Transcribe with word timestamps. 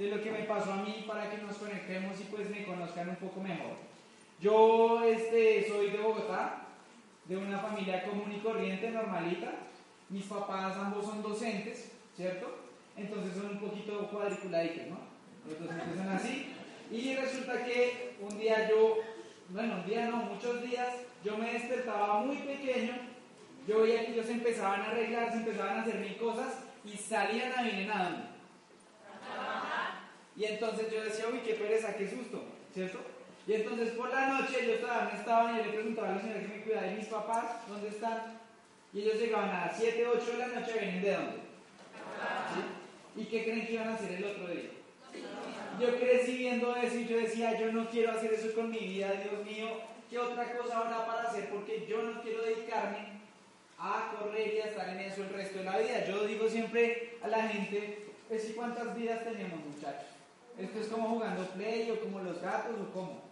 De 0.00 0.06
lo 0.06 0.22
que 0.22 0.30
me 0.30 0.44
pasó 0.44 0.72
a 0.72 0.76
mí 0.76 1.04
para 1.06 1.30
que 1.30 1.36
nos 1.42 1.58
conectemos 1.58 2.18
y 2.18 2.24
pues 2.24 2.48
me 2.48 2.64
conozcan 2.64 3.10
un 3.10 3.16
poco 3.16 3.38
mejor. 3.42 3.76
Yo 4.40 5.04
este, 5.04 5.68
soy 5.68 5.90
de 5.90 5.98
Bogotá, 5.98 6.62
de 7.26 7.36
una 7.36 7.58
familia 7.58 8.02
común 8.04 8.32
y 8.34 8.38
corriente, 8.38 8.90
normalita. 8.90 9.52
Mis 10.08 10.24
papás 10.24 10.74
ambos 10.78 11.04
son 11.04 11.22
docentes, 11.22 11.92
¿cierto? 12.16 12.60
Entonces 12.96 13.34
son 13.34 13.50
un 13.50 13.60
poquito 13.60 14.08
cuadriculaditos, 14.08 14.86
¿no? 14.86 15.00
Los 15.46 15.60
docentes 15.60 15.96
son 15.98 16.08
así. 16.08 16.54
Y 16.90 17.14
resulta 17.16 17.62
que 17.62 18.16
un 18.22 18.38
día 18.38 18.70
yo, 18.70 18.96
bueno, 19.50 19.74
un 19.74 19.86
día 19.86 20.06
no, 20.06 20.16
muchos 20.16 20.62
días, 20.62 20.94
yo 21.22 21.36
me 21.36 21.52
despertaba 21.52 22.20
muy 22.22 22.36
pequeño, 22.36 22.94
yo 23.68 23.82
veía 23.82 24.06
que 24.06 24.12
ellos 24.12 24.30
empezaban 24.30 24.80
a 24.80 24.86
arreglar, 24.86 25.30
se 25.30 25.36
empezaban 25.36 25.76
a 25.76 25.82
hacer 25.82 25.96
mil 25.96 26.16
cosas 26.16 26.54
y 26.86 26.96
salían 26.96 27.52
a 27.52 27.62
venir 27.62 27.86
nadando. 27.86 28.30
Y 30.36 30.44
entonces 30.44 30.90
yo 30.92 31.04
decía, 31.04 31.26
uy, 31.30 31.40
qué 31.40 31.54
pereza, 31.54 31.96
qué 31.96 32.08
susto, 32.08 32.42
¿cierto? 32.72 32.98
Y 33.46 33.54
entonces 33.54 33.90
por 33.90 34.10
la 34.10 34.28
noche 34.28 34.64
yo 34.66 34.74
estaba, 34.74 35.10
me 35.12 35.18
estaban 35.18 35.54
y 35.58 35.62
le 35.64 35.72
preguntaba 35.72 36.10
a 36.10 36.14
la 36.16 36.20
señora 36.20 36.40
que 36.40 36.48
me 36.48 36.62
cuidaba 36.62 36.86
de 36.86 36.96
mis 36.96 37.06
papás, 37.06 37.44
¿dónde 37.68 37.88
están? 37.88 38.38
Y 38.92 39.00
ellos 39.00 39.16
llegaban 39.16 39.50
a 39.50 39.66
las 39.66 39.78
7, 39.78 40.06
8 40.06 40.32
de 40.32 40.38
la 40.38 40.46
noche, 40.48 40.72
¿vienen 40.78 41.02
de 41.02 41.12
dónde? 41.14 41.36
¿Y 43.16 43.24
qué 43.24 43.44
creen 43.44 43.66
que 43.66 43.72
iban 43.72 43.88
a 43.88 43.94
hacer 43.94 44.12
el 44.12 44.24
otro 44.24 44.48
día? 44.48 44.70
Yo 45.80 45.98
crecí 45.98 46.36
viendo 46.36 46.76
eso 46.76 46.96
y 46.96 47.06
yo 47.06 47.16
decía, 47.16 47.58
yo 47.58 47.72
no 47.72 47.88
quiero 47.88 48.12
hacer 48.12 48.32
eso 48.34 48.54
con 48.54 48.70
mi 48.70 48.78
vida, 48.78 49.12
Dios 49.12 49.44
mío, 49.44 49.68
¿qué 50.08 50.18
otra 50.18 50.52
cosa 50.56 50.78
habrá 50.78 51.06
para 51.06 51.28
hacer? 51.28 51.48
Porque 51.48 51.86
yo 51.88 52.02
no 52.02 52.22
quiero 52.22 52.42
dedicarme 52.42 53.20
a 53.78 54.12
correr 54.16 54.54
y 54.54 54.60
a 54.60 54.66
estar 54.66 54.88
en 54.90 55.00
eso 55.00 55.22
el 55.22 55.30
resto 55.30 55.58
de 55.58 55.64
la 55.64 55.78
vida. 55.78 56.04
Yo 56.06 56.26
digo 56.26 56.48
siempre 56.48 57.14
a 57.22 57.28
la 57.28 57.48
gente, 57.48 58.06
es 58.28 58.50
¿y 58.50 58.52
cuántas 58.52 58.94
vidas 58.96 59.24
tenemos 59.24 59.58
muchachos? 59.64 60.19
Esto 60.60 60.80
es 60.80 60.88
como 60.88 61.08
jugando 61.08 61.46
play 61.48 61.90
o 61.90 62.00
como 62.00 62.20
los 62.20 62.40
gatos 62.40 62.74
o 62.80 62.92
como. 62.92 63.22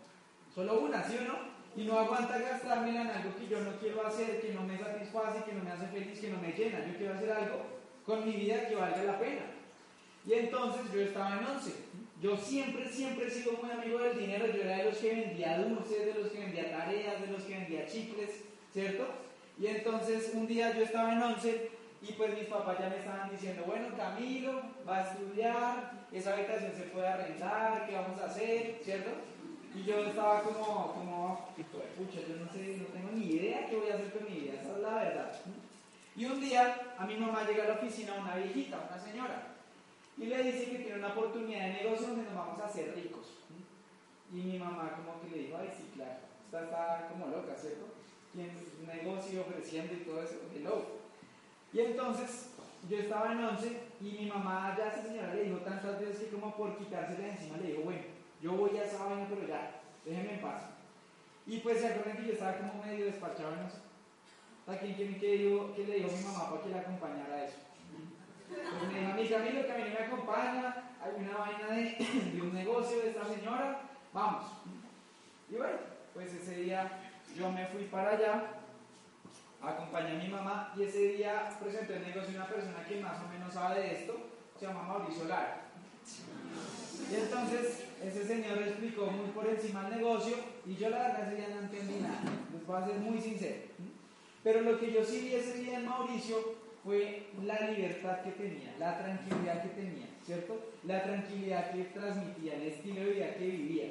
Solo 0.55 0.81
una, 0.81 1.05
¿sí 1.05 1.17
o 1.21 1.29
no? 1.29 1.39
Y 1.77 1.85
no 1.85 1.99
aguanta 1.99 2.39
gastarme 2.39 2.91
en 2.91 3.07
algo 3.07 3.37
que 3.37 3.47
yo 3.47 3.61
no 3.61 3.73
quiero 3.79 4.07
hacer, 4.07 4.41
que 4.41 4.53
no 4.53 4.63
me 4.63 4.79
satisface, 4.79 5.45
que 5.45 5.53
no 5.53 5.63
me 5.63 5.71
hace 5.71 5.87
feliz, 5.89 6.19
que 6.19 6.31
no 6.31 6.41
me 6.41 6.53
llena. 6.53 6.85
Yo 6.87 6.97
quiero 6.97 7.15
hacer 7.15 7.31
algo 7.31 7.57
con 8.05 8.25
mi 8.25 8.33
vida 8.33 8.67
que 8.67 8.75
valga 8.75 9.05
la 9.05 9.19
pena. 9.19 9.43
Y 10.27 10.33
entonces 10.33 10.83
yo 10.93 11.01
estaba 11.01 11.39
en 11.39 11.47
once. 11.47 11.73
Yo 12.21 12.37
siempre, 12.37 12.89
siempre 12.89 13.29
he 13.29 13.31
sido 13.31 13.53
muy 13.63 13.71
amigo 13.71 13.99
del 13.99 14.19
dinero. 14.19 14.47
Yo 14.47 14.63
era 14.63 14.79
de 14.79 14.85
los 14.85 14.99
que 14.99 15.15
vendía 15.15 15.59
dulces, 15.59 16.07
de 16.07 16.21
los 16.21 16.33
que 16.33 16.41
vendía 16.41 16.71
tareas, 16.71 17.21
de 17.21 17.27
los 17.29 17.43
que 17.45 17.55
vendía 17.59 17.87
chicles, 17.87 18.31
¿cierto? 18.73 19.07
Y 19.61 19.67
entonces 19.67 20.33
un 20.35 20.47
día 20.47 20.77
yo 20.77 20.85
estaba 20.85 21.13
en 21.13 21.23
once 21.23 21.71
y 22.01 22.13
pues 22.13 22.35
mis 22.35 22.47
papás 22.47 22.79
ya 22.79 22.89
me 22.89 22.99
estaban 22.99 23.31
diciendo, 23.31 23.65
bueno, 23.67 23.89
Camilo 23.97 24.63
va 24.89 24.99
a 24.99 25.11
estudiar, 25.11 25.93
esa 26.13 26.35
habitación 26.35 26.73
se 26.77 26.85
puede 26.85 27.09
arrendar, 27.09 27.87
¿qué 27.87 27.95
vamos 27.95 28.21
a 28.21 28.27
hacer? 28.27 28.81
¿Cierto? 28.85 29.11
Y 29.75 29.83
yo 29.85 29.99
estaba 29.99 30.43
como, 30.43 30.93
como, 30.95 31.49
pucha, 31.55 32.21
yo 32.21 32.37
no 32.37 32.51
sé, 32.53 32.77
no 32.79 32.87
tengo 32.87 33.11
ni 33.13 33.27
idea 33.27 33.67
qué 33.67 33.77
voy 33.77 33.91
a 33.91 33.95
hacer 33.95 34.13
con 34.13 34.25
mi 34.25 34.41
vida, 34.41 34.55
esa 34.55 34.77
es 34.77 34.79
la 34.79 34.95
verdad. 34.95 35.33
Y 36.17 36.25
un 36.25 36.41
día 36.41 36.95
a 36.97 37.07
mi 37.07 37.17
mamá 37.17 37.45
llega 37.47 37.65
a 37.65 37.69
la 37.69 37.75
oficina 37.75 38.15
una 38.15 38.37
viejita, 38.37 38.89
una 38.89 38.99
señora, 38.99 39.55
y 40.17 40.27
le 40.27 40.43
dice 40.43 40.71
que 40.71 40.79
tiene 40.79 40.99
una 40.99 41.09
oportunidad 41.09 41.67
de 41.67 41.83
negocio 41.85 42.09
donde 42.09 42.25
nos 42.25 42.35
vamos 42.35 42.61
a 42.61 42.67
hacer 42.67 42.95
ricos. 42.95 43.27
Y 44.33 44.37
mi 44.37 44.59
mamá 44.59 44.93
como 44.97 45.21
que 45.21 45.37
le 45.37 45.43
dijo, 45.45 45.59
ay 45.61 45.71
sí, 45.77 45.91
claro, 45.95 46.19
esta 46.47 46.65
está 46.65 47.09
como 47.11 47.27
loca, 47.29 47.55
¿cierto? 47.57 47.99
quien 48.33 48.51
negocio 48.87 49.41
ofreciendo 49.43 49.95
y 49.95 50.05
todo 50.05 50.23
eso, 50.23 50.37
hello. 50.55 50.98
Y 51.73 51.81
entonces 51.81 52.51
yo 52.89 52.99
estaba 52.99 53.33
en 53.33 53.45
once 53.45 53.81
y 54.01 54.05
mi 54.05 54.27
mamá 54.27 54.75
ya 54.77 54.89
esa 54.89 55.03
señora 55.03 55.35
le 55.35 55.45
dijo 55.45 55.59
tantas 55.59 56.01
veces 56.01 56.21
que 56.21 56.29
como 56.29 56.55
por 56.57 56.77
quitársela 56.79 57.19
de 57.19 57.31
encima 57.31 57.59
le 57.59 57.69
dijo, 57.69 57.83
bueno, 57.83 58.03
yo 58.41 58.53
voy 58.53 58.77
a 58.79 58.85
esa 58.85 59.05
vaina, 59.05 59.27
pero 59.29 59.47
ya, 59.47 59.81
déjeme 60.05 60.35
en 60.35 60.41
paz. 60.41 60.63
Y 61.47 61.59
pues 61.59 61.81
se 61.81 61.89
acuerdan 61.89 62.17
que 62.17 62.27
yo 62.27 62.33
estaba 62.33 62.59
como 62.59 62.85
medio 62.85 63.07
despachado 63.07 63.55
en 63.55 63.67
eso. 63.67 63.79
¿A 64.67 64.77
quién 64.77 64.95
quieren 64.95 65.19
que, 65.19 65.73
que 65.77 65.85
le 65.87 65.95
dijo 65.95 66.11
mi 66.17 66.25
mamá 66.25 66.51
para 66.51 66.63
que 66.63 66.69
la 66.69 66.81
acompañara 66.81 67.35
a 67.35 67.45
eso? 67.45 67.57
Pues 68.49 68.93
me 68.93 69.01
dijo, 69.01 69.15
mi 69.15 69.29
Camilo, 69.29 69.67
que 69.67 69.73
a 69.73 69.77
mí 69.77 69.85
me 69.91 70.05
acompaña, 70.05 70.75
hay 71.01 71.25
una 71.25 71.37
vaina 71.39 71.69
de 72.35 72.43
un 72.43 72.55
negocio 72.55 72.99
de 72.99 73.11
esta 73.11 73.25
señora, 73.25 73.81
vamos. 74.13 74.45
Y 75.51 75.55
bueno, 75.57 75.79
pues 76.15 76.33
ese 76.35 76.57
día 76.57 76.91
yo 77.37 77.51
me 77.51 77.67
fui 77.67 77.85
para 77.85 78.11
allá, 78.11 78.45
acompañé 79.63 80.13
a 80.13 80.23
mi 80.23 80.29
mamá 80.29 80.73
y 80.77 80.83
ese 80.83 81.15
día 81.15 81.57
presenté 81.61 81.97
el 81.97 82.07
negocio 82.07 82.31
a 82.31 82.45
una 82.45 82.49
persona 82.49 82.85
que 82.87 83.01
más 83.01 83.19
o 83.23 83.29
menos 83.29 83.53
sabe 83.53 83.81
de 83.81 83.95
esto, 84.01 84.17
se 84.59 84.67
llama 84.67 84.83
Mauricio 84.83 85.25
Lara. 85.25 85.63
Y 87.11 87.15
entonces 87.15 87.85
ese 88.03 88.27
señor 88.27 88.59
explicó 88.59 89.07
muy 89.07 89.31
por 89.31 89.49
encima 89.49 89.89
el 89.89 89.97
negocio 89.97 90.37
y 90.67 90.77
yo 90.77 90.91
la 90.91 90.99
verdad 90.99 91.29
ese 91.29 91.37
día 91.37 91.49
no 91.55 91.61
entendí 91.61 92.01
nada, 92.01 92.21
les 92.53 92.67
voy 92.67 92.77
a 92.77 92.87
ser 92.87 92.97
muy 92.97 93.21
sincero. 93.21 93.63
Pero 94.43 94.61
lo 94.61 94.79
que 94.79 94.93
yo 94.93 95.05
sí 95.05 95.21
vi 95.21 95.35
ese 95.35 95.59
día 95.59 95.79
en 95.79 95.87
Mauricio 95.87 96.37
fue 96.85 97.27
la 97.45 97.71
libertad 97.71 98.21
que 98.23 98.31
tenía, 98.33 98.75
la 98.79 98.99
tranquilidad 98.99 99.63
que 99.63 99.69
tenía, 99.69 100.07
¿cierto? 100.25 100.71
La 100.85 101.03
tranquilidad 101.03 101.73
que 101.73 101.85
transmitía, 101.85 102.55
el 102.55 102.63
estilo 102.63 103.01
de 103.01 103.13
vida 103.13 103.35
que 103.35 103.47
vivía. 103.47 103.87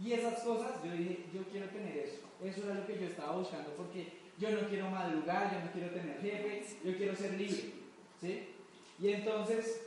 Y 0.00 0.12
esas 0.12 0.40
cosas, 0.40 0.82
yo 0.84 0.92
dije, 0.92 1.24
yo 1.34 1.42
quiero 1.50 1.66
tener 1.68 1.96
eso. 1.96 2.20
Eso 2.44 2.64
era 2.64 2.74
lo 2.74 2.86
que 2.86 2.98
yo 2.98 3.06
estaba 3.06 3.36
buscando, 3.36 3.70
porque 3.70 4.17
yo 4.38 4.50
no 4.50 4.68
quiero 4.68 4.90
madrugar, 4.90 5.52
yo 5.52 5.64
no 5.64 5.72
quiero 5.72 5.90
tener 5.90 6.20
jefe, 6.20 6.64
yo 6.84 6.96
quiero 6.96 7.16
ser 7.16 7.32
libre. 7.32 7.72
¿sí? 8.20 8.48
Y 9.00 9.08
entonces, 9.12 9.82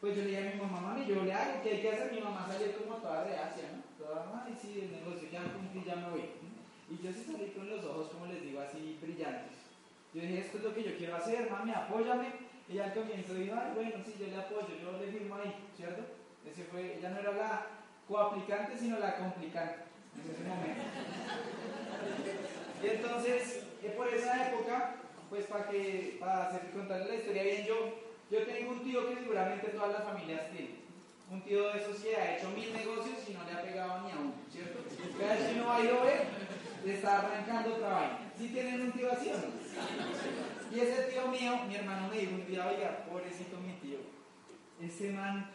pues 0.00 0.16
yo 0.16 0.22
le 0.22 0.28
dije 0.28 0.48
a 0.48 0.54
mi 0.54 0.60
mamá, 0.60 0.80
mami, 0.80 1.06
yo 1.06 1.22
le 1.22 1.32
hago, 1.32 1.62
¿qué 1.62 1.70
hay 1.70 1.80
que 1.82 1.90
hacer? 1.90 2.12
Mi 2.12 2.20
mamá 2.20 2.46
salió 2.46 2.72
como 2.78 2.96
toda 2.96 3.24
reacia, 3.24 3.64
¿no? 3.74 4.04
Toda, 4.04 4.44
ay, 4.44 4.56
sí, 4.60 4.80
el 4.82 4.92
negocio, 4.92 5.28
ya 5.30 5.42
cumplí, 5.52 5.82
ya 5.84 5.96
me 5.96 6.10
voy. 6.10 6.24
Y 6.90 7.02
yo 7.02 7.12
sí 7.12 7.24
salí 7.26 7.50
con 7.50 7.68
los 7.68 7.84
ojos, 7.84 8.10
como 8.10 8.26
les 8.26 8.42
digo, 8.42 8.60
así 8.60 8.98
brillantes. 9.00 9.58
Yo 10.14 10.22
dije, 10.22 10.38
esto 10.38 10.58
es 10.58 10.64
lo 10.64 10.74
que 10.74 10.84
yo 10.84 10.96
quiero 10.96 11.16
hacer, 11.16 11.50
mami, 11.50 11.72
apóyame. 11.72 12.48
Y 12.68 12.78
al 12.78 12.94
comienzo 12.94 13.34
dijo, 13.34 13.54
ay, 13.56 13.72
bueno, 13.74 14.04
sí, 14.04 14.14
yo 14.18 14.26
le 14.26 14.36
apoyo, 14.36 14.68
yo 14.80 14.98
le 14.98 15.12
firmo 15.12 15.36
ahí, 15.36 15.54
¿cierto? 15.76 16.02
Ese 16.46 16.64
fue, 16.64 16.98
ella 16.98 17.10
no 17.10 17.18
era 17.18 17.32
la 17.32 17.66
coaplicante, 18.06 18.78
sino 18.78 18.98
la 18.98 19.16
complicante 19.16 19.84
en 20.14 20.30
ese 20.30 20.44
momento. 20.44 20.82
Y 22.82 22.86
entonces, 22.86 23.67
eh, 23.82 23.94
por 23.96 24.08
esa 24.08 24.48
época, 24.48 24.96
pues 25.30 25.46
para 25.46 25.68
que, 25.68 26.16
para 26.18 26.48
hacer, 26.48 26.70
contarles 26.70 27.08
la 27.08 27.14
historia 27.14 27.42
bien, 27.42 27.66
yo, 27.66 27.76
yo 28.30 28.46
tengo 28.46 28.72
un 28.72 28.82
tío 28.82 29.08
que 29.08 29.16
seguramente 29.16 29.68
todas 29.68 29.92
las 29.92 30.04
familias 30.04 30.50
tienen. 30.50 30.78
Un 31.30 31.42
tío 31.42 31.68
de 31.68 31.78
esos 31.78 31.96
que 31.98 32.16
ha 32.16 32.36
hecho 32.36 32.48
mil 32.50 32.72
negocios 32.72 33.18
y 33.28 33.32
no 33.34 33.44
le 33.44 33.52
ha 33.52 33.62
pegado 33.62 34.00
ni 34.02 34.12
a 34.12 34.16
uno, 34.16 34.34
¿cierto? 34.50 34.78
Cada 35.18 35.34
vez 35.34 35.46
que 35.46 35.54
uno 35.54 35.66
va 35.66 35.76
a 35.76 35.80
ver, 35.80 36.26
le 36.84 36.94
está 36.94 37.18
arrancando 37.18 37.74
otra 37.74 37.88
vaina. 37.88 38.32
¿Sí 38.38 38.48
tienen 38.48 38.80
un 38.80 38.92
tío 38.92 39.12
así 39.12 39.28
o 39.28 39.36
no? 39.36 40.74
Y 40.74 40.80
ese 40.80 41.02
tío 41.04 41.28
mío, 41.28 41.58
mi 41.66 41.74
hermano 41.76 42.08
me 42.08 42.18
dijo 42.18 42.34
un 42.34 42.46
día, 42.46 42.66
oiga, 42.66 43.04
pobrecito 43.04 43.58
mi 43.58 43.74
tío, 43.74 43.98
ese 44.80 45.10
man 45.12 45.50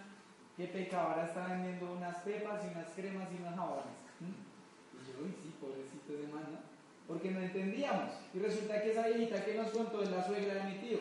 que 0.55 0.67
pecado 0.67 1.09
ahora 1.09 1.25
está 1.25 1.47
vendiendo 1.47 1.91
unas 1.93 2.17
pepas 2.17 2.63
y 2.63 2.67
unas 2.67 2.89
cremas 2.95 3.27
y 3.31 3.41
unas 3.41 3.55
jabones. 3.55 3.97
Y 4.21 5.11
yo, 5.11 5.25
uy, 5.25 5.33
sí, 5.41 5.53
pobrecito 5.59 6.13
de 6.13 6.27
man, 6.31 6.45
¿no? 6.51 6.72
Porque 7.13 7.29
no 7.29 7.41
entendíamos. 7.41 8.11
Y 8.33 8.39
resulta 8.39 8.81
que 8.81 8.91
esa 8.91 9.07
viejita 9.07 9.45
que 9.45 9.53
nos 9.53 9.69
contó 9.69 10.01
es 10.01 10.09
la 10.09 10.25
suegra 10.25 10.55
de 10.55 10.63
mi 10.63 10.79
tío. 10.79 10.97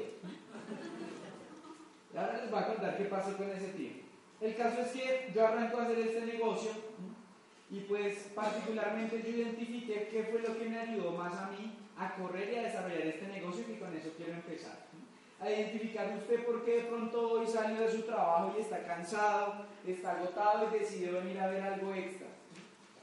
Y 2.12 2.16
ahora 2.18 2.36
les 2.42 2.50
voy 2.50 2.60
a 2.60 2.66
contar 2.66 2.98
qué 2.98 3.04
pasó 3.04 3.34
con 3.34 3.50
ese 3.50 3.68
tío. 3.68 3.92
El 4.42 4.54
caso 4.54 4.82
es 4.82 4.88
que 4.88 5.32
yo 5.34 5.46
arranco 5.46 5.78
a 5.78 5.84
hacer 5.84 5.98
este 6.00 6.26
negocio 6.26 6.70
y 7.70 7.80
pues 7.80 8.30
particularmente 8.34 9.22
yo 9.22 9.30
identifiqué 9.30 10.08
qué 10.10 10.24
fue 10.24 10.40
lo 10.40 10.58
que 10.58 10.68
me 10.68 10.78
ayudó 10.78 11.12
más 11.12 11.32
a 11.32 11.50
mí 11.52 11.78
a 11.96 12.14
correr 12.16 12.52
y 12.52 12.56
a 12.56 12.62
desarrollar 12.64 13.06
este 13.06 13.28
negocio 13.28 13.64
y 13.70 13.78
con 13.78 13.96
eso 13.96 14.10
quiero 14.16 14.32
empezar. 14.34 14.84
A 15.40 15.50
identificar 15.50 16.12
usted 16.18 16.44
por 16.44 16.62
qué 16.64 16.82
de 16.82 16.88
pronto 16.88 17.30
hoy 17.30 17.46
salió 17.46 17.80
de 17.80 17.90
su 17.90 18.02
trabajo 18.02 18.54
y 18.58 18.60
está 18.60 18.84
cansado, 18.84 19.64
está 19.86 20.12
agotado 20.12 20.68
y 20.68 20.78
decidió 20.78 21.14
venir 21.14 21.40
a 21.40 21.46
ver 21.46 21.62
algo 21.62 21.94
extra. 21.94 22.31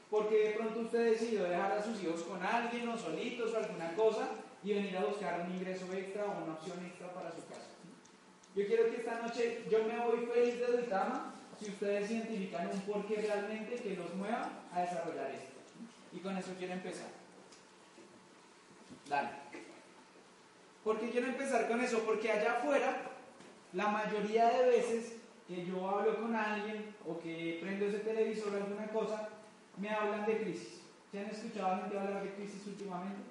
Porque 0.09 0.49
de 0.49 0.51
pronto 0.55 0.79
usted 0.79 1.11
decidió 1.11 1.43
dejar 1.43 1.71
a 1.71 1.83
sus 1.83 2.01
hijos 2.01 2.23
con 2.23 2.41
alguien 2.41 2.89
o 2.89 2.97
solitos 2.97 3.53
o 3.53 3.57
alguna 3.57 3.93
cosa 3.93 4.29
y 4.63 4.73
venir 4.73 4.97
a 4.97 5.05
buscar 5.05 5.41
un 5.41 5.55
ingreso 5.55 5.85
extra 5.93 6.25
o 6.25 6.43
una 6.43 6.53
opción 6.53 6.83
extra 6.85 7.13
para 7.13 7.31
su 7.31 7.45
casa. 7.47 7.69
Yo 8.55 8.65
quiero 8.65 8.89
que 8.89 8.97
esta 8.97 9.21
noche 9.21 9.63
yo 9.69 9.83
me 9.83 9.99
voy 9.99 10.25
feliz 10.25 10.59
de 10.59 10.77
Duitama 10.77 11.35
si 11.59 11.69
ustedes 11.69 12.09
identifican 12.09 12.69
un 12.71 12.81
porqué 12.81 13.17
realmente 13.17 13.75
que 13.75 13.95
los 13.95 14.13
mueva 14.15 14.49
a 14.73 14.81
desarrollar 14.81 15.31
esto. 15.31 15.59
Y 16.11 16.19
con 16.19 16.35
eso 16.37 16.53
quiero 16.57 16.73
empezar. 16.73 17.09
Dale. 19.07 19.29
¿Por 20.83 20.99
qué 20.99 21.09
quiero 21.09 21.27
empezar 21.27 21.67
con 21.67 21.81
eso? 21.81 21.99
Porque 21.99 22.31
allá 22.31 22.53
afuera, 22.53 23.01
la 23.73 23.87
mayoría 23.89 24.49
de 24.49 24.69
veces 24.69 25.13
que 25.47 25.65
yo 25.65 25.87
hablo 25.89 26.21
con 26.21 26.35
alguien 26.35 26.95
o 27.05 27.19
que 27.19 27.59
prendo 27.61 27.85
ese 27.85 27.99
televisor 27.99 28.53
o 28.53 28.57
alguna 28.57 28.87
cosa, 28.87 29.29
me 29.79 29.89
hablan 29.89 30.25
de 30.25 30.37
crisis. 30.37 30.81
¿Se 31.11 31.19
han 31.19 31.29
escuchado 31.29 31.73
a 31.73 31.77
gente 31.79 31.97
hablar 31.97 32.23
de 32.23 32.33
crisis 32.33 32.67
últimamente? 32.67 33.21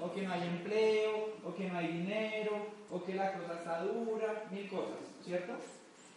O 0.00 0.12
que 0.12 0.22
no 0.22 0.32
hay 0.32 0.42
empleo, 0.42 1.34
o 1.44 1.54
que 1.54 1.68
no 1.68 1.78
hay 1.78 1.88
dinero, 1.88 2.66
o 2.90 3.02
que 3.02 3.14
la 3.14 3.32
cosa 3.32 3.54
está 3.54 3.80
dura, 3.82 4.44
mil 4.50 4.68
cosas, 4.68 4.98
¿cierto? 5.24 5.54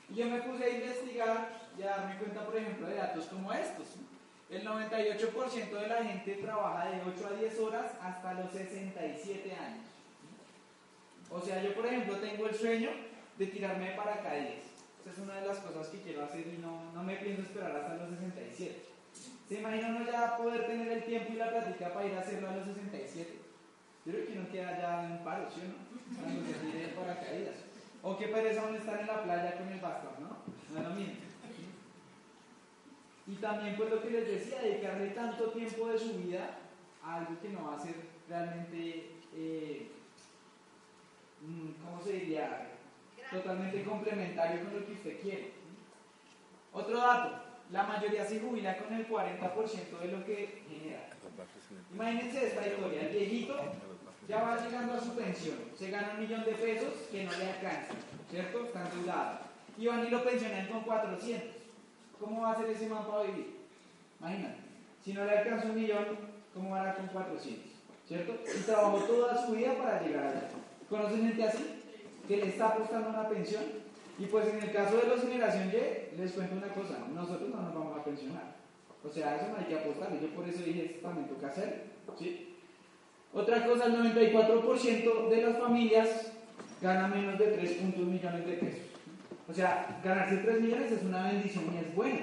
Y 0.09 0.15
yo 0.15 0.25
me 0.25 0.41
puse 0.41 0.63
a 0.63 0.69
investigar 0.69 1.50
y 1.77 1.83
a 1.83 1.88
darme 1.88 2.18
cuenta, 2.18 2.45
por 2.45 2.57
ejemplo, 2.57 2.88
de 2.88 2.95
datos 2.95 3.25
como 3.25 3.53
estos. 3.53 3.88
El 4.50 4.65
98% 4.65 5.69
de 5.69 5.88
la 5.88 6.03
gente 6.03 6.35
trabaja 6.35 6.89
de 6.89 7.01
8 7.01 7.27
a 7.27 7.39
10 7.39 7.59
horas 7.59 7.91
hasta 8.01 8.33
los 8.33 8.51
67 8.51 9.53
años. 9.53 9.85
O 11.29 11.41
sea, 11.41 11.62
yo 11.62 11.74
por 11.75 11.85
ejemplo 11.85 12.15
tengo 12.18 12.47
el 12.47 12.56
sueño 12.56 12.89
de 13.38 13.47
tirarme 13.47 13.89
de 13.89 13.97
paracaídas. 13.97 14.63
Esa 15.01 15.12
es 15.12 15.18
una 15.19 15.35
de 15.41 15.47
las 15.47 15.57
cosas 15.59 15.88
que 15.88 16.01
quiero 16.01 16.24
hacer 16.24 16.47
y 16.47 16.62
no, 16.62 16.94
no 16.94 17.03
me 17.03 17.18
pienso 17.18 17.41
esperar 17.41 17.75
hasta 17.75 17.95
los 17.95 18.09
67. 18.09 18.87
¿Se 19.47 19.59
imagina 19.59 19.88
uno 19.88 20.05
ya 20.05 20.35
poder 20.35 20.67
tener 20.67 20.91
el 20.91 21.03
tiempo 21.03 21.31
y 21.31 21.38
la 21.38 21.49
práctica 21.49 21.94
para 21.94 22.05
ir 22.05 22.15
a 22.15 22.19
hacerlo 22.19 22.49
a 22.49 22.55
los 22.57 22.65
67? 22.65 23.39
Yo 24.05 24.11
creo 24.11 24.25
que 24.25 24.33
uno 24.33 24.49
queda 24.51 24.77
ya 24.77 25.05
en 25.05 25.23
paro, 25.23 25.49
¿sí 25.49 25.61
o 25.61 25.67
no? 25.67 26.21
Cuando 26.21 26.45
se 26.45 26.53
tire 26.53 26.88
paracaídas. 26.89 27.55
O 28.03 28.17
qué 28.17 28.27
pereza 28.27 28.65
uno 28.67 28.77
estar 28.77 28.99
en 28.99 29.07
la 29.07 29.23
playa 29.23 29.57
con 29.57 29.69
el 29.69 29.79
bastón, 29.79 30.13
¿no? 30.19 30.38
No 30.73 30.79
es 30.79 30.88
lo 30.88 30.95
mismo. 30.95 31.15
Y 33.27 33.35
también 33.35 33.75
pues 33.75 33.89
lo 33.89 34.01
que 34.01 34.09
les 34.09 34.27
decía, 34.27 34.61
dedicarle 34.61 35.07
tanto 35.09 35.51
tiempo 35.51 35.88
de 35.88 36.00
su 36.00 36.13
vida 36.13 36.59
a 37.03 37.15
algo 37.15 37.39
que 37.41 37.50
no 37.50 37.65
va 37.65 37.75
a 37.75 37.79
ser 37.79 37.95
realmente, 38.29 39.11
eh, 39.35 39.91
mm, 41.41 41.83
¿cómo 41.83 42.01
se 42.01 42.13
diría? 42.13 42.69
Totalmente 43.31 43.83
complementario 43.83 44.63
con 44.63 44.79
lo 44.79 44.85
que 44.85 44.93
usted 44.93 45.21
quiere. 45.21 45.51
Otro 46.71 46.97
dato, 46.97 47.46
la 47.71 47.83
mayoría 47.83 48.25
se 48.25 48.39
jubila 48.39 48.77
con 48.77 48.93
el 48.93 49.07
40% 49.07 49.99
de 49.99 50.07
lo 50.07 50.25
que 50.25 50.63
genera. 50.69 51.09
Imagínense 51.93 52.47
esta 52.47 52.67
historia, 52.67 53.01
el 53.01 53.09
viejito 53.09 53.55
ya 54.27 54.43
va 54.43 54.57
llegando 54.57 54.93
a 54.93 54.99
su 54.99 55.15
pensión, 55.15 55.57
se 55.77 55.89
gana 55.89 56.13
un 56.15 56.21
millón 56.21 56.43
de 56.43 56.51
pesos 56.53 56.93
que 57.11 57.23
no 57.23 57.31
le 57.31 57.45
alcanza, 57.45 57.93
¿cierto? 58.29 58.65
Está 58.65 58.89
endeudado. 58.89 59.39
Y 59.77 59.87
van 59.87 60.05
y 60.05 60.09
lo 60.09 60.23
pensionan 60.23 60.67
con 60.67 60.81
400. 60.81 61.49
¿Cómo 62.19 62.41
va 62.41 62.51
a 62.51 62.57
ser 62.57 62.69
ese 62.69 62.87
man 62.87 63.05
para 63.05 63.23
vivir? 63.23 63.57
Imagínate. 64.19 64.57
Si 65.03 65.13
no 65.13 65.23
le 65.23 65.37
alcanza 65.37 65.67
un 65.67 65.75
millón, 65.75 66.05
¿cómo 66.53 66.71
va 66.71 66.89
a 66.89 66.95
con 66.95 67.07
400? 67.07 67.71
¿Cierto? 68.07 68.37
Y 68.57 68.61
trabajó 68.63 68.97
toda 68.99 69.45
su 69.45 69.51
vida 69.51 69.75
para 69.75 70.01
llegar 70.01 70.25
allá. 70.25 70.49
¿Conocen 70.89 71.27
gente 71.27 71.43
así? 71.43 71.83
Que 72.27 72.37
le 72.37 72.47
está 72.47 72.69
apostando 72.69 73.09
una 73.09 73.29
pensión. 73.29 73.63
Y 74.19 74.25
pues 74.25 74.47
en 74.47 74.61
el 74.61 74.71
caso 74.71 74.97
de 74.97 75.07
los 75.07 75.21
generación 75.21 75.71
Y, 75.71 76.17
les 76.17 76.31
cuento 76.31 76.55
una 76.55 76.73
cosa, 76.73 76.97
nosotros 77.13 77.49
no 77.49 77.61
nos 77.61 77.73
vamos 77.73 77.97
a 77.97 78.03
pensionar. 78.03 78.55
O 79.03 79.09
sea, 79.09 79.35
eso 79.35 79.49
no 79.49 79.57
hay 79.57 79.65
que 79.65 79.79
apostar. 79.79 80.09
Y 80.13 80.25
yo 80.25 80.33
por 80.33 80.47
eso 80.47 80.63
dije, 80.63 80.85
esto 80.85 81.07
también 81.07 81.27
toca 81.27 81.47
hacer. 81.47 81.85
¿sí? 82.17 82.55
Otra 83.33 83.65
cosa, 83.67 83.85
el 83.85 84.15
94% 84.15 85.29
de 85.29 85.41
las 85.41 85.57
familias 85.59 86.31
gana 86.81 87.07
menos 87.07 87.37
de 87.37 87.47
3 87.47 87.81
millones 87.97 88.45
de 88.45 88.53
pesos. 88.53 88.81
O 89.47 89.53
sea, 89.53 89.99
ganarse 90.03 90.37
3 90.37 90.61
millones 90.61 90.91
es 90.91 91.03
una 91.03 91.31
bendición 91.31 91.65
y 91.73 91.77
es 91.77 91.95
bueno. 91.95 92.19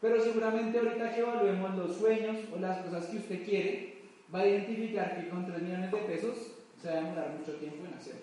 Pero 0.00 0.20
seguramente 0.20 0.78
ahorita 0.78 1.14
que 1.14 1.20
evaluemos 1.20 1.76
los 1.76 1.96
sueños 1.96 2.36
o 2.54 2.58
las 2.58 2.78
cosas 2.78 3.06
que 3.06 3.18
usted 3.18 3.44
quiere, 3.44 4.02
va 4.34 4.40
a 4.40 4.48
identificar 4.48 5.16
que 5.16 5.28
con 5.28 5.46
3 5.46 5.62
millones 5.62 5.92
de 5.92 5.98
pesos 5.98 6.36
se 6.80 6.88
va 6.88 6.94
a 6.94 6.96
demorar 6.96 7.30
mucho 7.38 7.52
tiempo 7.58 7.84
en 7.86 7.94
hacerlo. 7.94 8.21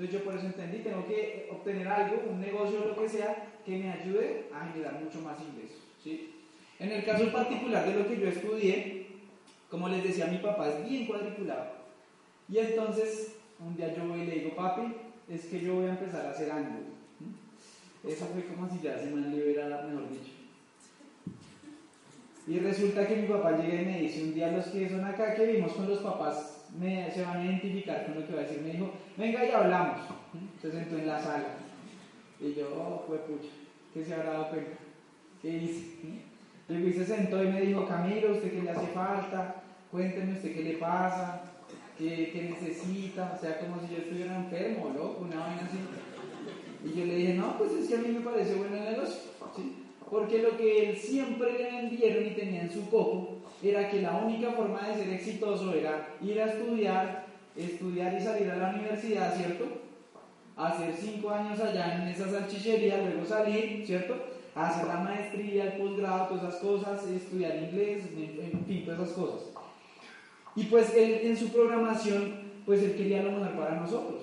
Entonces 0.00 0.18
yo 0.18 0.24
por 0.24 0.34
eso 0.34 0.46
entendí, 0.46 0.78
tengo 0.78 1.06
que 1.06 1.46
obtener 1.52 1.86
algo, 1.86 2.22
un 2.30 2.40
negocio 2.40 2.82
o 2.82 2.86
lo 2.86 2.96
que 2.96 3.06
sea, 3.06 3.52
que 3.66 3.76
me 3.76 3.92
ayude 3.92 4.46
a 4.50 4.66
generar 4.72 4.98
mucho 4.98 5.20
más 5.20 5.36
ingresos. 5.42 5.76
¿sí? 6.02 6.32
En 6.78 6.90
el 6.90 7.04
caso 7.04 7.30
particular 7.30 7.86
de 7.86 7.98
lo 7.98 8.08
que 8.08 8.18
yo 8.18 8.28
estudié, 8.28 9.08
como 9.68 9.90
les 9.90 10.02
decía, 10.02 10.28
mi 10.28 10.38
papá 10.38 10.70
es 10.70 10.88
bien 10.88 11.04
cuadriculado. 11.04 11.72
Y 12.48 12.56
entonces 12.56 13.34
un 13.58 13.76
día 13.76 13.94
yo 13.94 14.08
voy 14.08 14.22
y 14.22 14.24
le 14.24 14.34
digo, 14.36 14.56
papi, 14.56 14.90
es 15.28 15.44
que 15.44 15.60
yo 15.60 15.74
voy 15.74 15.84
a 15.84 15.90
empezar 15.90 16.24
a 16.24 16.30
hacer 16.30 16.50
ángulo. 16.50 16.86
Eso 18.02 18.24
fue 18.32 18.46
como 18.46 18.70
si 18.70 18.80
ya 18.82 18.98
se 18.98 19.10
me 19.10 19.28
liberara, 19.28 19.82
mejor 19.82 20.08
dicho. 20.08 20.32
Y 22.46 22.58
resulta 22.58 23.06
que 23.06 23.16
mi 23.16 23.28
papá 23.28 23.58
llega 23.58 23.82
y 23.82 23.84
me 23.84 24.00
dice, 24.00 24.22
un 24.22 24.32
día 24.32 24.50
los 24.50 24.64
que 24.68 24.88
son 24.88 25.04
acá 25.04 25.34
que 25.34 25.44
vimos 25.44 25.72
con 25.72 25.90
los 25.90 25.98
papás 25.98 26.59
me, 26.78 27.10
se 27.10 27.22
van 27.22 27.38
a 27.38 27.44
identificar 27.44 28.06
con 28.06 28.14
lo 28.20 28.26
que 28.26 28.34
va 28.34 28.40
a 28.40 28.44
decir. 28.44 28.62
Me 28.62 28.72
dijo, 28.72 28.92
venga 29.16 29.44
y 29.44 29.50
hablamos. 29.50 30.00
Se 30.60 30.70
sentó 30.70 30.96
en 30.96 31.06
la 31.06 31.20
sala. 31.20 31.56
Y 32.40 32.54
yo, 32.54 32.68
oh, 32.74 33.04
fue 33.06 33.18
pucha, 33.18 33.50
¿qué 33.92 34.04
se 34.04 34.14
habrá 34.14 34.32
dado 34.32 34.50
cuenta? 34.50 34.78
¿Qué 35.42 35.56
hice? 35.56 35.90
Y 36.68 36.92
se 36.92 37.04
sentó 37.04 37.42
y 37.42 37.48
me 37.48 37.60
dijo, 37.62 37.86
Camilo, 37.86 38.32
¿usted 38.32 38.52
qué 38.52 38.62
le 38.62 38.70
hace 38.70 38.86
falta? 38.88 39.62
Cuénteme 39.90 40.34
usted 40.34 40.54
qué 40.54 40.62
le 40.62 40.72
pasa, 40.74 41.42
qué, 41.98 42.30
qué 42.32 42.42
necesita. 42.50 43.34
O 43.36 43.40
sea, 43.40 43.58
como 43.58 43.80
si 43.80 43.92
yo 43.92 44.02
estuviera 44.02 44.36
enfermo, 44.36 44.92
loco, 44.94 45.22
una 45.22 45.40
vaina 45.40 45.62
así. 45.62 45.78
Y 46.84 46.98
yo 46.98 47.04
le 47.04 47.16
dije, 47.16 47.34
no, 47.34 47.58
pues 47.58 47.72
es 47.72 47.88
que 47.88 47.96
a 47.96 47.98
mí 47.98 48.08
me 48.08 48.20
parece 48.20 48.54
bueno 48.54 48.76
el 48.76 48.84
negocio, 48.84 49.30
¿sí? 49.56 49.84
Porque 50.08 50.42
lo 50.42 50.56
que 50.56 50.90
él 50.90 50.96
siempre 50.96 51.52
le 51.52 51.64
vendieron 51.64 52.26
y 52.26 52.30
tenía 52.30 52.62
en 52.62 52.70
su 52.70 52.88
coco 52.88 53.39
era 53.62 53.90
que 53.90 54.02
la 54.02 54.16
única 54.16 54.52
forma 54.52 54.88
de 54.88 54.94
ser 54.94 55.12
exitoso 55.12 55.74
era 55.74 56.08
ir 56.22 56.40
a 56.40 56.46
estudiar, 56.46 57.26
estudiar 57.56 58.14
y 58.14 58.20
salir 58.20 58.50
a 58.50 58.56
la 58.56 58.70
universidad, 58.70 59.34
¿cierto? 59.36 59.64
Hacer 60.56 60.94
cinco 60.94 61.30
años 61.30 61.60
allá 61.60 62.02
en 62.02 62.08
esa 62.08 62.30
salchichería, 62.30 62.98
luego 62.98 63.24
salir, 63.26 63.84
¿cierto? 63.86 64.16
Hacer 64.54 64.86
la 64.86 64.96
maestría, 64.96 65.64
el 65.64 65.72
posgrado, 65.80 66.28
todas 66.28 66.44
esas 66.44 66.56
cosas, 66.56 67.06
estudiar 67.06 67.56
inglés, 67.56 68.04
en 68.16 68.64
fin, 68.66 68.84
todas 68.84 69.00
esas 69.00 69.14
cosas. 69.14 69.40
Y 70.56 70.64
pues 70.64 70.94
él 70.94 71.20
en 71.22 71.36
su 71.36 71.48
programación, 71.50 72.34
pues 72.66 72.82
él 72.82 72.96
quería 72.96 73.22
lo 73.22 73.32
mejor 73.32 73.52
para 73.56 73.80
nosotros. 73.80 74.22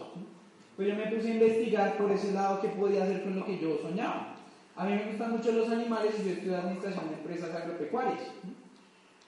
Pues 0.75 0.87
yo 0.87 0.95
me 0.95 1.07
puse 1.07 1.29
a 1.29 1.33
investigar 1.33 1.97
por 1.97 2.11
ese 2.11 2.33
lado 2.33 2.61
qué 2.61 2.67
podía 2.69 3.03
hacer 3.03 3.23
con 3.23 3.39
lo 3.39 3.45
que 3.45 3.57
yo 3.57 3.79
soñaba. 3.81 4.35
A 4.75 4.85
mí 4.85 4.93
me 4.93 5.05
gustan 5.05 5.31
mucho 5.31 5.51
los 5.53 5.69
animales 5.69 6.13
y 6.19 6.25
yo 6.25 6.31
estudié 6.33 6.55
administración 6.55 7.09
de 7.09 7.15
empresas 7.15 7.55
agropecuarias. 7.55 8.19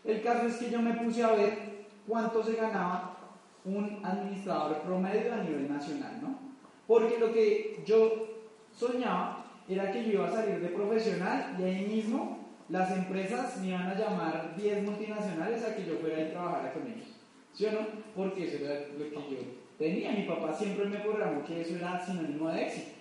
El 0.10 0.24
caso 0.24 0.48
es 0.48 0.56
que 0.56 0.72
yo 0.72 0.82
me 0.82 0.94
puse 0.94 1.24
a 1.24 1.34
ver 1.34 1.54
cuánto 2.08 2.44
se 2.44 2.56
ganaba 2.56 3.16
un 3.64 4.00
administrador 4.04 4.82
promedio 4.82 5.34
a 5.34 5.44
nivel 5.44 5.72
nacional, 5.72 6.20
¿no? 6.20 6.40
Porque 6.88 7.20
lo 7.20 7.32
que 7.32 7.84
yo 7.86 8.28
soñaba 8.76 9.46
era 9.68 9.92
que 9.92 10.04
yo 10.04 10.14
iba 10.14 10.28
a 10.28 10.32
salir 10.32 10.60
de 10.62 10.70
profesional 10.70 11.56
y 11.60 11.64
ahí 11.64 11.86
mismo 11.86 12.40
las 12.70 12.90
empresas 12.92 13.58
me 13.58 13.68
iban 13.68 13.88
a 13.88 13.94
llamar 13.94 14.56
10 14.58 14.84
multinacionales 14.84 15.64
a 15.64 15.76
que 15.76 15.86
yo 15.86 15.98
fuera 15.98 16.22
y 16.22 16.32
trabajara 16.32 16.74
con 16.74 16.88
ellos. 16.88 17.08
¿Sí 17.54 17.68
o 17.68 17.72
no? 17.72 17.80
Porque 18.16 18.48
eso 18.48 18.66
era 18.66 18.80
lo 18.98 19.06
que 19.06 19.12
yo 19.12 19.38
tenía. 19.78 20.12
Mi 20.12 20.24
papá 20.24 20.56
siempre 20.56 20.86
me 20.86 20.98
programó 20.98 21.44
que 21.44 21.62
eso 21.62 21.76
era 21.76 22.04
sinónimo 22.04 22.50
de 22.50 22.64
éxito. 22.64 22.92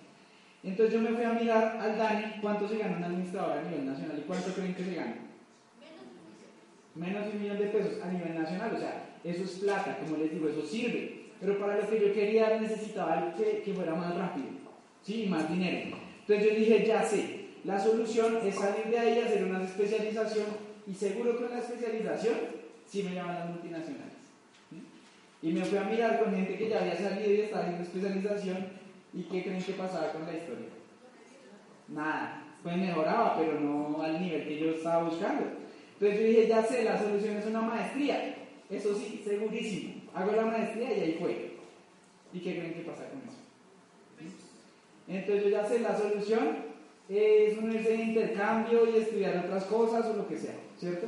Entonces 0.63 0.93
yo 0.93 1.01
me 1.01 1.15
fui 1.15 1.23
a 1.23 1.33
mirar 1.33 1.77
al 1.81 1.97
Dani 1.97 2.35
cuánto 2.41 2.67
se 2.67 2.77
gana 2.77 2.97
un 2.97 3.03
administrador 3.03 3.57
a 3.57 3.63
nivel 3.63 3.87
nacional 3.87 4.19
y 4.19 4.27
cuánto 4.27 4.53
creen 4.53 4.75
que 4.75 4.83
se 4.83 4.95
gana. 4.95 5.15
Menos 6.95 7.25
de 7.25 7.31
un 7.31 7.41
millón 7.41 7.59
de 7.59 7.67
pesos 7.67 8.01
a 8.03 8.11
nivel 8.11 8.35
nacional. 8.35 8.73
O 8.75 8.79
sea, 8.79 9.17
eso 9.23 9.43
es 9.43 9.51
plata, 9.51 9.97
como 9.99 10.17
les 10.17 10.31
digo, 10.31 10.49
eso 10.49 10.65
sirve. 10.65 11.29
Pero 11.39 11.59
para 11.59 11.77
lo 11.77 11.89
que 11.89 11.99
yo 11.99 12.13
quería 12.13 12.59
necesitaba 12.59 13.33
que, 13.35 13.61
que 13.63 13.73
fuera 13.73 13.95
más 13.95 14.15
rápido. 14.15 14.47
¿Sí? 15.03 15.23
Y 15.23 15.27
más 15.27 15.49
dinero. 15.49 15.97
Entonces 16.21 16.47
yo 16.47 16.59
dije, 16.59 16.85
ya 16.85 17.03
sé, 17.03 17.45
la 17.63 17.79
solución 17.79 18.37
es 18.43 18.55
salir 18.55 18.85
de 18.87 18.99
ahí, 18.99 19.19
hacer 19.19 19.43
una 19.43 19.63
especialización 19.63 20.45
y 20.85 20.93
seguro 20.93 21.37
con 21.37 21.49
la 21.49 21.59
especialización 21.59 22.35
sí 22.85 23.03
me 23.03 23.13
llaman 23.13 23.35
las 23.35 23.49
multinacionales. 23.49 24.19
Y 25.41 25.53
me 25.53 25.63
fui 25.63 25.77
a 25.77 25.83
mirar 25.83 26.21
con 26.21 26.35
gente 26.35 26.57
que 26.57 26.69
ya 26.69 26.81
había 26.81 26.97
salido 26.97 27.31
y 27.31 27.41
estaba 27.41 27.63
haciendo 27.63 27.83
especialización 27.83 28.67
y 29.13 29.23
qué 29.23 29.43
creen 29.43 29.63
que 29.63 29.73
pasaba 29.73 30.11
con 30.11 30.25
la 30.25 30.33
historia. 30.33 30.67
Nada, 31.87 32.43
pues 32.61 32.77
mejoraba, 32.77 33.37
pero 33.37 33.59
no 33.59 34.01
al 34.01 34.21
nivel 34.21 34.47
que 34.47 34.59
yo 34.59 34.71
estaba 34.71 35.03
buscando. 35.03 35.45
Entonces 35.99 36.19
yo 36.19 36.27
dije, 36.27 36.47
ya 36.47 36.63
sé, 36.63 36.83
la 36.83 36.97
solución 36.97 37.35
es 37.35 37.45
una 37.45 37.61
maestría. 37.61 38.35
Eso 38.69 38.95
sí, 38.95 39.21
segurísimo. 39.25 39.95
Hago 40.13 40.31
la 40.31 40.45
maestría 40.45 40.97
y 40.97 41.01
ahí 41.01 41.17
fue. 41.19 41.51
¿Y 42.31 42.39
qué 42.39 42.57
creen 42.57 42.73
que 42.73 42.81
pasa 42.81 43.09
con 43.09 43.19
eso? 43.19 44.33
Entonces 45.07 45.43
yo 45.43 45.49
ya 45.49 45.65
sé, 45.65 45.79
la 45.79 45.97
solución 45.97 46.69
es 47.09 47.57
unirse 47.57 47.89
de 47.89 48.03
intercambio 48.03 48.87
y 48.87 48.99
estudiar 48.99 49.43
otras 49.45 49.65
cosas 49.65 50.05
o 50.05 50.13
lo 50.13 50.27
que 50.27 50.37
sea, 50.37 50.55
¿cierto? 50.77 51.07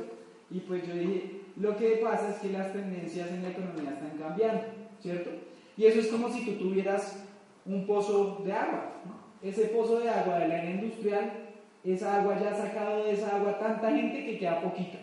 Y 0.50 0.60
pues 0.60 0.86
yo 0.86 0.94
dije, 0.94 1.40
lo 1.56 1.76
que 1.76 2.00
pasa 2.02 2.30
es 2.30 2.36
que 2.38 2.50
las 2.50 2.72
tendencias 2.72 3.30
en 3.30 3.44
la 3.44 3.50
economía 3.50 3.92
están 3.92 4.18
cambiando, 4.18 4.64
¿cierto? 5.00 5.30
Y 5.76 5.86
eso 5.86 6.00
es 6.00 6.08
como 6.08 6.30
si 6.30 6.44
tú 6.44 6.52
tuvieras 6.56 7.24
un 7.64 7.86
pozo 7.86 8.42
de 8.44 8.52
agua. 8.52 8.92
Ese 9.40 9.66
pozo 9.66 10.00
de 10.00 10.08
agua 10.08 10.38
de 10.40 10.48
la 10.48 10.62
era 10.62 10.70
industrial, 10.70 11.41
esa 11.84 12.20
agua 12.20 12.38
ya 12.40 12.50
ha 12.50 12.54
sacado 12.54 13.04
de 13.04 13.12
esa 13.12 13.36
agua 13.36 13.58
tanta 13.58 13.90
gente 13.90 14.24
que 14.24 14.38
queda 14.38 14.60
poquita. 14.60 14.98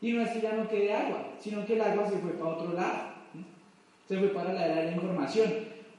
Y 0.00 0.12
no 0.12 0.22
es 0.22 0.30
que 0.30 0.40
ya 0.40 0.52
no 0.52 0.68
quede 0.68 0.92
agua, 0.92 1.30
sino 1.40 1.64
que 1.64 1.74
el 1.74 1.80
agua 1.80 2.08
se 2.08 2.18
fue 2.18 2.32
para 2.32 2.50
otro 2.50 2.72
lado. 2.72 3.14
Se 4.08 4.18
fue 4.18 4.28
para 4.28 4.52
la 4.52 4.66
era 4.66 4.76
de 4.76 4.84
la 4.86 4.92
información. 4.92 5.50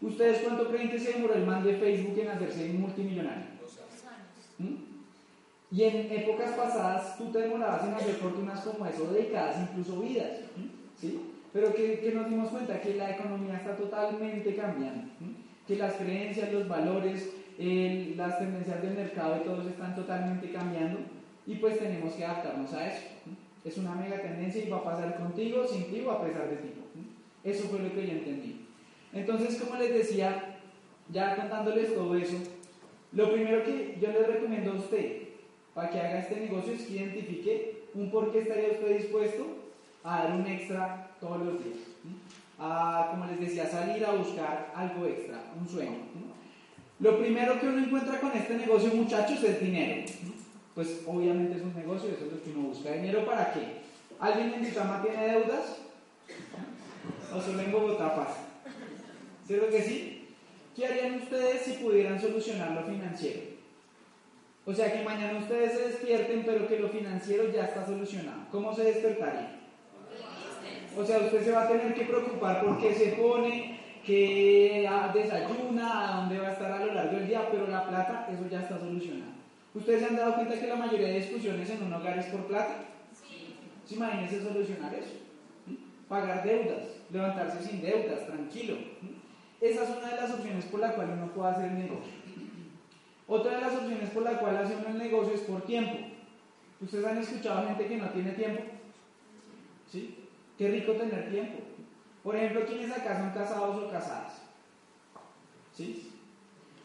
¿Ustedes 0.01 0.39
cuánto 0.39 0.69
creen 0.69 0.91
que 0.91 0.99
se 0.99 1.13
demoró 1.13 1.33
el 1.33 1.45
man 1.45 1.63
de 1.63 1.75
Facebook 1.75 2.19
en 2.19 2.27
hacerse 2.27 2.67
multimillonario? 2.73 3.45
Dos 3.59 3.79
años. 4.05 4.79
Y 5.71 5.83
en 5.83 6.11
épocas 6.11 6.51
pasadas 6.51 7.17
tú 7.17 7.31
te 7.31 7.39
demorabas 7.39 7.85
en 7.85 7.93
hacer 7.95 8.15
fortunas 8.15 8.61
como 8.61 8.85
eso, 8.85 9.11
dedicadas 9.11 9.57
incluso 9.69 9.99
vidas. 9.99 10.39
¿sí? 10.99 11.19
Pero 11.51 11.73
que, 11.73 12.11
nos 12.13 12.29
dimos 12.29 12.49
cuenta 12.49 12.81
que 12.81 12.95
la 12.95 13.11
economía 13.11 13.55
está 13.55 13.75
totalmente 13.75 14.55
cambiando, 14.55 15.07
que 15.65 15.77
las 15.77 15.93
creencias, 15.93 16.51
los 16.51 16.67
valores, 16.67 17.31
las 17.57 18.39
tendencias 18.39 18.81
del 18.81 18.95
mercado 18.95 19.37
y 19.37 19.45
todos 19.45 19.65
están 19.65 19.95
totalmente 19.95 20.51
cambiando 20.51 20.99
y 21.47 21.55
pues 21.55 21.79
tenemos 21.79 22.13
que 22.13 22.25
adaptarnos 22.25 22.73
a 22.73 22.87
eso. 22.87 23.07
Es 23.63 23.77
una 23.77 23.95
mega 23.95 24.21
tendencia 24.21 24.63
y 24.63 24.69
va 24.69 24.77
a 24.77 24.83
pasar 24.83 25.17
contigo, 25.17 25.65
sin 25.65 25.85
ti 25.85 26.01
o 26.01 26.11
a 26.11 26.23
pesar 26.23 26.49
de 26.49 26.57
ti. 26.57 26.73
Eso 27.43 27.67
fue 27.67 27.79
lo 27.79 27.93
que 27.93 28.07
yo 28.07 28.13
entendí. 28.13 28.65
Entonces, 29.13 29.61
como 29.61 29.79
les 29.79 29.93
decía, 29.93 30.57
ya 31.11 31.35
contándoles 31.35 31.93
todo 31.95 32.15
eso, 32.15 32.37
lo 33.11 33.31
primero 33.31 33.63
que 33.63 33.97
yo 34.01 34.11
les 34.11 34.27
recomiendo 34.27 34.71
a 34.71 34.75
usted 34.75 35.23
para 35.73 35.89
que 35.89 35.99
haga 35.99 36.19
este 36.19 36.41
negocio 36.41 36.73
es 36.73 36.83
que 36.83 36.93
identifique 36.93 37.83
un 37.93 38.11
por 38.11 38.31
qué 38.31 38.39
estaría 38.39 38.71
usted 38.71 38.97
dispuesto 38.97 39.45
a 40.03 40.23
dar 40.23 40.35
un 40.35 40.45
extra 40.47 41.11
todos 41.19 41.41
los 41.41 41.63
días. 41.63 41.77
A, 42.59 43.09
como 43.11 43.25
les 43.25 43.39
decía, 43.39 43.67
salir 43.67 44.05
a 44.05 44.13
buscar 44.13 44.71
algo 44.75 45.05
extra, 45.05 45.43
un 45.59 45.67
sueño. 45.67 45.97
Lo 46.99 47.19
primero 47.19 47.59
que 47.59 47.67
uno 47.67 47.79
encuentra 47.79 48.19
con 48.21 48.31
este 48.31 48.55
negocio, 48.55 48.93
muchachos, 48.93 49.43
es 49.43 49.59
dinero. 49.59 50.05
Pues 50.73 51.01
obviamente 51.05 51.57
es 51.57 51.63
un 51.63 51.75
negocio, 51.75 52.09
eso 52.09 52.25
es 52.25 52.31
lo 52.31 52.43
que 52.43 52.51
uno 52.51 52.69
busca. 52.69 52.91
¿Dinero 52.91 53.25
para 53.25 53.53
qué? 53.53 53.81
¿Alguien 54.19 54.53
en 54.53 54.61
Vitama 54.61 55.01
tiene 55.01 55.27
deudas? 55.27 55.77
¿O 57.33 57.41
solo 57.41 57.59
en 57.59 57.71
Bogotá 57.71 58.15
pasa? 58.15 58.37
¿Cierto 59.45 59.69
que 59.69 59.81
sí? 59.81 60.27
¿Qué 60.75 60.85
harían 60.85 61.21
ustedes 61.21 61.61
si 61.61 61.73
pudieran 61.73 62.19
solucionar 62.19 62.71
lo 62.71 62.83
financiero? 62.83 63.41
O 64.65 64.73
sea 64.73 64.91
que 64.91 65.03
mañana 65.03 65.39
ustedes 65.39 65.73
se 65.73 65.87
despierten, 65.89 66.43
pero 66.45 66.67
que 66.67 66.79
lo 66.79 66.89
financiero 66.89 67.51
ya 67.51 67.65
está 67.65 67.85
solucionado. 67.85 68.41
¿Cómo 68.51 68.75
se 68.75 68.83
despertaría? 68.83 69.59
O 70.97 71.05
sea, 71.05 71.19
usted 71.19 71.43
se 71.43 71.51
va 71.51 71.63
a 71.63 71.67
tener 71.67 71.93
que 71.93 72.05
preocupar 72.05 72.65
por 72.65 72.79
qué 72.79 72.93
se 72.93 73.11
pone, 73.11 73.79
qué 74.05 74.87
desayuna, 75.13 76.13
a 76.13 76.21
dónde 76.21 76.39
va 76.39 76.49
a 76.49 76.51
estar 76.51 76.71
a 76.71 76.85
lo 76.85 76.93
largo 76.93 77.17
del 77.17 77.27
día, 77.27 77.49
pero 77.49 77.67
la 77.67 77.87
plata, 77.87 78.27
eso 78.31 78.47
ya 78.49 78.61
está 78.61 78.77
solucionado. 78.79 79.31
¿Ustedes 79.73 80.01
se 80.01 80.07
han 80.07 80.15
dado 80.15 80.35
cuenta 80.35 80.59
que 80.59 80.67
la 80.67 80.75
mayoría 80.75 81.07
de 81.07 81.19
discusiones 81.19 81.69
en 81.69 81.83
un 81.83 81.93
hogar 81.93 82.17
es 82.17 82.27
por 82.27 82.45
plata? 82.45 82.85
Sí. 83.13 83.55
¿Se 83.85 83.95
imagínense 83.95 84.41
solucionar 84.41 84.93
eso? 84.93 85.15
Pagar 86.07 86.43
deudas, 86.43 86.83
levantarse 87.11 87.67
sin 87.67 87.81
deudas, 87.81 88.25
tranquilo. 88.27 88.77
Esa 89.59 89.83
es 89.83 89.89
una 89.89 90.09
de 90.09 90.21
las 90.21 90.31
opciones 90.31 90.65
por 90.65 90.79
la 90.79 90.91
cual 90.93 91.09
uno 91.13 91.31
puede 91.33 91.49
hacer 91.51 91.71
negocio. 91.71 92.13
Otra 93.27 93.55
de 93.55 93.61
las 93.61 93.73
opciones 93.73 94.09
por 94.11 94.23
la 94.23 94.37
cual 94.37 94.57
hace 94.57 94.75
uno 94.75 94.89
el 94.89 94.97
negocio 94.97 95.33
es 95.33 95.41
por 95.41 95.61
tiempo. 95.63 95.97
¿Ustedes 96.79 97.05
han 97.05 97.17
escuchado 97.17 97.67
gente 97.67 97.87
que 97.87 97.97
no 97.97 98.09
tiene 98.09 98.31
tiempo? 98.31 98.61
¿Sí? 99.91 100.15
Qué 100.57 100.69
rico 100.69 100.91
tener 100.93 101.31
tiempo. 101.31 101.57
Por 102.25 102.35
ejemplo, 102.35 102.65
¿quiénes 102.65 102.91
acá 102.91 103.19
son 103.19 103.29
casados 103.29 103.83
o 103.83 103.91
casadas? 103.91 104.33
¿Sí? 105.77 106.11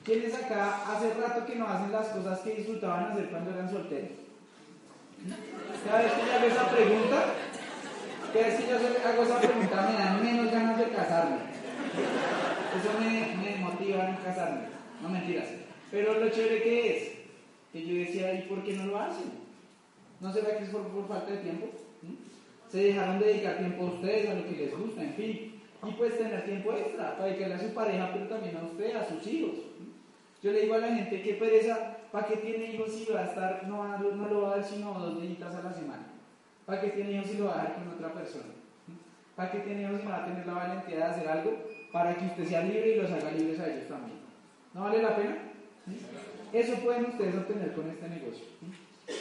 ¿Quiénes 0.05 0.35
acá 0.35 0.93
hace 0.93 1.15
rato 1.15 1.47
que 1.47 1.57
no 1.57 1.67
hacen 1.67 1.91
las 1.91 2.09
cosas 2.09 2.41
que 2.41 2.57
disfrutaban 2.57 3.11
hacer 3.11 3.31
cuando 3.31 3.51
eran 3.51 3.71
solteros? 3.71 4.11
Cada 5.87 6.03
vez 6.03 6.13
que 6.13 6.27
yo 6.27 6.33
hago 6.35 6.47
esa 6.47 6.69
pregunta, 6.69 7.25
cada 8.35 8.47
vez 8.47 8.61
que 8.61 8.69
yo 8.69 8.77
hago 8.77 9.23
esa 9.23 9.41
pregunta 9.41 9.91
me 9.91 9.99
dan 9.99 10.23
menos 10.23 10.53
ganas 10.53 10.79
de 10.79 10.89
casarme. 10.91 11.37
Eso 12.77 13.01
me, 13.01 13.37
me 13.43 13.57
motiva 13.65 14.05
a 14.05 14.11
no 14.11 14.23
casarme. 14.23 14.69
No 15.03 15.09
mentiras. 15.09 15.47
Pero 15.91 16.21
lo 16.21 16.29
chévere 16.29 16.63
que 16.63 16.97
es, 16.97 17.13
que 17.73 17.87
yo 17.87 17.95
decía, 17.95 18.35
¿y 18.35 18.43
por 18.43 18.63
qué 18.63 18.75
no 18.75 18.85
lo 18.87 19.01
hacen? 19.01 19.33
¿No 20.21 20.31
será 20.35 20.59
que 20.59 20.65
es 20.65 20.71
por, 20.71 21.09
falta 21.09 21.31
de 21.31 21.39
tiempo? 21.39 21.71
¿Mm? 22.03 22.15
Se 22.71 22.79
dejaron 22.79 23.19
de 23.19 23.27
dedicar 23.27 23.59
tiempo 23.59 23.83
a 23.83 23.91
ustedes, 23.91 24.31
a 24.31 24.35
lo 24.35 24.45
que 24.45 24.57
les 24.57 24.79
gusta, 24.79 25.03
en 25.03 25.15
fin. 25.15 25.61
Y 25.83 25.93
pues 25.93 26.19
tener 26.19 26.45
tiempo 26.45 26.73
extra 26.73 27.17
para 27.17 27.27
dedicarle 27.27 27.55
a 27.55 27.59
su 27.59 27.75
pareja, 27.75 28.11
pero 28.13 28.29
también 28.29 28.57
a 28.57 28.65
usted, 28.65 28.95
a 28.95 29.09
sus 29.09 29.27
hijos. 29.27 29.57
Yo 30.43 30.53
le 30.53 30.63
digo 30.63 30.75
a 30.75 30.79
la 30.79 30.95
gente, 30.95 31.23
qué 31.23 31.35
pereza, 31.35 31.99
¿para 32.13 32.27
qué 32.27 32.37
tiene 32.37 32.75
hijos 32.75 32.93
si 32.93 33.13
va 33.13 33.21
a 33.21 33.25
estar, 33.25 33.67
no, 33.67 33.99
no 33.99 34.29
lo 34.29 34.43
va 34.43 34.53
a 34.53 34.57
dar 34.57 34.65
sino 34.65 34.95
dos 34.95 35.21
deditas 35.21 35.55
a 35.55 35.63
la 35.63 35.73
semana? 35.73 36.07
¿Para 36.65 36.81
qué 36.81 36.89
tiene 36.91 37.13
hijos 37.13 37.27
si 37.27 37.39
lo 37.39 37.47
va 37.47 37.55
a 37.55 37.65
dar 37.65 37.75
con 37.75 37.89
otra 37.89 38.13
persona? 38.13 38.55
¿Para 39.35 39.51
qué 39.51 39.59
tiene 39.61 39.83
hijos 39.83 40.01
si 40.01 40.07
va 40.07 40.23
a 40.23 40.27
tener 40.27 40.47
la 40.47 40.53
valentía 40.53 40.97
de 40.97 41.03
hacer 41.03 41.29
algo 41.29 41.53
para 41.93 42.15
que 42.15 42.27
usted 42.27 42.45
sea 42.47 42.63
libre 42.63 42.95
y 42.95 43.01
los 43.01 43.11
haga 43.11 43.33
libres 43.33 43.59
a 43.61 43.69
ellos 43.69 43.89
también? 43.89 44.19
¿No 44.73 44.83
vale 44.83 45.03
la 45.03 45.17
pena? 45.17 45.39
Eso 46.53 46.75
pueden 46.77 47.07
ustedes 47.07 47.35
obtener 47.35 47.73
con 47.73 47.91
este 47.91 48.09
negocio. 48.09 48.45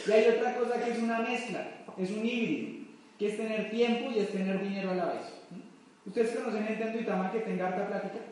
Y 0.06 0.12
hay 0.12 0.28
otra 0.28 0.56
cosa 0.56 0.84
que 0.84 0.90
es 0.92 0.98
una 0.98 1.20
mezcla, 1.20 1.68
es 1.98 2.10
un 2.10 2.24
híbrido, 2.24 2.79
que 3.20 3.26
es 3.26 3.36
tener 3.36 3.68
tiempo 3.68 4.10
y 4.10 4.20
es 4.20 4.30
tener 4.30 4.62
dinero 4.62 4.92
a 4.92 4.94
la 4.94 5.04
vez. 5.12 5.20
¿Ustedes 6.06 6.36
conocen 6.36 6.64
gente 6.64 6.84
en 6.84 6.92
Tuitama 6.94 7.30
que 7.30 7.40
tenga 7.40 7.68
harta 7.68 7.86
plática? 7.86 8.24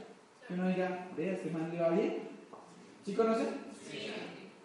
Que 0.47 0.55
uno 0.55 0.67
diga, 0.67 1.07
vea, 1.15 1.33
este 1.35 1.51
man 1.51 1.71
le 1.71 1.79
va 1.79 1.91
bien. 1.91 2.21
¿Sí 3.05 3.13
conocen? 3.13 3.49
Sí. 3.87 4.11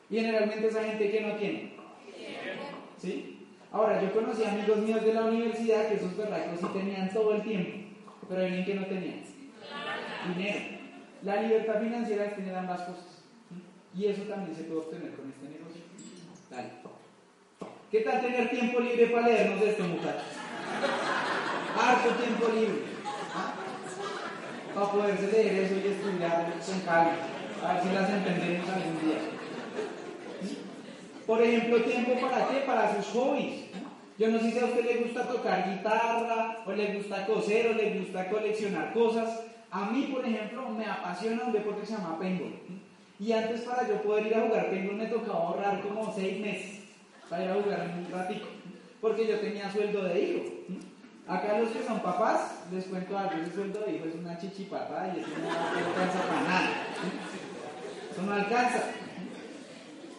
Y 0.09 0.15
generalmente 0.15 0.65
esa 0.65 0.81
gente 0.85 1.11
que 1.11 1.19
no 1.19 1.35
tiene. 1.35 1.73
¿Sí? 2.97 3.47
Ahora, 3.69 4.01
yo 4.01 4.13
conocí 4.13 4.45
amigos 4.45 4.77
míos 4.77 5.03
de 5.03 5.13
la 5.13 5.25
universidad 5.25 5.89
que 5.89 5.95
esos 5.95 6.15
berracos 6.15 6.57
sí 6.57 6.67
tenían 6.71 7.11
todo 7.11 7.35
el 7.35 7.41
tiempo, 7.41 7.79
pero 8.29 8.39
hay 8.39 8.47
alguien 8.47 8.65
que 8.65 8.75
no 8.75 8.85
tenía. 8.85 9.15
Dinero. 10.37 10.59
La 11.23 11.41
libertad 11.41 11.81
financiera 11.81 12.27
es 12.27 12.35
tener 12.37 12.55
ambas 12.55 12.79
cosas. 12.83 13.23
Y 13.93 14.05
eso 14.05 14.21
también 14.21 14.55
se 14.55 14.63
puede 14.63 14.79
obtener 14.79 15.15
con 15.15 15.29
este 15.29 15.49
negocio. 15.49 15.81
Dale. 16.49 16.82
¿Qué 17.93 17.99
tal 17.99 18.21
tener 18.21 18.49
tiempo 18.49 18.79
libre 18.79 19.05
para 19.05 19.27
leernos 19.27 19.61
esto, 19.61 19.83
muchachos? 19.83 20.23
Harto 21.79 22.09
tiempo 22.15 22.47
libre. 22.47 22.81
¿ah? 23.35 23.53
Para 24.73 24.91
poderse 24.91 25.31
leer 25.31 25.63
eso 25.63 25.75
y 25.75 25.91
estudiar 25.91 26.53
con 26.65 26.79
calma. 26.79 27.11
A 27.63 27.73
ver 27.73 27.83
si 27.83 27.89
las 27.93 28.09
entendemos 28.09 28.67
algún 28.67 28.99
día. 28.99 29.19
Por 31.27 31.39
ejemplo, 31.43 31.83
tiempo 31.83 32.13
para 32.19 32.47
qué? 32.47 32.61
Para 32.65 32.95
sus 32.95 33.13
hobbies. 33.13 33.65
Yo 34.17 34.27
no 34.29 34.39
sé 34.39 34.51
si 34.51 34.57
a 34.57 34.65
usted 34.65 34.85
le 34.85 35.03
gusta 35.03 35.27
tocar 35.27 35.69
guitarra, 35.69 36.63
o 36.65 36.71
le 36.71 36.95
gusta 36.95 37.27
coser, 37.27 37.67
o 37.67 37.73
le 37.73 37.99
gusta 37.99 38.27
coleccionar 38.27 38.91
cosas. 38.91 39.41
A 39.69 39.85
mí, 39.91 40.09
por 40.11 40.25
ejemplo, 40.25 40.67
me 40.69 40.87
apasiona 40.87 41.43
un 41.43 41.53
deporte 41.53 41.81
que 41.81 41.85
se 41.85 41.93
llama 41.93 42.17
paintball. 42.17 42.55
Y 43.19 43.31
antes 43.33 43.61
para 43.61 43.87
yo 43.87 44.01
poder 44.01 44.25
ir 44.25 44.35
a 44.35 44.41
jugar 44.41 44.71
paintball 44.71 44.97
me 44.97 45.05
tocaba 45.05 45.37
ahorrar 45.37 45.79
como 45.81 46.11
seis 46.11 46.39
meses 46.39 46.82
para 47.29 47.45
ir 47.45 47.51
a 47.51 47.55
jugar 47.55 47.93
un 47.97 48.11
ratico, 48.11 48.47
porque 49.01 49.27
yo 49.27 49.39
tenía 49.39 49.71
sueldo 49.71 50.03
de 50.03 50.21
hijo. 50.21 50.43
Acá 51.27 51.57
los 51.59 51.69
que 51.69 51.83
son 51.83 52.01
papás, 52.01 52.65
les 52.71 52.85
cuento 52.85 53.17
algo, 53.17 53.41
ese 53.41 53.53
sueldo 53.53 53.79
de 53.81 53.95
hijo 53.95 54.05
es 54.05 54.15
una 54.15 54.37
chichipata 54.37 55.13
y 55.15 55.21
eso 55.21 55.29
no 55.41 55.49
alcanza 55.49 56.27
para 56.27 56.41
nada. 56.41 56.69
Eso 58.11 58.21
no 58.21 58.33
alcanza. 58.33 58.83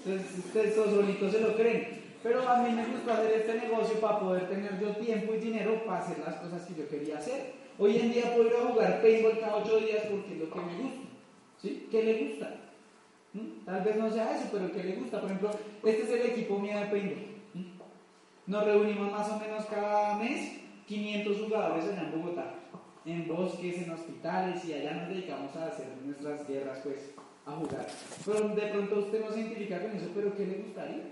Entonces 0.05 0.39
ustedes 0.39 0.75
solitos 0.75 1.33
se 1.33 1.41
lo 1.41 1.55
creen. 1.57 2.05
Pero 2.23 2.49
a 2.49 2.57
mí 2.63 2.71
me 2.75 2.87
gustó 2.87 3.13
hacer 3.13 3.33
este 3.33 3.55
negocio 3.55 4.01
para 4.01 4.19
poder 4.19 4.49
tener 4.49 4.81
yo 4.81 4.89
tiempo 4.97 5.35
y 5.35 5.39
dinero 5.39 5.85
para 5.85 6.01
hacer 6.01 6.19
las 6.25 6.37
cosas 6.37 6.63
que 6.63 6.75
yo 6.75 6.89
quería 6.89 7.19
hacer. 7.19 7.53
Hoy 7.79 7.99
en 7.99 8.13
día 8.13 8.35
puedo 8.35 8.49
ir 8.49 8.55
a 8.57 8.73
jugar 8.73 9.03
paintball 9.03 9.41
cada 9.41 9.57
ocho 9.57 9.79
días 9.79 10.05
porque 10.11 10.33
es 10.33 10.41
lo 10.41 10.51
que 10.51 10.61
me 10.61 10.83
gusta. 10.83 11.09
¿Sí? 11.61 11.89
¿Qué 11.91 12.03
le 12.03 12.25
gusta? 12.25 12.55
¿Mm? 13.35 13.65
Tal 13.67 13.83
vez 13.83 13.97
no 13.97 14.11
sea 14.11 14.37
eso, 14.37 14.49
pero 14.53 14.73
que 14.73 14.83
le 14.83 14.97
gusta. 14.97 15.21
Por 15.21 15.31
ejemplo, 15.31 15.51
este 15.83 16.03
es 16.03 16.11
el 16.11 16.31
equipo 16.31 16.59
mío 16.59 16.79
de 16.79 16.87
paintball. 16.87 17.27
¿Mm? 17.55 17.63
Nos 18.47 18.65
reunimos 18.65 19.13
más 19.13 19.29
o 19.31 19.39
menos 19.39 19.65
cada 19.67 20.17
mes 20.17 20.61
500 20.87 21.39
jugadores 21.41 21.85
en 21.87 22.13
Bogotá, 22.13 22.55
en 23.05 23.29
bosques, 23.29 23.83
en 23.83 23.91
hospitales, 23.91 24.65
y 24.65 24.73
allá 24.75 24.95
nos 24.95 25.09
dedicamos 25.09 25.55
a 25.57 25.67
hacer 25.67 25.87
nuestras 26.05 26.47
guerras, 26.47 26.79
pues, 26.85 27.15
a 27.47 27.53
jugar. 27.53 27.87
De 28.55 28.67
pronto 28.69 28.99
usted 29.01 29.25
no 29.25 29.33
se 29.33 29.41
identifica 29.41 29.83
con 29.83 29.91
eso, 29.97 30.11
pero 30.15 30.35
¿qué 30.37 30.47
le 30.47 30.63
gustaría? 30.63 31.03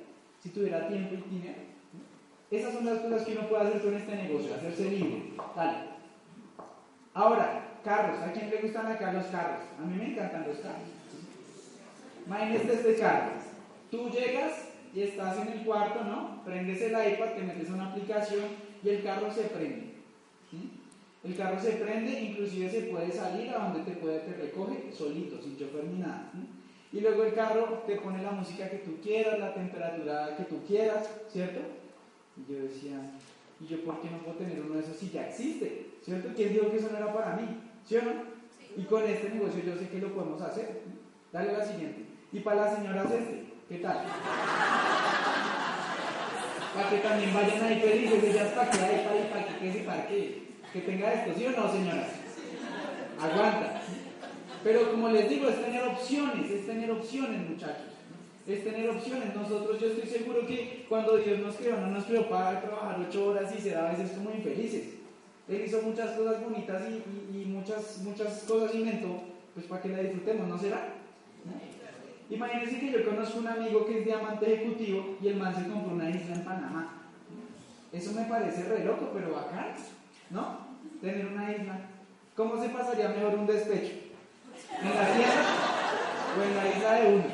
Si 0.40 0.50
tuviera 0.50 0.88
tiempo 0.88 1.14
y 1.14 1.34
dinero. 1.34 1.58
¿Mm? 1.92 2.54
Esas 2.54 2.74
son 2.74 2.86
las 2.86 2.98
cosas 2.98 3.26
que 3.26 3.32
uno 3.32 3.48
puede 3.48 3.62
hacer 3.62 3.82
con 3.82 3.94
este 3.94 4.14
negocio, 4.14 4.54
hacerse 4.54 4.90
libre. 4.90 5.32
Dale. 5.56 5.92
Ahora, 7.14 7.78
carros. 7.84 8.20
¿A 8.20 8.32
quién 8.32 8.48
le 8.48 8.62
gustan 8.62 8.86
acá 8.86 9.12
los 9.12 9.26
carros? 9.26 9.60
A 9.78 9.84
mí 9.84 9.96
me 9.96 10.12
encantan 10.12 10.46
los 10.46 10.58
carros. 10.58 11.01
Imagínate 12.26 12.72
este 12.72 12.96
carro. 12.96 13.32
Tú 13.90 14.10
llegas 14.10 14.52
y 14.94 15.02
estás 15.02 15.38
en 15.38 15.48
el 15.48 15.64
cuarto, 15.64 16.04
¿no? 16.04 16.42
Prendes 16.44 16.80
el 16.82 16.92
iPad, 16.92 17.34
te 17.34 17.42
metes 17.42 17.70
a 17.70 17.74
una 17.74 17.90
aplicación 17.90 18.44
y 18.82 18.88
el 18.88 19.02
carro 19.02 19.32
se 19.32 19.42
prende. 19.42 19.92
El 21.24 21.36
carro 21.36 21.60
se 21.60 21.72
prende, 21.72 22.20
inclusive 22.20 22.68
se 22.68 22.82
puede 22.82 23.12
salir 23.12 23.50
a 23.50 23.68
donde 23.68 23.90
te 23.90 23.98
puede, 23.98 24.20
te 24.20 24.34
recoge 24.34 24.92
solito, 24.92 25.40
sin 25.40 25.56
chofer 25.56 25.84
ni 25.84 26.00
nada. 26.00 26.30
Y 26.92 27.00
luego 27.00 27.22
el 27.24 27.32
carro 27.32 27.84
te 27.86 27.96
pone 27.96 28.22
la 28.22 28.32
música 28.32 28.68
que 28.68 28.78
tú 28.78 29.00
quieras, 29.02 29.38
la 29.38 29.54
temperatura 29.54 30.36
que 30.36 30.44
tú 30.44 30.62
quieras, 30.66 31.08
¿cierto? 31.28 31.60
Y 32.36 32.52
yo 32.52 32.62
decía, 32.62 33.12
¿y 33.60 33.66
yo 33.66 33.82
por 33.84 34.00
qué 34.00 34.10
no 34.10 34.18
puedo 34.18 34.36
tener 34.36 34.60
uno 34.60 34.74
de 34.74 34.80
esos 34.80 34.96
si 34.96 35.10
ya 35.10 35.28
existe? 35.28 35.90
¿Cierto? 36.04 36.30
¿Quién 36.34 36.52
dijo 36.52 36.70
que 36.70 36.78
eso 36.78 36.88
no 36.90 36.98
era 36.98 37.12
para 37.12 37.36
mí? 37.36 37.46
¿Sí 37.86 37.96
o 37.96 38.02
no? 38.02 38.12
Y 38.76 38.84
con 38.84 39.04
este 39.04 39.30
negocio 39.30 39.62
yo 39.64 39.76
sé 39.76 39.88
que 39.88 39.98
lo 39.98 40.12
podemos 40.12 40.40
hacer. 40.42 40.82
Dale 41.32 41.52
la 41.52 41.64
siguiente. 41.64 42.11
Y 42.32 42.40
para 42.40 42.62
las 42.62 42.76
señoras 42.76 43.06
este, 43.10 43.44
¿qué 43.68 43.78
tal? 43.78 44.06
para 46.74 46.88
que 46.88 46.96
también 46.98 47.34
vayan 47.34 47.62
ahí 47.62 47.80
felices, 47.80 48.24
ellas 48.24 48.52
para 48.52 48.70
que 48.70 48.78
hay, 48.78 49.04
para, 49.04 49.30
para 49.30 49.58
que, 49.58 49.72
que, 49.72 49.78
para 49.80 50.06
que, 50.08 50.42
que 50.72 50.80
tenga 50.80 51.12
esto, 51.12 51.32
¿sí 51.36 51.46
o 51.46 51.50
no, 51.50 51.70
señoras? 51.70 52.08
Aguanta. 53.20 53.82
Pero 54.64 54.90
como 54.90 55.08
les 55.08 55.28
digo, 55.28 55.48
es 55.48 55.62
tener 55.62 55.82
opciones, 55.84 56.50
es 56.50 56.66
tener 56.66 56.90
opciones, 56.90 57.50
muchachos. 57.50 57.92
Es 58.46 58.64
tener 58.64 58.88
opciones. 58.88 59.34
Nosotros, 59.34 59.78
yo 59.80 59.88
estoy 59.88 60.08
seguro 60.08 60.46
que 60.46 60.86
cuando 60.88 61.16
Dios 61.18 61.40
nos 61.40 61.56
creó, 61.56 61.76
no 61.78 61.88
nos 61.88 62.04
creó 62.04 62.28
para 62.28 62.60
trabajar 62.60 62.98
ocho 63.06 63.26
horas 63.26 63.52
y 63.56 63.60
ser 63.60 63.76
a 63.76 63.90
veces 63.90 64.12
como 64.12 64.30
infelices. 64.30 64.94
Él 65.48 65.64
hizo 65.66 65.82
muchas 65.82 66.12
cosas 66.16 66.42
bonitas 66.42 66.82
y, 66.88 67.38
y, 67.38 67.44
muchas, 67.44 67.98
muchas 67.98 68.44
cosas 68.44 68.74
inventó, 68.74 69.22
pues 69.54 69.66
para 69.66 69.82
que 69.82 69.88
la 69.88 69.98
disfrutemos, 69.98 70.48
¿no 70.48 70.58
será? 70.58 70.94
Imagínense 72.32 72.80
que 72.80 72.90
yo 72.90 73.04
conozco 73.04 73.40
un 73.40 73.46
amigo 73.46 73.84
que 73.84 73.98
es 73.98 74.04
diamante 74.06 74.54
ejecutivo 74.54 75.18
y 75.20 75.28
el 75.28 75.36
man 75.36 75.54
se 75.54 75.68
compró 75.70 75.92
una 75.92 76.08
isla 76.08 76.34
en 76.34 76.44
Panamá. 76.44 76.94
Eso 77.92 78.12
me 78.12 78.24
parece 78.24 78.64
re 78.64 78.86
loco, 78.86 79.10
pero 79.12 79.34
bacán, 79.34 79.74
¿no? 80.30 80.66
Tener 81.02 81.26
una 81.26 81.52
isla. 81.52 81.78
¿Cómo 82.34 82.56
se 82.56 82.70
pasaría 82.70 83.10
mejor 83.10 83.34
un 83.34 83.46
despecho? 83.46 83.92
¿En 84.80 84.88
la 84.88 85.14
tierra 85.14 85.44
o 86.38 86.42
en 86.42 86.56
la 86.56 86.68
isla 86.74 86.94
de 86.94 87.14
uno? 87.16 87.24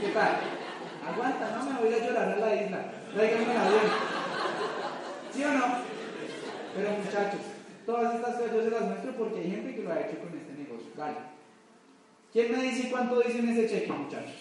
¿Qué 0.00 0.08
tal? 0.08 0.32
Aguanta, 1.06 1.56
no 1.56 1.70
me 1.70 1.78
voy 1.78 1.94
a 1.94 2.04
llorar 2.04 2.28
a 2.30 2.36
la 2.36 2.54
isla. 2.56 2.84
Tráiganme 3.14 3.54
la 3.54 3.68
bien. 3.68 3.82
¿Sí 5.32 5.44
o 5.44 5.52
no? 5.52 5.64
Pero 6.74 6.90
muchachos, 6.90 7.40
todas 7.86 8.16
estas 8.16 8.34
cosas 8.34 8.52
yo 8.52 8.64
se 8.64 8.70
las 8.70 8.82
muestro 8.82 9.12
porque 9.12 9.38
hay 9.38 9.50
gente 9.52 9.76
que 9.76 9.82
lo 9.82 9.92
ha 9.92 10.00
hecho 10.00 10.18
con 10.18 10.36
este 10.36 10.54
negocio. 10.54 10.90
Vale. 10.96 11.33
¿Quién 12.34 12.50
me 12.50 12.64
dice 12.64 12.90
cuánto 12.90 13.20
dice 13.20 13.38
en 13.38 13.48
ese 13.50 13.68
cheque, 13.68 13.92
muchachos? 13.92 14.34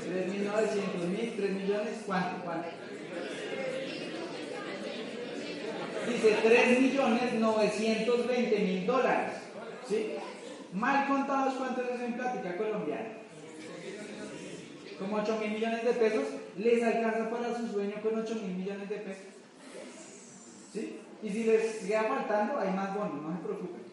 3.900 0.00 1.08
mil, 1.08 1.34
3 1.36 1.50
millones, 1.50 2.02
¿cuánto? 2.06 2.42
¿Cuánto? 2.42 2.68
Dice 6.08 6.36
3 6.42 6.80
millones 6.80 7.34
920 7.34 8.58
mil 8.60 8.86
dólares. 8.86 9.34
¿Sí? 9.86 10.12
Mal 10.72 11.06
contados, 11.06 11.52
¿cuánto 11.58 11.82
es 11.82 12.00
en 12.00 12.14
plática 12.14 12.56
colombiana? 12.56 13.10
Como 14.98 15.16
8 15.16 15.38
mil 15.38 15.50
millones 15.50 15.84
de 15.84 15.92
pesos. 15.92 16.24
¿Les 16.56 16.82
alcanza 16.82 17.28
para 17.28 17.54
su 17.54 17.70
sueño 17.70 17.96
con 18.02 18.20
8 18.20 18.34
mil 18.36 18.56
millones 18.56 18.88
de 18.88 18.96
pesos? 18.96 19.34
¿Sí? 20.72 20.98
Y 21.22 21.28
si 21.28 21.44
les 21.44 21.76
queda 21.84 22.04
faltando, 22.04 22.58
hay 22.58 22.70
más 22.70 22.94
bonos, 22.94 23.22
no 23.22 23.36
se 23.36 23.44
preocupen. 23.44 23.84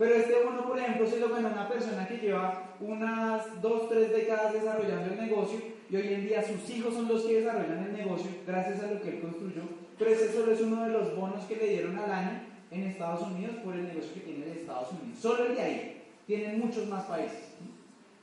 Pero 0.00 0.14
este 0.14 0.42
bono, 0.42 0.66
por 0.66 0.78
ejemplo, 0.78 1.06
se 1.06 1.20
lo 1.20 1.28
gana 1.28 1.50
una 1.50 1.68
persona 1.68 2.08
que 2.08 2.16
lleva 2.16 2.74
unas 2.80 3.60
2, 3.60 3.88
3 3.90 4.10
décadas 4.10 4.54
desarrollando 4.54 5.12
el 5.12 5.20
negocio 5.20 5.60
y 5.90 5.96
hoy 5.96 6.14
en 6.14 6.26
día 6.26 6.42
sus 6.42 6.70
hijos 6.70 6.94
son 6.94 7.06
los 7.06 7.22
que 7.24 7.42
desarrollan 7.42 7.84
el 7.84 7.92
negocio 7.92 8.30
gracias 8.46 8.82
a 8.82 8.90
lo 8.92 9.02
que 9.02 9.10
él 9.10 9.20
construyó. 9.20 9.60
Pero 9.98 10.10
ese 10.10 10.32
solo 10.32 10.52
es 10.52 10.62
uno 10.62 10.84
de 10.84 10.92
los 10.92 11.14
bonos 11.14 11.44
que 11.44 11.56
le 11.56 11.68
dieron 11.68 11.98
al 11.98 12.10
año 12.10 12.40
en 12.70 12.84
Estados 12.84 13.20
Unidos 13.30 13.56
por 13.62 13.74
el 13.74 13.88
negocio 13.88 14.14
que 14.14 14.20
tiene 14.20 14.46
de 14.46 14.52
Estados 14.52 14.88
Unidos. 14.92 15.18
Solo 15.20 15.44
el 15.44 15.54
de 15.54 15.60
ahí. 15.60 16.02
Tienen 16.26 16.60
muchos 16.60 16.88
más 16.88 17.04
países. 17.04 17.50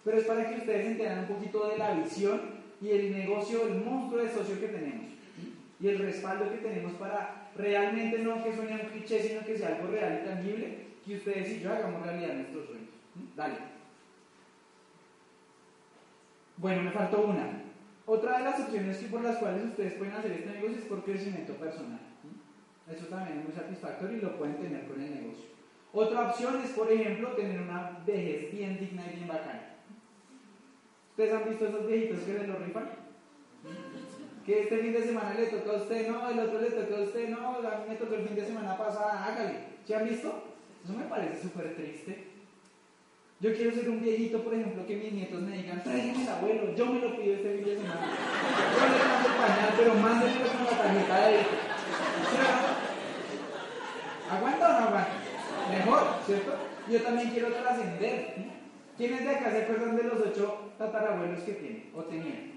Pero 0.03 0.17
es 0.17 0.25
para 0.25 0.49
que 0.49 0.55
ustedes 0.55 0.83
entiendan 0.83 1.19
un 1.29 1.35
poquito 1.35 1.69
de 1.69 1.77
la 1.77 1.93
visión 1.93 2.41
y 2.81 2.89
el 2.89 3.15
negocio, 3.15 3.67
el 3.67 3.75
monstruo 3.85 4.23
de 4.23 4.31
socio 4.31 4.59
que 4.59 4.69
tenemos. 4.69 5.05
Y 5.79 5.87
el 5.89 5.99
respaldo 5.99 6.49
que 6.49 6.57
tenemos 6.57 6.93
para 6.93 7.51
realmente 7.55 8.17
no 8.17 8.43
que 8.43 8.55
suene 8.55 8.81
un 8.81 8.89
cliché, 8.89 9.21
sino 9.21 9.41
que 9.41 9.55
sea 9.55 9.75
algo 9.75 9.91
real 9.91 10.21
y 10.23 10.27
tangible 10.27 10.86
que 11.07 11.15
ustedes 11.15 11.53
y 11.53 11.61
yo 11.61 11.71
hagamos 11.71 12.05
realidad 12.05 12.33
nuestros 12.33 12.65
sueños. 12.65 12.89
Dale. 13.35 13.55
Bueno, 16.57 16.83
me 16.83 16.91
faltó 16.91 17.21
una. 17.21 17.63
Otra 18.05 18.37
de 18.37 18.43
las 18.43 18.59
opciones 18.59 18.97
por 19.09 19.21
las 19.21 19.37
cuales 19.37 19.65
ustedes 19.65 19.93
pueden 19.93 20.13
hacer 20.13 20.31
este 20.31 20.49
negocio 20.49 20.77
es 20.77 20.85
por 20.85 21.03
crecimiento 21.03 21.53
personal. 21.53 21.99
Eso 22.89 23.05
también 23.07 23.39
es 23.39 23.45
muy 23.45 23.53
satisfactorio 23.53 24.17
y 24.17 24.21
lo 24.21 24.37
pueden 24.37 24.57
tener 24.57 24.87
con 24.87 25.01
el 25.01 25.13
negocio. 25.13 25.45
Otra 25.93 26.29
opción 26.29 26.61
es, 26.63 26.71
por 26.71 26.91
ejemplo, 26.91 27.29
tener 27.31 27.61
una 27.61 27.99
vejez 28.05 28.51
bien 28.51 28.79
digna 28.79 29.03
y 29.11 29.15
bien 29.15 29.27
bacana. 29.27 29.75
¿Ustedes 31.11 31.33
han 31.33 31.49
visto 31.49 31.67
esos 31.67 31.87
viejitos 31.87 32.19
que 32.19 32.37
se 32.37 32.47
lo 32.47 32.59
rifan? 32.59 32.89
Que 34.45 34.63
este 34.63 34.77
fin 34.77 34.93
de 34.93 35.03
semana 35.03 35.33
le 35.33 35.47
toca 35.47 35.71
a 35.71 35.81
usted, 35.81 36.09
no, 36.09 36.29
el 36.29 36.39
otro 36.39 36.61
le 36.61 36.71
toca 36.71 36.97
a 36.97 37.01
usted, 37.01 37.29
no, 37.29 37.57
a 37.57 37.77
mí 37.79 37.89
me 37.89 37.95
tocó 37.95 38.15
el 38.15 38.27
fin 38.27 38.35
de 38.35 38.45
semana 38.45 38.77
pasada, 38.77 39.25
hágale. 39.25 39.59
¿Se 39.85 39.95
han 39.95 40.07
visto? 40.07 40.46
Eso 40.87 40.97
me 40.97 41.03
parece 41.03 41.41
súper 41.41 41.75
triste. 41.75 42.27
Yo 43.41 43.53
quiero 43.53 43.75
ser 43.75 43.89
un 43.89 44.01
viejito, 44.01 44.41
por 44.41 44.53
ejemplo, 44.53 44.87
que 44.87 44.95
mis 44.95 45.11
nietos 45.11 45.41
me 45.41 45.57
digan, 45.57 45.83
tráigame 45.83 46.23
el 46.23 46.29
abuelo, 46.29 46.75
yo 46.75 46.85
me 46.85 47.01
lo 47.01 47.13
pido 47.17 47.35
este 47.35 47.55
fin 47.55 47.65
de 47.65 47.75
semana. 47.75 48.07
Yo 48.71 48.87
le 48.87 49.03
mando 49.03 49.27
el 49.27 49.35
pañal, 49.35 49.73
pero 49.75 49.93
mándenlo 49.95 50.47
con 50.47 50.63
la 50.63 50.71
tarjeta 50.71 51.27
de 51.27 51.39
¿Aguanta 54.31 54.65
o 54.65 54.71
no 54.71 54.87
aguanta? 54.87 55.11
Mejor, 55.69 56.03
¿cierto? 56.25 56.53
Yo 56.89 57.01
también 57.01 57.29
quiero 57.31 57.49
trascender. 57.49 58.35
¿Quiénes 58.95 59.25
de 59.25 59.29
acá 59.29 59.51
se 59.51 59.63
acuerdan 59.63 59.97
de 59.97 60.03
los 60.03 60.21
ocho 60.21 60.71
tatarabuelos 60.77 61.41
que 61.41 61.51
tienen 61.51 61.91
o 61.93 62.03
tenían? 62.03 62.53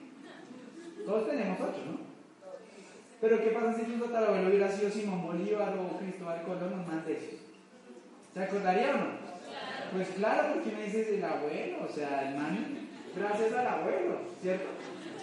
Todos 1.04 1.28
tenemos 1.28 1.58
ocho, 1.60 1.82
¿no? 1.84 1.98
Pero 3.20 3.42
¿qué 3.42 3.50
pasa 3.50 3.74
si 3.74 3.82
tu 3.86 4.04
tatarabuelo 4.04 4.48
hubiera 4.48 4.70
sido 4.70 4.88
Simón 4.88 5.20
Bolívar 5.20 5.76
o 5.76 5.98
Cristóbal 5.98 6.42
Colón 6.42 6.74
o 6.74 6.90
más 6.90 7.04
de 7.04 7.16
esos? 7.16 7.50
¿Se 8.40 8.46
acordaría 8.46 8.94
o 8.94 8.96
no? 8.96 9.10
Pues 9.92 10.08
claro, 10.16 10.54
porque 10.54 10.74
me 10.74 10.84
dices 10.84 11.08
el 11.08 11.22
abuelo, 11.22 11.84
o 11.86 11.92
sea, 11.92 12.26
el 12.26 12.36
man, 12.38 12.88
gracias 13.14 13.52
al 13.52 13.66
abuelo, 13.66 14.16
¿cierto? 14.40 14.64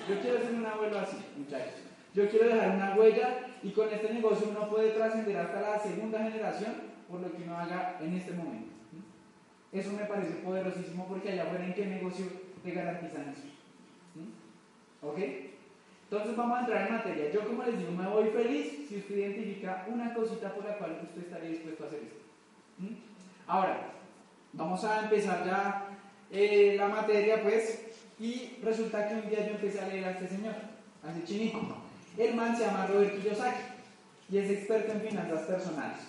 Yo 0.08 0.20
quiero 0.22 0.38
ser 0.38 0.54
un 0.54 0.66
abuelo 0.68 1.00
así, 1.00 1.18
muchachos. 1.36 1.82
Yo 2.14 2.30
quiero 2.30 2.46
dejar 2.46 2.76
una 2.76 2.94
huella 2.94 3.40
y 3.64 3.72
con 3.72 3.92
este 3.92 4.14
negocio 4.14 4.50
uno 4.52 4.70
puede 4.70 4.92
trascender 4.92 5.36
hasta 5.36 5.62
la 5.62 5.80
segunda 5.80 6.20
generación 6.20 6.76
por 7.10 7.22
lo 7.22 7.32
que 7.32 7.42
uno 7.42 7.58
haga 7.58 7.98
en 8.02 8.18
este 8.18 8.34
momento. 8.34 8.70
Eso 9.74 9.94
me 9.94 10.06
parece 10.06 10.34
poderosísimo 10.34 11.08
porque 11.08 11.32
allá 11.32 11.46
afuera 11.46 11.66
en 11.66 11.74
qué 11.74 11.88
negocio 11.88 12.28
te 12.64 12.72
garantizan 12.72 13.30
eso. 13.30 13.48
¿Ok? 15.02 15.18
Entonces 16.04 16.38
vamos 16.38 16.56
a 16.56 16.62
entrar 16.62 16.86
en 16.86 16.94
materia. 16.94 17.32
Yo 17.32 17.48
como 17.48 17.64
les 17.64 17.80
digo, 17.80 17.92
me 17.94 18.08
voy 18.08 18.30
feliz 18.30 18.86
si 18.88 18.98
usted 18.98 19.18
identifica 19.18 19.88
una 19.88 20.14
cosita 20.14 20.54
por 20.54 20.66
la 20.66 20.78
cual 20.78 21.00
usted 21.02 21.24
estaría 21.24 21.50
dispuesto 21.50 21.84
a 21.84 21.88
hacer 21.88 22.00
esto. 22.04 22.27
Ahora, 23.48 23.92
vamos 24.54 24.84
a 24.84 25.04
empezar 25.04 25.46
ya 25.46 25.86
eh, 26.32 26.76
la 26.78 26.88
materia, 26.88 27.42
pues, 27.42 27.82
y 28.20 28.58
resulta 28.64 29.08
que 29.08 29.16
un 29.16 29.30
día 29.30 29.46
yo 29.46 29.54
empecé 29.54 29.80
a 29.80 29.88
leer 29.88 30.06
a 30.06 30.12
este 30.12 30.28
señor, 30.28 30.56
a 31.04 31.12
ese 31.12 31.24
chinito. 31.24 31.60
El 32.18 32.36
man 32.36 32.58
se 32.58 32.66
llama 32.66 32.88
Robert 32.88 33.22
Kiyosaki 33.22 33.62
y 34.30 34.38
es 34.40 34.50
experto 34.50 34.92
en 34.94 35.02
finanzas 35.02 35.42
personales. 35.44 36.00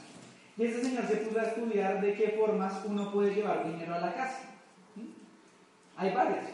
Y 0.57 0.64
este 0.64 0.83
señor 0.83 1.07
se 1.07 1.16
puso 1.16 1.38
a 1.38 1.44
estudiar 1.44 2.00
de 2.00 2.14
qué 2.14 2.31
formas 2.31 2.83
uno 2.85 3.12
puede 3.12 3.35
llevar 3.35 3.64
dinero 3.64 3.94
a 3.94 4.00
la 4.00 4.14
casa. 4.14 4.40
Hay 5.96 6.12
varias. 6.12 6.46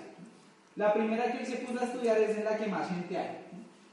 La 0.77 0.93
primera 0.93 1.31
que 1.31 1.39
él 1.39 1.47
se 1.47 1.57
puso 1.57 1.81
a 1.81 1.85
estudiar 1.85 2.19
es 2.19 2.37
en 2.37 2.45
la 2.45 2.57
que 2.57 2.67
más 2.67 2.89
gente 2.89 3.17
hay, 3.17 3.39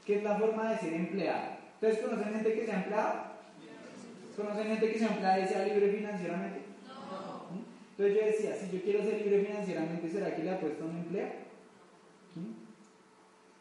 que 0.04 0.16
es 0.16 0.22
la 0.22 0.36
forma 0.36 0.70
de 0.70 0.78
ser 0.78 0.92
empleado. 0.94 1.52
¿Ustedes 1.74 1.98
conocen 1.98 2.34
gente 2.34 2.54
que 2.54 2.66
sea 2.66 2.76
empleado? 2.76 3.31
¿Conocen 4.36 4.66
gente 4.66 4.92
que 4.92 4.98
se 4.98 5.04
emplea 5.04 5.40
y 5.40 5.48
sea 5.48 5.66
libre 5.66 5.92
financieramente? 5.92 6.60
No. 6.86 7.62
Entonces 7.90 8.16
yo 8.16 8.26
decía, 8.26 8.56
si 8.56 8.76
yo 8.76 8.82
quiero 8.82 9.02
ser 9.02 9.20
libre 9.20 9.44
financieramente, 9.44 10.10
¿será 10.10 10.34
que 10.34 10.42
le 10.42 10.50
apuesto 10.50 10.84
a 10.84 10.86
un 10.86 10.96
empleo? 10.96 11.28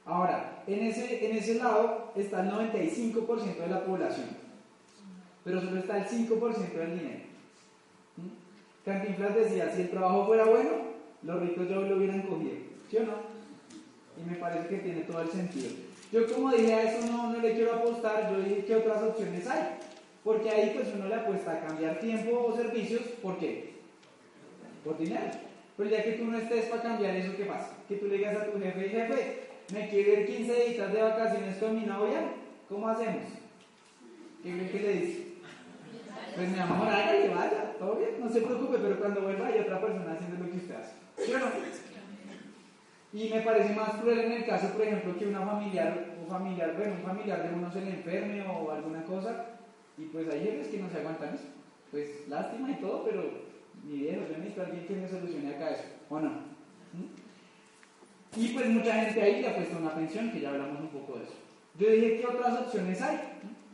Ahora, 0.06 0.64
en 0.66 0.84
ese, 0.84 1.26
en 1.26 1.38
ese 1.38 1.56
lado 1.56 2.12
está 2.16 2.42
el 2.42 2.52
95% 2.52 3.58
de 3.58 3.68
la 3.68 3.86
población, 3.86 4.28
pero 5.44 5.62
solo 5.62 5.80
está 5.80 5.98
el 5.98 6.06
5% 6.06 6.74
del 6.74 7.00
dinero. 7.00 7.20
Cantinflas 8.84 9.36
decía, 9.36 9.74
si 9.74 9.84
el 9.84 9.90
trabajo 9.92 10.26
fuera 10.26 10.46
bueno, 10.46 10.72
los 11.22 11.42
ricos 11.42 11.70
ya 11.70 11.76
lo 11.76 11.98
hubieran 11.98 12.24
cogido, 12.24 12.56
¿sí 12.90 12.98
o 12.98 13.04
no? 13.04 13.14
Y 14.18 14.30
me 14.30 14.38
parece 14.38 14.68
que 14.68 14.78
tiene 14.78 15.02
todo 15.02 15.22
el 15.22 15.30
sentido. 15.30 15.70
Yo 16.12 16.34
como 16.34 16.52
dije 16.52 16.74
a 16.74 16.92
eso 16.92 17.06
no, 17.08 17.32
no 17.32 17.40
le 17.40 17.54
quiero 17.54 17.76
apostar, 17.76 18.32
yo 18.32 18.42
dije 18.42 18.66
qué 18.66 18.76
otras 18.76 19.04
opciones 19.04 19.48
hay. 19.48 19.81
Porque 20.24 20.50
ahí 20.50 20.72
pues 20.76 20.90
uno 20.94 21.08
le 21.08 21.16
apuesta 21.16 21.52
a 21.52 21.60
cambiar 21.62 22.00
tiempo 22.00 22.46
o 22.48 22.56
servicios, 22.56 23.02
¿por 23.22 23.38
qué? 23.40 23.74
Por 24.84 24.98
dinero. 24.98 25.32
Pero 25.76 25.90
el 25.90 25.96
día 25.96 26.04
que 26.04 26.12
tú 26.14 26.26
no 26.26 26.38
estés 26.38 26.66
para 26.66 26.84
cambiar 26.84 27.16
eso, 27.16 27.36
¿qué 27.36 27.46
pasa? 27.46 27.72
Que 27.88 27.96
tú 27.96 28.08
le 28.08 28.18
digas 28.18 28.38
a 28.38 28.46
tu 28.46 28.60
jefe, 28.60 28.90
jefe, 28.90 29.40
me 29.74 29.90
quiero 29.90 30.22
ir 30.22 30.28
15 30.28 30.66
días 30.66 30.94
de 30.94 31.02
vacaciones 31.02 31.58
con 31.58 31.76
mi 31.76 31.86
novia, 31.86 32.34
¿cómo 32.70 32.88
hacemos? 32.88 33.24
¿Qué 34.44 34.52
le 34.52 34.94
dice? 34.94 35.28
Pues 36.36 36.50
mi 36.50 36.60
amor, 36.60 36.88
hágale, 36.88 37.30
vaya, 37.30 37.76
todo 37.78 37.96
bien, 37.96 38.12
no 38.20 38.30
se 38.30 38.42
preocupe, 38.42 38.78
pero 38.82 39.00
cuando 39.00 39.22
vuelva 39.22 39.48
hay 39.48 39.60
otra 39.60 39.82
persona 39.82 40.14
haciendo 40.14 40.44
lo 40.44 40.52
que 40.52 40.58
usted 40.58 40.76
hace. 40.76 40.94
¿Sí 41.18 41.34
o 41.34 41.40
no? 41.40 41.46
Y 43.14 43.30
me 43.30 43.42
parece 43.42 43.74
más 43.74 43.96
cruel 43.96 44.20
en 44.20 44.32
el 44.32 44.46
caso, 44.46 44.70
por 44.70 44.82
ejemplo, 44.82 45.18
que 45.18 45.28
una 45.28 45.46
familiar, 45.46 46.16
un 46.22 46.28
familiar, 46.28 46.74
bueno, 46.78 46.94
un 46.94 47.02
familiar 47.02 47.44
de 47.44 47.54
uno 47.54 47.72
se 47.72 47.82
le 47.82 47.90
enferme 47.92 48.42
o 48.48 48.72
alguna 48.72 49.04
cosa, 49.04 49.46
y 49.98 50.06
pues 50.06 50.28
hay 50.30 50.42
jefes 50.42 50.68
que 50.68 50.78
no 50.78 50.90
se 50.90 50.98
aguantan 50.98 51.36
eso. 51.36 51.46
Pues 51.92 52.28
lástima 52.28 52.72
y 52.72 52.76
todo, 52.76 53.04
pero 53.04 53.24
mi 53.84 53.98
viejo, 53.98 54.22
yo 54.30 54.38
necesito 54.38 54.62
a 54.62 54.66
alguien 54.66 54.88
que 54.88 54.96
me 54.96 55.08
solucione 55.08 55.56
acá 55.56 55.72
eso, 55.72 55.84
¿o 56.10 56.20
no? 56.20 56.30
¿Mm? 56.30 58.38
Y 58.38 58.48
pues 58.50 58.68
mucha 58.68 58.94
gente 58.94 59.22
ahí 59.22 59.42
le 59.42 59.50
ha 59.50 59.56
puesto 59.56 59.78
una 59.78 59.94
pensión, 59.94 60.32
que 60.32 60.40
ya 60.40 60.52
hablamos 60.52 60.80
un 60.80 60.88
poco 60.88 61.18
de 61.18 61.26
eso. 61.26 61.34
Yo 61.78 61.90
dije, 61.90 62.22
¿qué 62.22 62.28
otras 62.28 62.60
opciones 62.60 63.02
hay? 63.02 63.20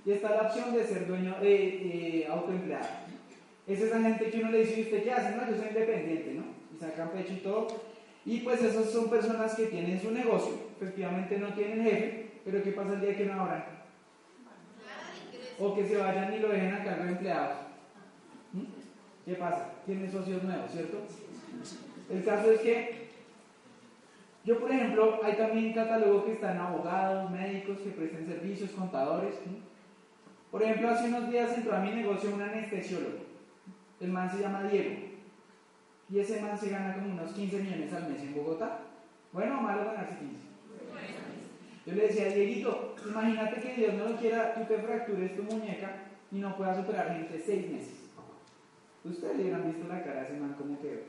Y 0.06 0.12
está 0.12 0.32
la 0.32 0.44
opción 0.44 0.74
de 0.74 0.84
ser 0.84 1.08
dueño, 1.08 1.36
eh, 1.42 2.24
eh, 2.24 2.28
autoempleado. 2.30 2.88
Es 3.68 3.82
esa 3.82 4.02
gente 4.02 4.30
que 4.30 4.40
uno 4.40 4.52
le 4.52 4.60
dice, 4.60 4.82
¿usted 4.82 5.04
qué 5.04 5.12
hace? 5.12 5.36
No, 5.36 5.48
yo 5.48 5.58
soy 5.58 5.68
independiente, 5.68 6.34
¿no? 6.34 6.44
Y 6.74 6.80
sacan 6.80 7.12
pecho 7.12 7.34
y 7.34 7.38
todo. 7.38 7.68
Y 8.26 8.40
pues 8.40 8.64
esas 8.64 8.90
son 8.90 9.10
personas 9.10 9.56
que 9.56 9.68
tienen 9.68 10.02
su 10.02 10.12
negocio, 10.12 10.54
efectivamente 10.76 11.38
no 11.38 11.54
tienen 11.54 11.84
jefe, 11.84 12.30
pero 12.44 12.64
¿qué 12.64 12.72
pasa 12.72 12.94
el 12.94 13.02
día 13.02 13.16
que 13.16 13.26
no 13.26 13.42
abran? 13.42 13.77
O 15.60 15.76
que 15.76 15.88
se 15.88 15.98
vayan 15.98 16.34
y 16.34 16.40
lo 16.40 16.50
dejen 16.50 16.74
a 16.74 16.84
cargo 16.84 17.04
de 17.04 17.12
empleados. 17.12 17.58
¿Mm? 18.54 18.64
¿Qué 19.26 19.36
pasa? 19.36 19.72
Tienen 19.86 20.12
socios 20.12 20.44
nuevos, 20.44 20.72
¿cierto? 20.72 20.98
El 22.10 22.24
caso 22.24 22.52
es 22.52 22.62
que 22.62 23.08
yo, 24.48 24.58
por 24.60 24.72
ejemplo, 24.72 25.20
hay 25.24 25.36
también 25.36 25.74
catálogo 25.74 26.24
que 26.24 26.32
están 26.32 26.58
abogados, 26.58 27.30
médicos 27.32 27.80
que 27.80 27.90
presten 27.90 28.26
servicios, 28.26 28.72
contadores. 28.72 29.36
Por 30.50 30.64
ejemplo, 30.64 30.90
hace 30.90 31.10
unos 31.10 31.30
días 31.30 31.58
entró 31.58 31.76
a 31.76 31.82
mi 31.82 31.92
negocio 31.92 32.34
un 32.34 32.42
anestesiólogo. 32.42 33.26
El 34.00 34.10
man 34.10 34.32
se 34.32 34.40
llama 34.40 34.64
Diego. 34.64 34.96
Y 36.10 36.20
ese 36.20 36.42
man 36.42 36.58
se 36.58 36.70
gana 36.70 36.96
como 36.96 37.12
unos 37.12 37.34
15 37.34 37.60
millones 37.60 37.92
al 37.92 38.10
mes 38.10 38.22
en 38.22 38.36
Bogotá. 38.36 38.80
Bueno 39.34 39.60
o 39.60 39.62
malo 39.62 39.84
ganarse 39.84 40.16
15. 40.18 40.47
Yo 41.88 41.94
le 41.94 42.08
decía, 42.08 42.28
Dieguito, 42.28 42.96
imagínate 43.08 43.62
que 43.62 43.76
Dios 43.76 43.94
no 43.94 44.10
lo 44.10 44.18
quiera, 44.18 44.54
tú 44.54 44.66
te 44.66 44.78
fractures 44.78 45.38
tu 45.38 45.44
muñeca 45.44 46.04
y 46.30 46.36
no 46.36 46.58
puedas 46.58 46.80
operar 46.80 47.14
gente 47.14 47.40
seis 47.40 47.72
meses. 47.72 48.10
Ustedes 49.06 49.38
le 49.38 49.44
hubieran 49.44 49.72
visto 49.72 49.88
la 49.88 50.04
cara 50.04 50.20
a 50.20 50.24
ese 50.26 50.34
man 50.34 50.54
como 50.58 50.78
que 50.82 51.06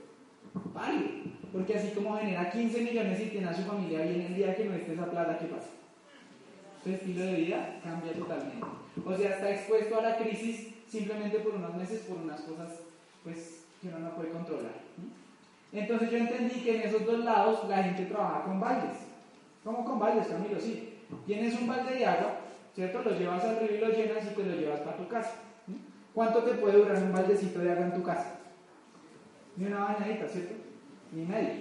vale. 0.72 1.24
Porque 1.52 1.74
así 1.74 1.90
como 1.96 2.16
genera 2.16 2.48
15 2.52 2.80
millones 2.80 3.20
y 3.20 3.26
tiene 3.26 3.48
a 3.48 3.54
su 3.54 3.62
familia 3.62 4.02
bien 4.02 4.20
el 4.20 4.36
día 4.36 4.54
que 4.54 4.66
no 4.66 4.74
esté 4.74 4.92
esa 4.92 5.10
plata, 5.10 5.38
¿qué 5.40 5.46
pasa? 5.46 5.70
Su 6.84 6.90
estilo 6.90 7.24
de 7.24 7.34
vida 7.34 7.80
cambia 7.82 8.12
totalmente. 8.12 8.64
O 9.04 9.16
sea, 9.16 9.30
está 9.30 9.50
expuesto 9.50 9.98
a 9.98 10.02
la 10.02 10.16
crisis 10.16 10.74
simplemente 10.86 11.40
por 11.40 11.56
unos 11.56 11.74
meses, 11.74 12.02
por 12.02 12.18
unas 12.18 12.40
cosas 12.42 12.82
pues, 13.24 13.64
que 13.82 13.88
uno 13.88 13.98
no 13.98 14.14
puede 14.14 14.30
controlar. 14.30 14.74
Entonces 15.72 16.08
yo 16.08 16.18
entendí 16.18 16.60
que 16.60 16.76
en 16.76 16.82
esos 16.82 17.04
dos 17.04 17.18
lados 17.24 17.68
la 17.68 17.82
gente 17.82 18.04
trabaja 18.04 18.44
con 18.44 18.60
baldes. 18.60 19.07
¿Cómo 19.68 19.84
con 19.84 19.98
baldes, 19.98 20.28
Camilo? 20.28 20.58
Sí. 20.58 20.94
Tienes 21.26 21.60
un 21.60 21.66
balde 21.66 21.92
de 21.92 22.06
agua, 22.06 22.36
¿cierto? 22.74 23.02
Lo 23.02 23.10
llevas 23.10 23.44
al 23.44 23.60
río 23.60 23.76
y 23.76 23.80
lo 23.80 23.90
llenas 23.90 24.24
y 24.24 24.34
te 24.34 24.42
lo 24.42 24.56
llevas 24.56 24.80
para 24.80 24.96
tu 24.96 25.06
casa. 25.08 25.34
¿Cuánto 26.14 26.42
te 26.42 26.54
puede 26.54 26.78
durar 26.78 26.96
un 27.02 27.12
baldecito 27.12 27.58
de 27.58 27.72
agua 27.72 27.84
en 27.84 27.92
tu 27.92 28.02
casa? 28.02 28.36
Ni 29.56 29.66
una 29.66 29.84
bañadita, 29.84 30.26
¿cierto? 30.26 30.54
Ni 31.12 31.26
medio. 31.26 31.52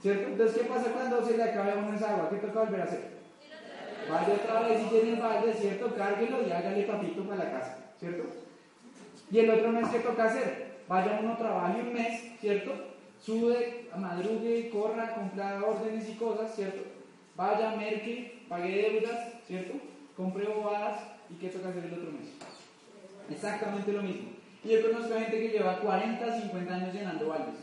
¿Cierto? 0.00 0.28
Entonces, 0.28 0.56
¿qué 0.56 0.68
pasa 0.68 0.92
cuando 0.92 1.26
se 1.26 1.36
le 1.36 1.42
acaba 1.42 1.72
a 1.72 1.78
uno 1.78 1.96
esa 1.96 2.14
agua? 2.14 2.30
¿Qué 2.30 2.36
toca 2.36 2.60
volver 2.60 2.80
a 2.80 2.84
hacer? 2.84 3.16
Vaya 4.08 4.34
otra 4.34 4.60
vez 4.60 4.82
si 4.82 4.88
tiene 4.88 5.14
el 5.14 5.20
balde, 5.20 5.52
¿cierto? 5.52 5.96
Cárguelo 5.96 6.46
y 6.46 6.52
hágale 6.52 6.84
papito 6.84 7.24
para 7.24 7.42
la 7.42 7.50
casa, 7.50 7.78
¿cierto? 7.98 8.22
Y 9.32 9.38
el 9.40 9.50
otro 9.50 9.72
mes, 9.72 9.88
¿qué 9.88 9.98
toca 9.98 10.26
hacer? 10.26 10.76
Vaya 10.86 11.18
uno, 11.20 11.36
trabaje 11.36 11.80
un 11.80 11.92
mes, 11.92 12.38
¿cierto? 12.40 12.70
Sube, 13.18 13.90
madrugue, 13.96 14.70
corra, 14.70 15.12
cumpla 15.12 15.60
órdenes 15.66 16.08
y 16.08 16.14
cosas, 16.14 16.54
¿cierto? 16.54 16.95
Vaya, 17.36 17.76
merque, 17.76 18.42
pague 18.48 18.82
deudas, 18.82 19.34
¿cierto? 19.46 19.74
Compre 20.16 20.46
bobadas 20.46 21.00
y 21.30 21.34
¿qué 21.34 21.48
toca 21.48 21.68
hacer 21.68 21.84
el 21.84 21.92
otro 21.92 22.12
mes? 22.12 22.30
Exactamente 23.30 23.92
lo 23.92 24.02
mismo. 24.02 24.30
Y 24.64 24.68
yo 24.70 24.90
conozco 24.90 25.14
a 25.14 25.20
gente 25.20 25.38
que 25.38 25.48
lleva 25.50 25.80
40, 25.80 26.40
50 26.40 26.74
años 26.74 26.94
llenando 26.94 27.28
baldes. 27.28 27.60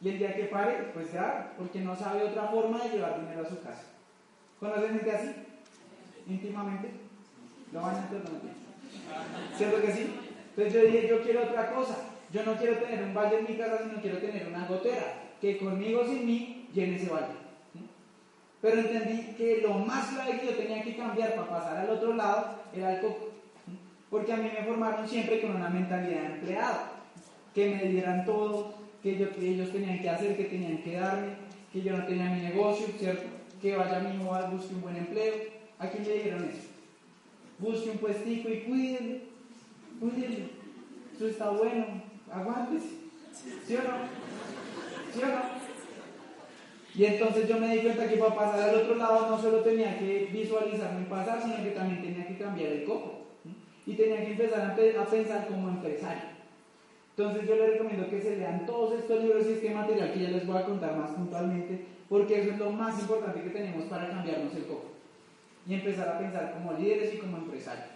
Y 0.00 0.08
el 0.08 0.18
día 0.18 0.34
que 0.34 0.44
pare, 0.44 0.90
pues 0.94 1.12
ya, 1.12 1.52
porque 1.58 1.80
no 1.80 1.96
sabe 1.96 2.22
otra 2.22 2.44
forma 2.44 2.84
de 2.84 2.90
llevar 2.90 3.20
dinero 3.20 3.42
a 3.42 3.48
su 3.48 3.60
casa. 3.60 3.82
¿Conocen 4.58 4.90
gente 4.90 5.12
así? 5.12 5.34
Íntimamente. 6.28 6.90
¿Lo 7.72 7.82
van 7.82 7.96
a 7.96 7.98
entender? 7.98 8.32
¿Cierto 9.56 9.82
que 9.82 9.92
sí? 9.92 10.14
Entonces 10.50 10.72
yo 10.72 10.80
dije, 10.88 11.08
yo 11.08 11.22
quiero 11.22 11.42
otra 11.42 11.72
cosa. 11.72 11.96
Yo 12.32 12.44
no 12.44 12.54
quiero 12.56 12.76
tener 12.78 13.02
un 13.02 13.14
balde 13.14 13.40
en 13.40 13.44
mi 13.44 13.56
casa, 13.56 13.78
sino 13.82 14.00
quiero 14.00 14.18
tener 14.18 14.46
una 14.46 14.66
gotera. 14.66 15.14
Que 15.40 15.58
conmigo 15.58 16.04
sin 16.06 16.26
mí 16.26 16.68
llene 16.72 16.96
ese 16.96 17.10
balde. 17.10 17.39
Pero 18.60 18.78
entendí 18.78 19.34
que 19.36 19.60
lo 19.62 19.74
más 19.74 20.14
grave 20.14 20.38
que 20.38 20.46
yo 20.46 20.54
tenía 20.54 20.82
que 20.82 20.96
cambiar 20.96 21.34
para 21.34 21.48
pasar 21.48 21.76
al 21.78 21.90
otro 21.90 22.14
lado 22.14 22.56
era 22.74 22.94
el 22.94 23.00
coco. 23.00 23.30
Porque 24.10 24.32
a 24.32 24.36
mí 24.36 24.50
me 24.52 24.66
formaron 24.66 25.08
siempre 25.08 25.40
con 25.40 25.56
una 25.56 25.68
mentalidad 25.68 26.20
de 26.20 26.26
empleado. 26.26 26.80
Que 27.54 27.74
me 27.74 27.84
dieran 27.84 28.24
todo, 28.24 28.74
que, 29.02 29.16
yo, 29.16 29.28
ellos 29.40 29.72
tenían 29.72 30.00
que 30.00 30.10
hacer, 30.10 30.36
que 30.36 30.44
tenían 30.44 30.78
que 30.78 30.92
darme, 30.92 31.28
que 31.72 31.82
yo 31.82 31.96
no 31.96 32.04
tenía 32.04 32.30
mi 32.30 32.40
negocio, 32.40 32.86
¿cierto? 32.98 33.24
Que 33.60 33.76
vaya 33.76 34.00
mi 34.00 34.16
hijo 34.16 34.38
busque 34.52 34.74
un 34.74 34.82
buen 34.82 34.96
empleo. 34.96 35.34
¿A 35.78 35.88
quién 35.88 36.04
le 36.04 36.14
dijeron 36.14 36.44
eso? 36.44 36.68
Busque 37.58 37.90
un 37.90 37.98
puestico 37.98 38.48
y 38.48 38.60
cuídenlo, 38.60 39.18
cuídenlo. 39.98 40.46
Eso 41.14 41.28
está 41.28 41.50
bueno, 41.50 41.86
aguántese. 42.30 42.88
¿Sí 43.66 43.76
o 43.76 43.82
no? 43.82 43.94
¿Sí 45.14 45.22
o 45.22 45.26
no? 45.26 45.59
Y 47.00 47.06
entonces 47.06 47.48
yo 47.48 47.56
me 47.56 47.74
di 47.74 47.80
cuenta 47.80 48.06
que 48.06 48.18
para 48.18 48.34
pasar 48.34 48.68
al 48.68 48.74
otro 48.74 48.94
lado 48.96 49.30
no 49.30 49.40
solo 49.40 49.60
tenía 49.60 49.98
que 49.98 50.28
visualizarme 50.30 51.06
pasar, 51.06 51.40
sino 51.40 51.56
que 51.64 51.70
también 51.70 52.02
tenía 52.02 52.26
que 52.26 52.36
cambiar 52.36 52.72
el 52.72 52.84
coco. 52.84 53.20
Y 53.86 53.94
tenía 53.94 54.22
que 54.22 54.32
empezar 54.32 54.70
a, 54.70 54.74
pensar 54.76 55.46
como 55.48 55.70
empresario. 55.70 56.24
Entonces 57.16 57.48
yo 57.48 57.56
les 57.56 57.70
recomiendo 57.70 58.06
que 58.06 58.20
se 58.20 58.36
lean 58.36 58.66
todos 58.66 58.98
estos 58.98 59.22
libros 59.22 59.46
y 59.46 59.52
este 59.52 59.70
material 59.70 60.12
que 60.12 60.20
ya 60.20 60.28
les 60.28 60.46
voy 60.46 60.58
a 60.58 60.66
contar 60.66 60.94
más 60.94 61.12
puntualmente, 61.12 61.86
porque 62.06 62.42
eso 62.42 62.50
es 62.50 62.58
lo 62.58 62.70
más 62.70 63.00
importante 63.00 63.44
que 63.44 63.48
tenemos 63.48 63.84
para 63.84 64.10
cambiarnos 64.10 64.54
el 64.54 64.66
coco. 64.66 64.90
Y 65.66 65.72
empezar 65.72 66.06
a 66.06 66.18
pensar 66.18 66.52
como 66.52 66.74
líderes 66.74 67.14
y 67.14 67.16
como 67.16 67.38
empresarios, 67.38 67.88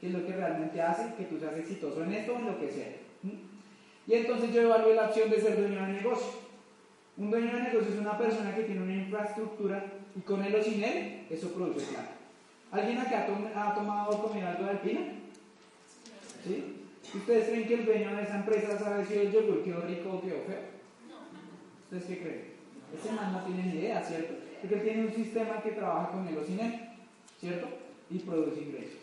que 0.00 0.08
es 0.08 0.12
lo 0.12 0.26
que 0.26 0.32
realmente 0.32 0.82
hace 0.82 1.14
que 1.14 1.26
tú 1.26 1.38
seas 1.38 1.56
exitoso 1.56 2.02
en 2.02 2.12
esto 2.12 2.32
o 2.32 2.38
en 2.38 2.46
lo 2.46 2.58
que 2.58 2.72
sea. 2.72 2.92
Y 4.04 4.14
entonces 4.14 4.52
yo 4.52 4.62
evalué 4.62 4.96
la 4.96 5.04
opción 5.04 5.30
de 5.30 5.40
ser 5.40 5.56
dueño 5.56 5.80
de 5.86 5.92
negocio. 5.92 6.47
Un 7.18 7.30
dueño 7.32 7.52
de 7.52 7.62
negocio 7.62 7.94
es 7.94 8.00
una 8.00 8.16
persona 8.16 8.54
que 8.54 8.62
tiene 8.62 8.82
una 8.82 8.94
infraestructura 8.94 9.84
y 10.16 10.20
con 10.20 10.42
él 10.42 10.54
o 10.54 10.62
sin 10.62 10.84
él, 10.84 11.26
eso 11.28 11.52
produce 11.52 11.86
plata. 11.86 12.12
¿Alguien 12.70 12.98
acá 12.98 13.26
ha 13.56 13.74
tomado 13.74 14.22
comer 14.22 14.44
algo 14.44 14.64
de 14.64 14.70
alpina? 14.70 15.00
¿Sí? 16.44 16.76
¿Ustedes 17.14 17.48
creen 17.48 17.66
que 17.66 17.74
el 17.74 17.86
dueño 17.86 18.14
de 18.14 18.22
esa 18.22 18.36
empresa 18.36 18.78
sabe 18.78 19.04
si 19.04 19.14
el 19.14 19.32
yogur 19.32 19.64
quedó 19.64 19.80
rico 19.80 20.10
o 20.10 20.20
quedó 20.20 20.42
feo? 20.46 20.60
¿Ustedes 21.84 22.04
qué 22.04 22.22
creen? 22.22 22.44
Ese 22.94 23.12
man 23.12 23.32
no 23.32 23.40
tiene 23.44 23.64
ni 23.64 23.80
idea, 23.80 24.00
¿cierto? 24.02 24.34
Porque 24.60 24.76
él 24.76 24.82
tiene 24.82 25.06
un 25.06 25.12
sistema 25.12 25.60
que 25.60 25.72
trabaja 25.72 26.12
con 26.12 26.28
él 26.28 26.38
o 26.38 26.44
sin 26.44 26.60
él, 26.60 26.88
¿cierto? 27.40 27.66
Y 28.10 28.18
produce 28.20 28.60
ingresos. 28.60 29.00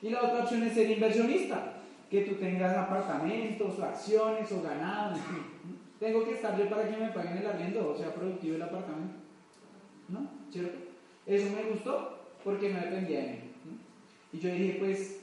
Y 0.00 0.10
la 0.10 0.22
otra 0.22 0.44
opción 0.44 0.62
es 0.62 0.72
ser 0.72 0.90
inversionista, 0.90 1.74
que 2.10 2.22
tú 2.22 2.36
tengas 2.36 2.76
apartamentos 2.76 3.78
o 3.78 3.84
acciones 3.84 4.50
o 4.52 4.62
ganado, 4.62 5.16
en 5.16 5.22
fin. 5.22 5.77
Tengo 5.98 6.24
que 6.24 6.34
estar 6.34 6.56
yo 6.56 6.68
para 6.68 6.88
que 6.88 6.96
me 6.96 7.10
paguen 7.10 7.38
el 7.38 7.46
arriendo 7.46 7.90
o 7.90 7.96
sea 7.96 8.14
productivo 8.14 8.56
el 8.56 8.62
apartamento. 8.62 9.14
¿No? 10.08 10.26
¿Cierto? 10.50 10.78
Eso 11.26 11.54
me 11.54 11.70
gustó 11.70 12.18
porque 12.44 12.72
no 12.72 12.80
dependía 12.80 13.20
de 13.20 13.26
mí. 13.26 13.38
Y 14.32 14.38
yo 14.38 14.50
dije, 14.50 14.76
pues, 14.78 15.20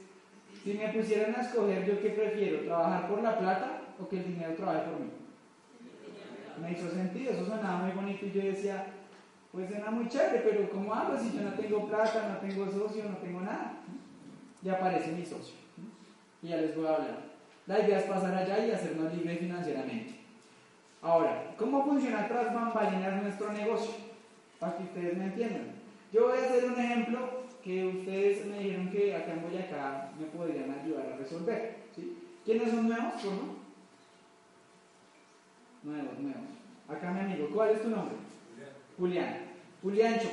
si 0.62 0.74
me 0.74 0.88
pusieran 0.88 1.34
a 1.34 1.42
escoger, 1.42 1.86
¿yo 1.86 2.00
qué 2.00 2.10
prefiero? 2.10 2.64
¿Trabajar 2.64 3.08
por 3.08 3.22
la 3.22 3.38
plata 3.38 3.82
o 4.00 4.08
que 4.08 4.18
el 4.18 4.26
dinero 4.26 4.54
trabaje 4.54 4.90
por 4.90 5.00
mí? 5.00 5.10
Me 6.60 6.72
hizo 6.72 6.90
sentido, 6.90 7.32
eso 7.32 7.46
sonaba 7.46 7.84
muy 7.84 7.92
bonito 7.92 8.26
y 8.26 8.32
yo 8.32 8.42
decía, 8.42 8.86
pues 9.52 9.68
suena 9.68 9.90
muy 9.90 10.08
chévere, 10.08 10.40
pero 10.40 10.70
¿cómo 10.70 10.94
hago 10.94 11.16
si 11.18 11.36
yo 11.36 11.42
no 11.42 11.52
tengo 11.52 11.86
plata, 11.86 12.28
no 12.28 12.48
tengo 12.48 12.66
socio, 12.70 13.04
no 13.04 13.16
tengo 13.18 13.40
nada? 13.40 13.78
Y 14.62 14.68
aparece 14.68 15.12
mi 15.12 15.24
socio. 15.24 15.54
Y 16.42 16.48
ya 16.48 16.56
les 16.56 16.76
voy 16.76 16.86
a 16.86 16.94
hablar. 16.94 17.18
La 17.66 17.80
idea 17.80 17.98
es 17.98 18.04
pasar 18.04 18.34
allá 18.34 18.66
y 18.66 18.70
hacernos 18.70 19.14
libres 19.14 19.38
financieramente. 19.38 20.15
Ahora, 21.06 21.54
¿cómo 21.56 21.84
funciona 21.84 22.26
tras 22.26 22.52
bambalinas 22.52 23.22
nuestro 23.22 23.52
negocio? 23.52 23.92
Para 24.58 24.76
que 24.76 24.82
ustedes 24.82 25.16
me 25.16 25.26
entiendan. 25.26 25.76
Yo 26.12 26.26
voy 26.26 26.36
a 26.36 26.42
hacer 26.42 26.64
un 26.64 26.80
ejemplo 26.80 27.18
que 27.62 27.86
ustedes 27.86 28.44
me 28.46 28.58
dijeron 28.58 28.90
que 28.90 29.14
acá 29.14 29.34
en 29.34 29.42
Boyacá 29.42 30.10
me 30.18 30.26
podrían 30.26 30.68
ayudar 30.68 31.12
a 31.12 31.16
resolver. 31.16 31.76
¿Quiénes 32.44 32.70
son 32.72 32.88
nuevos? 32.88 33.14
¿Cómo? 33.22 33.54
Nuevos, 35.84 36.18
nuevos. 36.18 36.50
Acá 36.88 37.12
mi 37.12 37.20
amigo, 37.20 37.50
¿cuál 37.54 37.70
es 37.70 37.82
tu 37.82 37.90
nombre? 37.90 38.16
Julián. 38.98 39.38
Juliancho, 39.84 40.30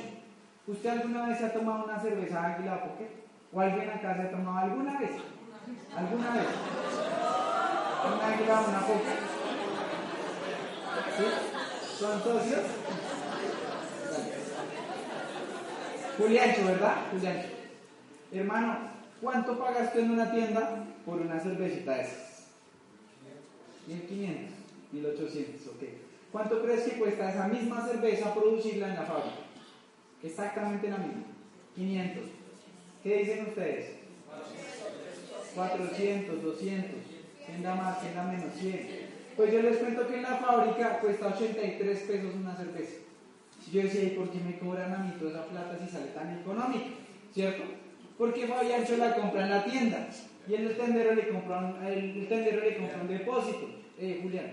¿usted 0.66 0.90
alguna 0.90 1.28
vez 1.28 1.38
se 1.38 1.46
ha 1.46 1.52
tomado 1.52 1.84
una 1.84 2.00
cerveza 2.00 2.46
águila 2.46 2.82
qué? 2.98 3.10
¿O 3.52 3.60
alguien 3.60 3.90
acá 3.90 4.16
se 4.16 4.22
ha 4.22 4.30
tomado 4.32 4.58
alguna 4.58 4.98
vez? 4.98 5.12
¿Alguna 5.96 6.30
vez? 6.32 6.46
¿Una 8.06 8.26
águila 8.26 8.60
una 8.60 8.80
poca? 8.80 9.33
¿Sí? 11.16 11.24
¿Son 11.98 12.22
socios? 12.22 12.62
Juliancho, 16.18 16.64
¿verdad? 16.66 16.96
Juliancho. 17.10 17.48
Hermano, 18.32 18.78
¿cuánto 19.20 19.58
pagaste 19.58 20.00
en 20.00 20.10
una 20.12 20.30
tienda 20.30 20.84
por 21.04 21.20
una 21.20 21.40
cervecita 21.40 21.94
de 21.94 22.02
esas? 22.02 22.48
1500, 23.86 24.54
1800, 24.92 25.66
ok. 25.66 25.82
¿Cuánto 26.32 26.62
crees 26.62 26.82
que 26.84 26.98
cuesta 26.98 27.30
esa 27.30 27.48
misma 27.48 27.86
cerveza 27.86 28.34
producirla 28.34 28.88
en 28.88 28.94
la 28.94 29.02
fábrica? 29.02 29.36
Exactamente 30.22 30.90
la 30.90 30.98
misma. 30.98 31.22
500. 31.76 32.24
¿Qué 33.02 33.18
dicen 33.18 33.46
ustedes? 33.48 33.90
400, 35.54 36.42
200. 36.42 36.90
¿Quién 37.46 37.62
da 37.62 37.74
más? 37.74 37.98
¿Quién 37.98 38.14
da 38.14 38.24
menos? 38.24 38.54
100. 38.58 39.03
Pues 39.36 39.52
yo 39.52 39.62
les 39.62 39.78
cuento 39.78 40.06
que 40.06 40.16
en 40.16 40.22
la 40.22 40.36
fábrica 40.36 40.98
cuesta 41.00 41.28
83 41.28 41.98
pesos 42.00 42.34
una 42.34 42.56
cerveza. 42.56 43.00
Yo 43.72 43.82
decía, 43.82 44.04
¿y 44.04 44.10
por 44.10 44.30
qué 44.30 44.38
me 44.38 44.58
cobran 44.58 44.94
a 44.94 44.98
mí 44.98 45.12
toda 45.18 45.30
esa 45.30 45.46
plata 45.46 45.78
si 45.78 45.90
sale 45.90 46.06
tan 46.08 46.38
económica? 46.38 46.86
¿Cierto? 47.32 47.64
Porque 48.18 48.46
Fabiancho 48.46 48.96
la 48.96 49.14
compra 49.14 49.44
en 49.44 49.50
la 49.50 49.64
tienda 49.64 50.08
y 50.46 50.54
el 50.54 50.76
tendero 50.76 51.14
le 51.14 51.28
compra 51.28 51.58
un, 51.58 51.84
el, 51.84 52.28
tendero 52.28 52.60
le 52.60 52.76
compra 52.76 53.00
un 53.00 53.08
depósito. 53.08 53.70
Eh, 53.98 54.20
Julián, 54.22 54.52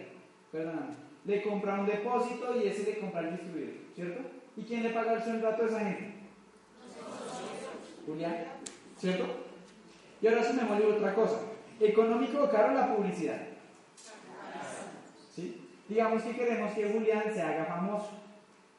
perdóname 0.51 1.11
le 1.25 1.41
compra 1.43 1.79
un 1.79 1.85
depósito 1.85 2.55
y 2.61 2.67
ese 2.67 2.83
le 2.83 2.99
compra 2.99 3.21
el 3.21 3.31
distribuidor, 3.31 3.73
¿cierto? 3.95 4.21
¿Y 4.57 4.63
quién 4.63 4.83
le 4.83 4.89
paga 4.89 5.13
el 5.13 5.23
sueldo 5.23 5.47
a 5.47 5.51
esa 5.51 5.79
gente? 5.79 6.13
Julián, 8.05 8.45
¿cierto? 8.97 9.25
Y 10.21 10.27
ahora 10.27 10.43
se 10.43 10.53
me 10.53 10.63
otra 10.63 11.13
cosa. 11.13 11.39
Económico 11.79 12.43
o 12.43 12.49
caro 12.49 12.73
la 12.73 12.95
publicidad. 12.95 13.39
Digamos 15.91 16.23
que 16.23 16.31
queremos 16.31 16.71
que 16.71 16.87
Julián 16.87 17.23
se 17.33 17.41
haga 17.41 17.65
famoso 17.65 18.11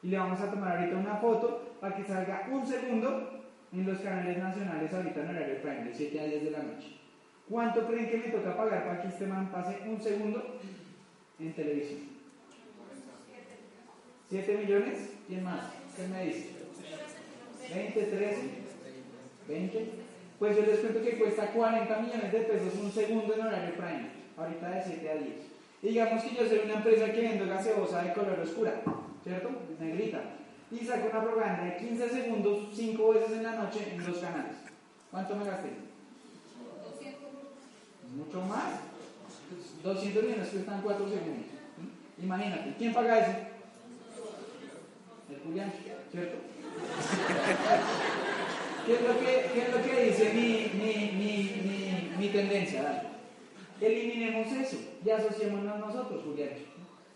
y 0.01 0.07
le 0.07 0.17
vamos 0.17 0.41
a 0.41 0.49
tomar 0.49 0.77
ahorita 0.77 0.97
una 0.97 1.17
foto 1.17 1.75
para 1.79 1.95
que 1.95 2.03
salga 2.03 2.47
un 2.51 2.65
segundo 2.65 3.43
en 3.71 3.85
los 3.85 3.99
canales 3.99 4.35
nacionales 4.35 4.91
ahorita 4.91 5.19
en 5.19 5.29
horario 5.29 5.61
prime 5.61 5.83
de 5.83 5.93
7 5.93 6.19
a 6.19 6.23
10 6.23 6.43
de 6.45 6.49
la 6.49 6.63
noche. 6.63 6.97
¿Cuánto 7.47 7.85
creen 7.85 8.09
que 8.09 8.17
me 8.17 8.29
toca 8.29 8.57
pagar 8.57 8.83
para 8.87 9.01
que 9.03 9.09
este 9.09 9.27
man 9.27 9.51
pase 9.51 9.77
un 9.85 10.01
segundo 10.01 10.59
en 11.37 11.53
televisión? 11.53 11.99
¿7 14.31 14.57
millones? 14.57 15.11
¿Quién 15.27 15.43
más? 15.43 15.71
¿Qué 15.95 16.07
me 16.07 16.25
dice? 16.25 16.49
¿20, 17.75 17.93
13? 17.93 18.41
¿20? 19.47 19.85
Pues 20.39 20.57
yo 20.57 20.65
les 20.65 20.79
cuento 20.79 21.03
que 21.03 21.19
cuesta 21.19 21.51
40 21.51 21.95
millones 21.99 22.31
de 22.31 22.39
pesos 22.39 22.73
un 22.81 22.91
segundo 22.91 23.35
en 23.35 23.41
horario 23.41 23.75
prime, 23.75 24.09
ahorita 24.35 24.71
de 24.71 24.83
7 24.83 25.09
a 25.11 25.13
10. 25.13 25.52
Digamos 25.83 26.23
que 26.23 26.35
yo 26.35 26.47
soy 26.47 26.61
una 26.65 26.75
empresa 26.75 27.11
que 27.11 27.21
vendo 27.21 27.45
gaseosa 27.45 28.03
de 28.03 28.13
color 28.13 28.39
oscura, 28.39 28.81
¿cierto? 29.23 29.49
Negrita. 29.79 30.21
Y 30.71 30.79
saco 30.85 31.09
una 31.11 31.21
propaganda 31.21 31.65
de 31.65 31.77
15 31.77 32.09
segundos, 32.09 32.69
5 32.73 33.13
veces 33.13 33.31
en 33.33 33.43
la 33.43 33.55
noche 33.55 33.91
en 33.91 34.03
dos 34.03 34.17
canales. 34.17 34.55
¿Cuánto 35.11 35.35
me 35.35 35.45
gasté? 35.45 35.69
200. 36.91 37.29
Mucho 38.15 38.41
más. 38.41 38.79
200 39.83 40.23
millones 40.23 40.49
cuestan 40.49 40.81
4 40.81 41.09
segundos. 41.09 41.45
Imagínate, 42.21 42.73
¿quién 42.77 42.93
paga 42.93 43.19
eso? 43.19 43.31
Julián, 45.45 45.73
¿cierto? 46.11 46.37
¿Qué 48.85 48.95
es 48.95 49.01
lo 49.01 49.19
que, 49.19 49.49
qué 49.53 49.61
es 49.61 49.69
lo 49.73 49.81
que 49.81 50.03
dice 50.05 50.33
mi, 50.33 50.69
mi, 50.77 50.93
mi, 51.17 52.11
mi, 52.17 52.27
tendencia? 52.29 53.12
Eliminemos 53.85 54.47
eso 54.53 54.77
y 55.03 55.09
asociémonos 55.09 55.79
nosotros, 55.79 56.23
Julián. 56.23 56.49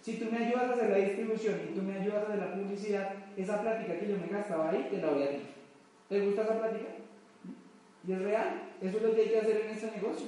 Si 0.01 0.17
tú 0.17 0.25
me 0.31 0.45
ayudas 0.45 0.69
a 0.69 0.73
hacer 0.73 0.89
la 0.89 0.97
distribución 0.97 1.55
y 1.69 1.75
tú 1.75 1.81
me 1.81 1.97
ayudas 1.97 2.17
a 2.17 2.27
hacer 2.27 2.39
la 2.39 2.53
publicidad, 2.53 3.13
esa 3.35 3.61
plática 3.61 3.99
que 3.99 4.07
yo 4.07 4.17
me 4.17 4.27
gastaba 4.27 4.69
ahí, 4.69 4.87
te 4.89 4.97
la 5.01 5.09
voy 5.11 5.23
a 5.23 5.29
ti. 5.31 5.41
¿Te 6.09 6.25
gusta 6.25 6.43
esa 6.43 6.59
plática? 6.59 6.89
¿Y 8.07 8.11
es 8.11 8.21
real? 8.21 8.61
Eso 8.81 8.97
es 8.97 9.03
lo 9.03 9.15
que 9.15 9.21
hay 9.21 9.29
que 9.29 9.39
hacer 9.39 9.61
en 9.61 9.69
este 9.69 9.91
negocio. 9.91 10.27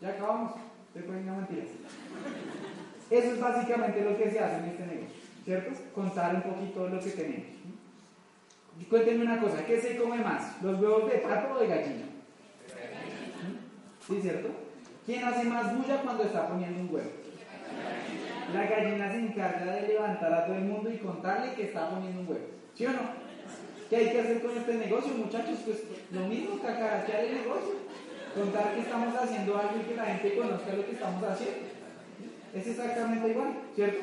Ya 0.00 0.08
acabamos. 0.10 0.52
Te 0.94 1.00
ponen 1.00 1.26
mentiras. 1.26 1.68
Eso 3.10 3.32
es 3.32 3.40
básicamente 3.40 4.02
lo 4.02 4.16
que 4.16 4.30
se 4.30 4.40
hace 4.40 4.56
en 4.56 4.64
este 4.64 4.86
negocio. 4.86 5.18
¿cierto? 5.48 5.70
Contar 5.94 6.34
un 6.34 6.42
poquito 6.42 6.88
lo 6.88 7.00
que 7.00 7.10
tenemos. 7.10 7.46
Cuéntenme 8.90 9.24
una 9.24 9.40
cosa, 9.40 9.64
¿qué 9.64 9.80
se 9.80 9.96
come 9.96 10.18
más? 10.18 10.62
¿Los 10.62 10.78
huevos 10.78 11.10
de 11.10 11.18
pato 11.18 11.54
o 11.54 11.58
de 11.58 11.66
gallina? 11.66 12.04
¿Sí, 14.06 14.20
cierto? 14.20 14.67
¿Quién 15.08 15.24
hace 15.24 15.44
más 15.44 15.74
bulla 15.74 16.02
cuando 16.02 16.22
está 16.24 16.48
poniendo 16.48 16.82
un 16.82 16.94
huevo? 16.94 17.10
La 18.52 18.66
gallina 18.66 19.10
se 19.10 19.18
encarga 19.20 19.76
de 19.76 19.88
levantar 19.88 20.34
a 20.34 20.44
todo 20.44 20.56
el 20.56 20.64
mundo 20.64 20.90
y 20.92 20.98
contarle 20.98 21.54
que 21.54 21.62
está 21.62 21.88
poniendo 21.88 22.20
un 22.20 22.28
huevo. 22.28 22.44
¿Sí 22.74 22.84
o 22.84 22.90
no? 22.90 22.98
¿Qué 23.88 23.96
hay 23.96 24.10
que 24.10 24.20
hacer 24.20 24.42
con 24.42 24.54
este 24.54 24.74
negocio, 24.74 25.14
muchachos? 25.14 25.60
Pues 25.64 25.84
lo 26.10 26.28
mismo, 26.28 26.58
cacarachear 26.60 27.24
el 27.24 27.36
negocio. 27.36 27.76
Contar 28.34 28.74
que 28.74 28.80
estamos 28.80 29.14
haciendo 29.14 29.56
algo 29.56 29.80
y 29.80 29.88
que 29.88 29.96
la 29.96 30.04
gente 30.04 30.36
conozca 30.36 30.74
lo 30.74 30.84
que 30.84 30.92
estamos 30.92 31.24
haciendo. 31.24 31.58
Es 32.54 32.66
exactamente 32.66 33.30
igual, 33.30 33.54
¿cierto? 33.74 34.00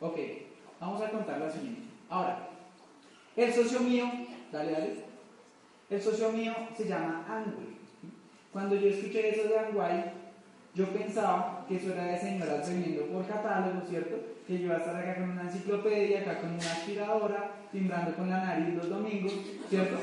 Ok. 0.00 0.18
Vamos 0.80 1.00
a 1.00 1.08
contar 1.08 1.40
la 1.40 1.50
siguiente. 1.50 1.80
Ahora, 2.10 2.46
el 3.36 3.54
socio 3.54 3.80
mío, 3.80 4.04
dale, 4.52 4.72
dale. 4.72 5.04
El 5.88 6.02
socio 6.02 6.30
mío 6.30 6.52
se 6.76 6.86
llama 6.86 7.24
Angway. 7.26 7.79
Cuando 8.52 8.76
yo 8.76 8.88
escuché 8.88 9.30
eso 9.30 9.48
de 9.48 9.58
Angway, 9.58 10.12
yo 10.74 10.86
pensaba 10.86 11.64
que 11.68 11.76
eso 11.76 11.92
era 11.92 12.04
de 12.04 12.18
señoras 12.18 12.68
vendiendo 12.68 13.06
por 13.06 13.26
catálogo, 13.26 13.80
¿cierto? 13.88 14.16
Que 14.46 14.58
yo 14.58 14.64
iba 14.66 14.76
a 14.76 14.78
estar 14.78 14.96
acá 14.96 15.16
con 15.16 15.30
una 15.30 15.42
enciclopedia, 15.42 16.20
acá 16.20 16.40
con 16.40 16.50
una 16.50 16.72
aspiradora, 16.72 17.50
timbrando 17.72 18.14
con 18.14 18.30
la 18.30 18.44
nariz 18.44 18.74
los 18.74 18.88
domingos, 18.88 19.32
¿cierto? 19.68 19.96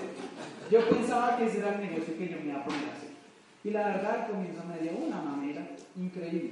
Yo 0.71 0.89
pensaba 0.89 1.37
que 1.37 1.45
ese 1.45 1.59
era 1.59 1.75
el 1.75 1.81
negocio 1.81 2.17
que 2.17 2.29
yo 2.29 2.37
me 2.39 2.49
iba 2.51 2.59
a 2.59 2.65
poner 2.65 2.89
a 2.89 2.93
hacer. 2.93 3.09
Y 3.63 3.69
la 3.71 3.87
verdad, 3.87 4.21
al 4.21 4.31
comienzo 4.31 4.63
me 4.65 4.79
dio 4.79 4.91
una 4.91 5.21
manera 5.21 5.67
increíble. 5.95 6.51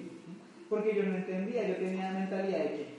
Porque 0.70 0.96
yo 0.96 1.04
no 1.04 1.16
entendía, 1.16 1.68
yo 1.68 1.76
tenía 1.76 2.12
la 2.12 2.20
mentalidad 2.20 2.60
de 2.60 2.70
que 2.70 2.96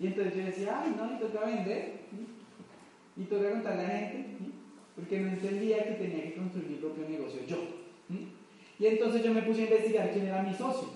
y 0.00 0.06
entonces 0.06 0.36
yo 0.36 0.44
decía, 0.44 0.80
ay, 0.82 0.94
no, 0.96 1.12
y 1.12 1.18
toca 1.18 1.44
vender, 1.44 2.02
y 3.16 3.24
toca 3.24 3.50
contarle 3.50 3.84
a 3.84 3.88
la 3.88 3.98
gente, 3.98 4.47
porque 4.98 5.20
no 5.20 5.28
entendía 5.28 5.84
que 5.84 5.92
tenía 5.92 6.24
que 6.24 6.34
construir 6.34 6.70
mi 6.70 6.76
propio 6.76 7.08
negocio 7.08 7.40
yo. 7.46 7.58
Y 8.78 8.86
entonces 8.86 9.22
yo 9.22 9.32
me 9.32 9.42
puse 9.42 9.62
a 9.62 9.64
investigar 9.64 10.10
quién 10.10 10.26
era 10.26 10.42
mi 10.42 10.52
socio, 10.52 10.88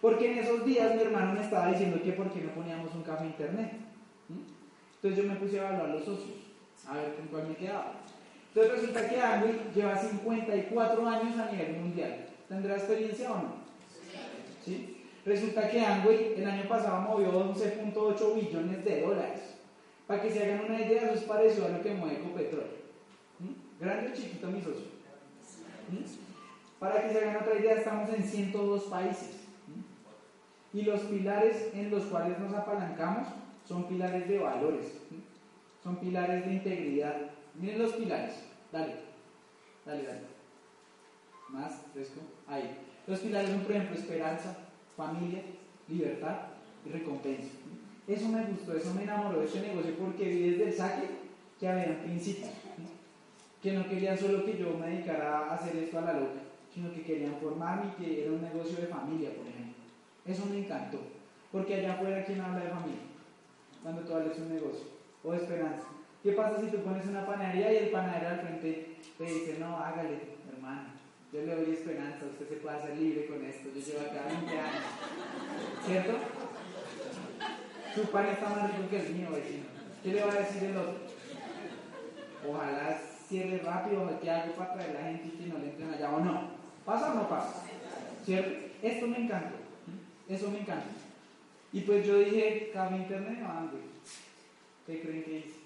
porque 0.00 0.32
en 0.32 0.38
esos 0.38 0.64
días 0.64 0.96
mi 0.96 1.02
hermano 1.02 1.34
me 1.34 1.40
estaba 1.40 1.68
diciendo 1.70 2.02
que 2.02 2.12
por 2.12 2.32
qué 2.32 2.40
no 2.40 2.50
poníamos 2.50 2.92
un 2.92 3.02
café 3.02 3.26
internet. 3.26 3.72
Entonces 4.96 5.24
yo 5.24 5.30
me 5.30 5.38
puse 5.38 5.60
a 5.60 5.68
evaluar 5.68 5.90
los 5.90 6.04
socios, 6.04 6.38
a 6.88 6.94
ver 6.96 7.14
con 7.14 7.26
cuál 7.28 7.48
me 7.48 7.54
quedaba. 7.54 8.00
Entonces 8.48 8.80
resulta 8.80 9.08
que 9.08 9.20
Amway 9.20 9.60
lleva 9.74 9.96
54 9.96 11.08
años 11.08 11.38
a 11.38 11.52
nivel 11.52 11.76
mundial. 11.76 12.26
¿Tendrá 12.48 12.76
experiencia 12.76 13.30
o 13.32 13.36
no? 13.36 13.54
¿Sí? 14.64 14.96
Resulta 15.24 15.70
que 15.70 15.80
Amway 15.80 16.34
el 16.36 16.46
año 16.48 16.68
pasado 16.68 17.00
movió 17.02 17.32
11.8 17.54 18.34
billones 18.34 18.84
de 18.84 19.02
dólares. 19.02 19.40
Para 20.08 20.20
que 20.20 20.30
se 20.30 20.42
hagan 20.42 20.64
una 20.64 20.80
idea, 20.80 21.02
eso 21.02 21.14
es 21.14 21.22
parecido 21.22 21.66
a 21.66 21.68
lo 21.68 21.80
que 21.80 21.94
mueve 21.94 22.16
Ecopetrol. 22.16 22.80
¿Mm? 23.40 23.82
¿Grande 23.82 24.12
o 24.12 24.14
chiquito, 24.14 24.46
mi 24.48 24.60
socio? 24.60 24.86
¿Mm? 25.90 26.78
Para 26.78 27.02
que 27.02 27.10
se 27.10 27.18
hagan 27.18 27.42
otra 27.42 27.58
idea, 27.58 27.74
estamos 27.74 28.08
en 28.10 28.22
102 28.22 28.84
países. 28.84 29.36
¿Mm? 29.66 30.78
Y 30.78 30.82
los 30.82 31.00
pilares 31.00 31.70
en 31.74 31.90
los 31.90 32.04
cuales 32.04 32.38
nos 32.38 32.54
apalancamos 32.54 33.28
son 33.66 33.84
pilares 33.84 34.28
de 34.28 34.38
valores, 34.38 34.86
son 35.82 35.96
pilares 35.96 36.44
de 36.44 36.52
integridad. 36.52 37.16
Miren 37.54 37.82
los 37.82 37.92
pilares. 37.92 38.34
Dale, 38.72 38.94
dale, 39.84 40.02
dale. 40.04 40.20
Más, 41.48 41.82
fresco. 41.92 42.20
Ahí. 42.46 42.78
Los 43.06 43.20
pilares 43.20 43.50
son, 43.50 43.60
por 43.60 43.72
ejemplo, 43.72 43.96
esperanza, 43.96 44.56
familia, 44.96 45.42
libertad 45.88 46.36
y 46.84 46.90
recompensa. 46.90 47.48
Eso 48.06 48.28
me 48.28 48.44
gustó, 48.44 48.76
eso 48.76 48.92
me 48.94 49.04
enamoró 49.04 49.40
de 49.40 49.46
este 49.46 49.60
negocio 49.60 49.94
porque 49.96 50.24
vi 50.24 50.50
desde 50.50 50.64
el 50.64 50.72
saque 50.72 51.08
que 51.58 51.68
había 51.68 52.02
principios, 52.02 52.50
que 53.62 53.72
no 53.72 53.88
querían 53.88 54.16
solo 54.16 54.44
que 54.44 54.56
yo 54.56 54.76
me 54.78 54.88
dedicara 54.88 55.38
a 55.38 55.54
hacer 55.54 55.76
esto 55.76 55.98
a 55.98 56.02
la 56.02 56.12
loca, 56.14 56.40
sino 56.72 56.92
que 56.92 57.02
querían 57.02 57.36
formarme 57.36 57.92
y 57.92 58.02
que 58.02 58.22
era 58.22 58.32
un 58.32 58.42
negocio 58.42 58.76
de 58.76 58.86
familia, 58.86 59.30
por 59.34 59.46
ejemplo. 59.46 59.74
Eso 60.26 60.46
me 60.46 60.58
encantó, 60.58 60.98
porque 61.52 61.74
allá 61.74 61.94
afuera, 61.94 62.24
¿quién 62.24 62.40
habla 62.40 62.64
de 62.64 62.70
familia? 62.70 63.02
Cuando 63.82 64.02
tú 64.02 64.14
hablas 64.14 64.38
un 64.38 64.54
negocio, 64.54 64.86
o 65.22 65.32
de 65.32 65.38
esperanza. 65.38 65.86
¿Qué 66.22 66.32
pasa 66.32 66.60
si 66.60 66.66
tú 66.66 66.78
pones 66.78 67.06
una 67.06 67.26
panadería 67.26 67.72
y 67.72 67.76
el 67.76 67.90
panadero 67.90 68.28
al 68.28 68.40
frente 68.40 68.96
te 69.16 69.24
dice, 69.24 69.56
no, 69.58 69.76
hágale, 69.76 70.20
hermano, 70.52 70.88
yo 71.32 71.42
le 71.42 71.54
doy 71.54 71.74
esperanza, 71.74 72.26
usted 72.30 72.48
se 72.48 72.56
puede 72.56 72.76
hacer 72.76 72.96
libre 72.96 73.26
con 73.26 73.44
esto. 73.44 73.68
Yo 73.74 73.80
llevo 73.80 74.00
acá 74.00 74.26
20 74.26 74.58
años. 74.58 74.84
¿Cierto? 75.86 76.12
Su 77.94 78.10
pan 78.10 78.26
está 78.26 78.48
más 78.50 78.70
rico 78.70 78.90
que 78.90 79.06
el 79.06 79.14
mío, 79.14 79.30
vecino. 79.30 79.64
¿Qué 80.02 80.12
le 80.12 80.24
va 80.24 80.32
a 80.32 80.36
decir 80.36 80.64
el 80.64 80.76
otro? 80.76 80.96
Ojalá 82.48 83.09
cierre 83.30 83.58
rápido, 83.58 84.20
que 84.20 84.28
algo 84.28 84.54
para 84.54 84.74
traer 84.74 84.94
la 84.94 85.02
gente 85.02 85.28
y 85.28 85.38
que 85.38 85.46
no 85.46 85.58
le 85.58 85.70
entren 85.70 85.94
allá 85.94 86.10
o 86.10 86.20
no. 86.20 86.50
¿Pasa 86.84 87.12
o 87.12 87.14
no 87.14 87.28
pasa? 87.28 87.62
¿Cierto? 88.24 88.50
Esto 88.82 89.06
me 89.06 89.18
encanta. 89.18 89.52
Eso 90.28 90.50
me 90.50 90.58
encanta. 90.58 90.88
Y 91.72 91.82
pues 91.82 92.04
yo 92.04 92.18
dije, 92.18 92.70
cabe 92.74 92.96
internet, 92.96 93.38
no, 93.40 93.70
¿Qué 94.84 95.00
creen 95.00 95.22
que 95.22 95.38
hice? 95.38 95.60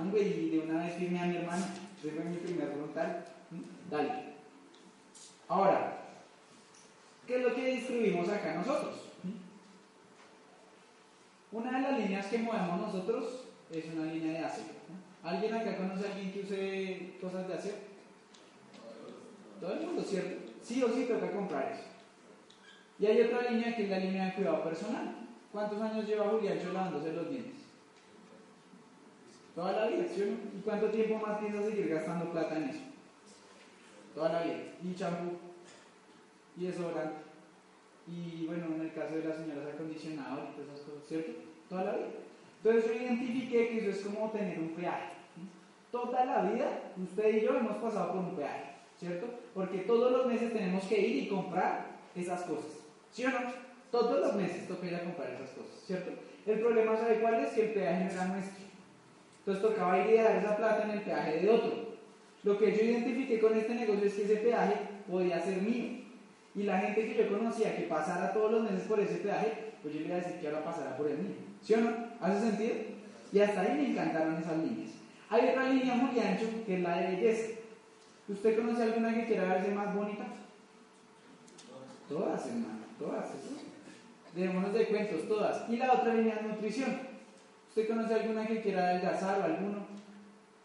Hombre, 0.00 0.22
y 0.22 0.50
de 0.50 0.58
una 0.60 0.84
vez 0.84 0.96
firmé 0.96 1.20
a 1.20 1.26
mi 1.26 1.36
hermano. 1.36 1.66
Ese 1.98 2.10
fue 2.12 2.24
mi 2.24 2.36
primer 2.38 2.68
frontal. 2.72 3.26
Dale. 3.90 4.12
Ahora, 5.48 5.98
¿qué 7.26 7.36
es 7.36 7.42
lo 7.42 7.54
que 7.54 7.74
distribuimos 7.74 8.28
acá 8.30 8.54
nosotros? 8.54 8.94
Una 11.52 11.72
de 11.72 11.80
las 11.80 11.98
líneas 11.98 12.26
que 12.26 12.38
movemos 12.38 12.80
nosotros 12.80 13.44
es 13.70 13.84
una 13.94 14.10
línea 14.12 14.32
de 14.32 14.44
acero. 14.46 14.77
¿Alguien 15.22 15.54
acá 15.54 15.76
conoce 15.76 16.06
a 16.06 16.12
alguien 16.12 16.32
que 16.32 16.40
use 16.40 17.12
cosas 17.20 17.48
de 17.48 17.54
acero? 17.54 17.76
Todo 19.60 19.72
el 19.72 19.86
mundo, 19.86 20.02
¿cierto? 20.02 20.52
Sí 20.62 20.82
o 20.82 20.88
sí 20.88 21.04
toca 21.04 21.32
comprar 21.32 21.72
eso. 21.72 21.84
Y 22.98 23.06
hay 23.06 23.20
otra 23.22 23.50
línea 23.50 23.76
que 23.76 23.84
es 23.84 23.90
la 23.90 23.98
línea 23.98 24.26
de 24.26 24.34
cuidado 24.34 24.64
personal. 24.64 25.14
¿Cuántos 25.52 25.80
años 25.80 26.06
lleva 26.06 26.28
Julián 26.28 26.58
lavándose 26.72 27.12
los 27.12 27.30
dientes? 27.30 27.54
Toda 29.54 29.72
la 29.72 29.86
vida, 29.88 30.04
¿sí 30.06 30.22
¿Y 30.56 30.60
cuánto 30.60 30.86
tiempo 30.86 31.18
más 31.18 31.38
piensa 31.38 31.62
seguir 31.62 31.88
gastando 31.88 32.30
plata 32.30 32.56
en 32.56 32.68
eso? 32.68 32.80
Toda 34.14 34.32
la 34.32 34.42
vida. 34.42 34.56
Y 34.82 34.94
champú, 34.94 35.36
y 36.56 36.66
desodorante, 36.66 37.28
y 38.06 38.46
bueno, 38.46 38.66
en 38.74 38.80
el 38.82 38.92
caso 38.92 39.16
de 39.16 39.24
las 39.24 39.36
señoras 39.36 39.74
acondicionador 39.74 40.44
y 40.44 40.52
todas 40.52 40.74
esas 40.74 40.80
cosas, 40.80 41.08
¿cierto? 41.08 41.32
Toda 41.68 41.84
la 41.84 41.92
vida. 41.92 42.08
Entonces 42.62 42.86
yo 42.86 42.92
identifiqué 42.92 43.68
que 43.68 43.78
eso 43.78 43.90
es 43.90 44.00
como 44.00 44.30
tener 44.30 44.58
un 44.58 44.70
peaje. 44.70 45.12
Toda 45.90 46.24
la 46.24 46.42
vida, 46.42 46.92
usted 47.02 47.36
y 47.36 47.40
yo 47.42 47.56
hemos 47.56 47.76
pasado 47.78 48.12
por 48.12 48.20
un 48.20 48.36
peaje, 48.36 48.74
¿cierto? 48.98 49.26
Porque 49.54 49.78
todos 49.78 50.12
los 50.12 50.26
meses 50.26 50.52
tenemos 50.52 50.84
que 50.84 51.00
ir 51.00 51.24
y 51.24 51.28
comprar 51.28 51.86
esas 52.14 52.42
cosas, 52.42 52.84
¿sí 53.10 53.24
o 53.24 53.30
no? 53.30 53.38
Todos 53.90 54.20
los 54.20 54.34
meses 54.34 54.68
toca 54.68 54.86
ir 54.86 54.94
a 54.94 55.04
comprar 55.04 55.30
esas 55.30 55.50
cosas, 55.50 55.82
¿cierto? 55.86 56.10
El 56.46 56.60
problema, 56.60 56.96
¿sabe 56.96 57.20
cuál 57.20 57.34
es? 57.36 57.52
Que 57.52 57.66
el 57.66 57.70
peaje 57.72 58.04
no 58.04 58.10
era 58.10 58.24
nuestro. 58.26 58.64
Entonces 59.38 59.62
tocaba 59.62 59.98
ir 59.98 60.14
y 60.14 60.16
dar 60.18 60.36
esa 60.36 60.56
plata 60.56 60.84
en 60.84 60.90
el 60.90 61.00
peaje 61.02 61.40
de 61.40 61.50
otro. 61.50 61.88
Lo 62.42 62.58
que 62.58 62.76
yo 62.76 62.82
identifiqué 62.82 63.40
con 63.40 63.56
este 63.56 63.74
negocio 63.74 64.04
es 64.04 64.14
que 64.14 64.22
ese 64.24 64.36
peaje 64.36 64.74
podía 65.10 65.40
ser 65.40 65.62
mío. 65.62 66.00
Y 66.54 66.62
la 66.64 66.78
gente 66.78 67.06
que 67.06 67.14
yo 67.14 67.28
conocía 67.28 67.76
que 67.76 67.82
pasara 67.82 68.32
todos 68.32 68.52
los 68.52 68.62
meses 68.62 68.86
por 68.86 69.00
ese 69.00 69.16
peaje, 69.16 69.72
pues 69.82 69.94
yo 69.94 70.00
le 70.00 70.06
iba 70.06 70.16
a 70.16 70.20
decir 70.20 70.40
que 70.40 70.48
ahora 70.48 70.64
pasara 70.64 70.96
por 70.96 71.06
el 71.08 71.18
mío. 71.18 71.36
¿Sí 71.62 71.74
o 71.74 71.78
no? 71.78 72.07
¿Hace 72.20 72.40
sentido? 72.40 72.74
Y 73.32 73.40
hasta 73.40 73.60
ahí 73.60 73.74
me 73.76 73.90
encantaron 73.90 74.36
esas 74.36 74.58
líneas. 74.58 74.90
Hay 75.30 75.48
otra 75.48 75.68
línea 75.70 75.94
muy 75.94 76.18
ancho 76.18 76.46
que 76.64 76.76
es 76.76 76.82
la 76.82 76.96
de 76.96 77.16
belleza. 77.16 77.58
¿Usted 78.28 78.56
conoce 78.56 78.82
alguna 78.82 79.14
que 79.14 79.26
quiera 79.26 79.44
verse 79.44 79.70
más 79.72 79.94
bonita? 79.94 80.26
Todas, 82.08 82.46
hermano, 82.46 82.80
todas. 82.98 83.28
Dejémonos 84.34 84.72
de 84.72 84.86
cuentos, 84.86 85.28
todas. 85.28 85.68
Y 85.68 85.76
la 85.76 85.92
otra 85.92 86.14
línea 86.14 86.36
es 86.36 86.42
nutrición. 86.42 86.98
¿Usted 87.68 87.88
conoce 87.88 88.14
alguna 88.14 88.46
que 88.46 88.62
quiera 88.62 88.88
adelgazar 88.88 89.40
o 89.40 89.44
alguno? 89.44 89.86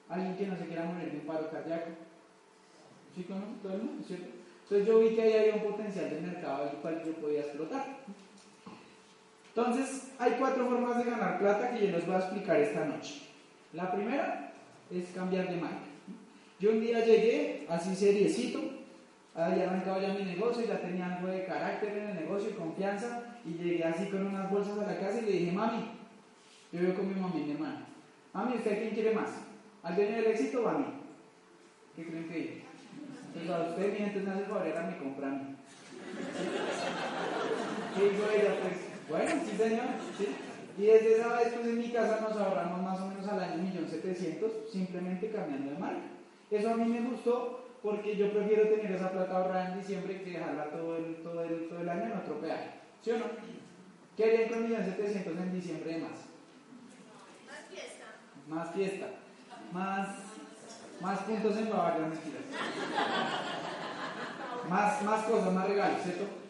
¿Alguien 0.10 0.36
que 0.36 0.48
no 0.48 0.58
se 0.58 0.66
quiera 0.66 0.86
morir 0.86 1.12
de 1.12 1.20
un 1.20 1.26
paro 1.26 1.50
cardíaco? 1.50 1.92
¿Sí 3.16 3.24
conoce 3.24 3.54
todo 3.62 3.74
el 3.74 3.84
mundo? 3.84 4.04
¿Cierto? 4.06 4.26
Entonces 4.64 4.88
yo 4.88 5.00
vi 5.00 5.16
que 5.16 5.22
ahí 5.22 5.34
había 5.34 5.56
un 5.56 5.72
potencial 5.72 6.10
de 6.10 6.22
mercado 6.22 6.70
el 6.70 6.78
cual 6.78 7.04
yo 7.06 7.14
podía 7.14 7.42
explotar. 7.42 7.86
Entonces, 9.56 10.12
hay 10.18 10.32
cuatro 10.40 10.68
formas 10.68 10.98
de 10.98 11.12
ganar 11.12 11.38
plata 11.38 11.72
que 11.72 11.86
yo 11.86 11.92
les 11.92 12.06
voy 12.08 12.16
a 12.16 12.20
explicar 12.20 12.60
esta 12.60 12.86
noche. 12.86 13.22
La 13.74 13.92
primera 13.92 14.52
es 14.90 15.06
cambiar 15.14 15.48
de 15.48 15.58
marca. 15.58 15.78
Yo 16.60 16.72
un 16.72 16.82
día 16.82 17.06
llegué 17.06 17.68
así 17.70 17.96
seriecito, 17.96 18.60
había 19.36 19.70
arrancado 19.70 20.02
ya 20.02 20.14
mi 20.14 20.24
negocio, 20.24 20.66
ya 20.66 20.80
tenía 20.80 21.16
algo 21.16 21.28
de 21.28 21.46
carácter 21.46 21.98
en 21.98 22.10
el 22.10 22.16
negocio 22.16 22.50
y 22.50 22.54
confianza, 22.54 23.24
y 23.46 23.54
llegué 23.54 23.84
así 23.84 24.06
con 24.08 24.26
unas 24.26 24.50
bolsas 24.50 24.80
a 24.80 24.92
la 24.92 25.00
casa 25.00 25.20
y 25.20 25.26
le 25.26 25.32
dije, 25.32 25.52
mami, 25.52 25.86
yo 26.72 26.80
vivo 26.80 26.96
con 26.96 27.08
mi 27.10 27.20
mamá 27.20 27.34
y 27.36 27.44
mi 27.44 27.52
hermana, 27.52 27.86
mami, 28.34 28.56
¿usted 28.56 28.80
quién 28.80 28.94
quiere 28.94 29.14
más? 29.14 29.30
¿Al 29.84 29.96
dueño 29.96 30.16
del 30.16 30.28
éxito 30.28 30.64
o 30.64 30.68
a 30.68 30.78
mí? 30.78 30.86
¿Qué 31.96 32.06
creen 32.06 32.30
que 32.30 32.36
dije? 32.36 32.64
Pues 33.34 33.50
a 33.50 33.70
usted 33.70 34.00
mientras 34.00 34.24
me 34.24 34.32
hace 34.32 34.44
favor 34.46 34.66
era 34.66 34.84
mi 34.84 34.94
compra 34.96 35.42
¿Qué 37.96 38.10
dijo 38.10 38.24
ella? 38.32 38.56
Pues, 38.62 38.78
bueno, 39.10 39.32
sí 39.46 39.58
señor, 39.58 39.86
sí. 40.18 40.28
Y 40.78 40.86
desde 40.86 41.18
esa 41.18 41.38
vez, 41.38 41.54
pues 41.54 41.68
en 41.68 41.78
mi 41.78 41.90
casa 41.90 42.20
nos 42.22 42.36
ahorramos 42.36 42.82
más 42.82 43.00
o 43.00 43.08
menos 43.08 43.28
al 43.28 43.44
año 43.44 43.64
1.700.000 43.64 44.72
simplemente 44.72 45.32
cambiando 45.32 45.72
de 45.72 45.78
marca. 45.78 46.02
Eso 46.50 46.70
a 46.72 46.78
mí 46.78 46.86
me 46.86 47.10
gustó 47.10 47.70
porque 47.84 48.16
yo 48.16 48.32
prefiero 48.32 48.70
tener 48.70 48.92
esa 48.92 49.12
plata 49.12 49.38
ahorrada 49.38 49.74
en 49.74 49.80
diciembre 49.80 50.24
que 50.24 50.32
dejarla 50.32 50.72
todo 50.72 50.98
el, 50.98 51.16
todo 51.18 51.44
el, 51.44 51.68
todo 51.70 51.82
el 51.82 51.90
año 51.90 52.06
en 52.06 52.18
otro 52.18 52.40
peaje. 52.40 52.72
¿Sí 53.04 53.12
o 53.12 53.20
no? 53.20 53.26
¿Qué 54.18 54.24
harían 54.24 54.50
con 54.50 54.70
1.700.000 54.70 55.42
en 55.42 55.54
diciembre 55.54 55.94
de 55.94 56.00
más? 56.00 56.12
Más 57.48 57.68
fiesta. 57.70 58.06
Más 58.48 58.72
fiesta. 58.74 59.08
Más 59.72 60.08
más 61.04 61.20
puntos 61.20 61.58
en 61.58 61.70
Bavaria, 61.70 62.08
más, 64.70 65.04
más 65.04 65.24
cosas, 65.26 65.54
más 65.54 65.68
regalos, 65.68 66.02
¿cierto? 66.02 66.43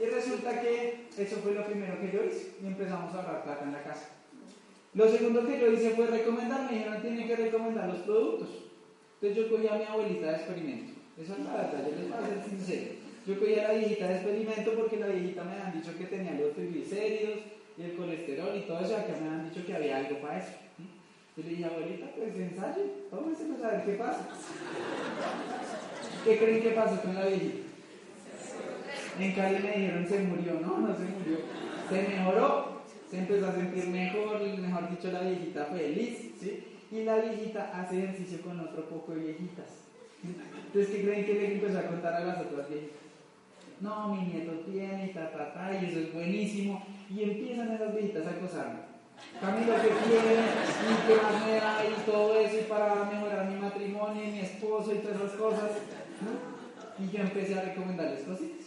Y 0.00 0.06
resulta 0.06 0.60
que 0.60 1.06
eso 1.18 1.36
fue 1.36 1.52
lo 1.52 1.66
primero 1.66 2.00
que 2.00 2.10
yo 2.10 2.24
hice 2.24 2.54
y 2.62 2.66
empezamos 2.66 3.14
a 3.14 3.18
ahorrar 3.18 3.44
plata 3.44 3.64
en 3.64 3.72
la 3.72 3.82
casa. 3.82 4.08
Lo 4.94 5.08
segundo 5.08 5.46
que 5.46 5.58
yo 5.58 5.72
hice 5.72 5.90
fue 5.90 6.06
recomendar, 6.06 6.70
me 6.70 6.78
dijeron 6.78 7.02
tiene 7.02 7.26
que 7.26 7.36
recomendar 7.36 7.88
los 7.88 7.98
productos. 7.98 8.48
Entonces 9.20 9.36
yo 9.36 9.50
cogí 9.50 9.68
a 9.68 9.74
mi 9.76 9.84
abuelita 9.84 10.26
de 10.26 10.36
experimento. 10.36 10.92
Eso 11.20 11.34
es 11.34 11.38
la 11.40 11.52
verdad, 11.52 11.84
yo 11.84 11.96
les 11.96 12.08
voy 12.08 12.18
a 12.18 12.26
ser 12.26 12.44
sincero. 12.48 12.92
Yo 13.26 13.38
cogí 13.38 13.58
a 13.58 13.68
la 13.68 13.74
viejita 13.74 14.08
de 14.08 14.14
experimento 14.14 14.72
porque 14.74 14.96
la 14.96 15.06
viejita 15.06 15.44
me 15.44 15.52
han 15.52 15.72
dicho 15.72 15.96
que 15.96 16.04
tenía 16.06 16.32
los 16.32 16.54
triglicéridos 16.54 17.38
y 17.76 17.82
el 17.82 17.96
colesterol 17.96 18.56
y 18.56 18.62
todo 18.62 18.80
eso, 18.80 18.96
acá 18.96 19.14
me 19.22 19.28
han 19.28 19.48
dicho 19.48 19.64
que 19.64 19.74
había 19.74 19.98
algo 19.98 20.18
para 20.20 20.38
eso. 20.38 20.52
Yo 21.36 21.42
le 21.44 21.48
dije, 21.50 21.64
abuelita, 21.64 22.06
pues 22.14 22.36
ensayo, 22.36 22.82
tómese 23.10 23.44
a 23.64 23.70
ver 23.70 23.84
qué 23.84 23.92
pasa. 23.92 24.28
¿Qué 26.24 26.38
creen 26.38 26.62
que 26.62 26.70
pasó 26.70 27.00
con 27.00 27.14
la 27.14 27.26
viejita? 27.26 27.71
En 29.18 29.32
Cali 29.32 29.58
me 29.62 29.72
dijeron, 29.72 30.06
se 30.06 30.20
murió. 30.20 30.60
No, 30.60 30.78
no 30.78 30.96
se 30.96 31.04
murió. 31.04 31.38
Se 31.88 32.08
mejoró, 32.08 32.82
se 33.10 33.18
empezó 33.18 33.48
a 33.48 33.52
sentir 33.52 33.88
mejor, 33.88 34.40
mejor 34.40 34.90
dicho, 34.90 35.12
la 35.12 35.20
viejita 35.20 35.66
feliz, 35.66 36.32
¿sí? 36.40 36.64
Y 36.90 37.04
la 37.04 37.16
viejita 37.16 37.70
hace 37.74 38.04
ejercicio 38.04 38.40
con 38.42 38.60
otro 38.60 38.88
poco 38.88 39.12
de 39.12 39.20
viejitas. 39.20 39.66
Entonces, 40.24 40.94
¿qué 40.94 41.02
creen 41.02 41.26
que 41.26 41.34
le 41.34 41.54
empezó 41.54 41.78
a 41.78 41.86
contar 41.86 42.14
a 42.14 42.24
las 42.24 42.40
otras 42.40 42.68
viejitas? 42.68 43.02
No, 43.80 44.14
mi 44.14 44.22
nieto 44.28 44.52
tiene, 44.70 45.08
ta, 45.08 45.30
ta, 45.30 45.52
ta, 45.52 45.72
y 45.74 45.86
eso 45.86 45.98
es 45.98 46.14
buenísimo. 46.14 46.84
Y 47.10 47.22
empiezan 47.22 47.72
esas 47.72 47.92
viejitas 47.94 48.26
a 48.26 48.30
acosarme. 48.30 48.92
Camilo 49.40 49.74
que 49.74 49.88
quiere 49.88 50.34
y 50.88 51.06
que 51.06 51.22
más 51.22 51.46
me 51.46 51.54
da 51.56 51.84
y 51.84 52.10
todo 52.10 52.38
eso 52.38 52.56
y 52.60 52.64
para 52.64 53.04
mejorar 53.04 53.48
mi 53.48 53.60
matrimonio 53.60 54.24
y 54.24 54.30
mi 54.30 54.40
esposo 54.40 54.94
y 54.94 54.98
todas 54.98 55.16
esas 55.16 55.32
cosas. 55.32 55.70
Y 56.98 57.10
yo 57.10 57.22
empecé 57.22 57.58
a 57.58 57.62
recomendarles 57.62 58.22
cositas. 58.22 58.61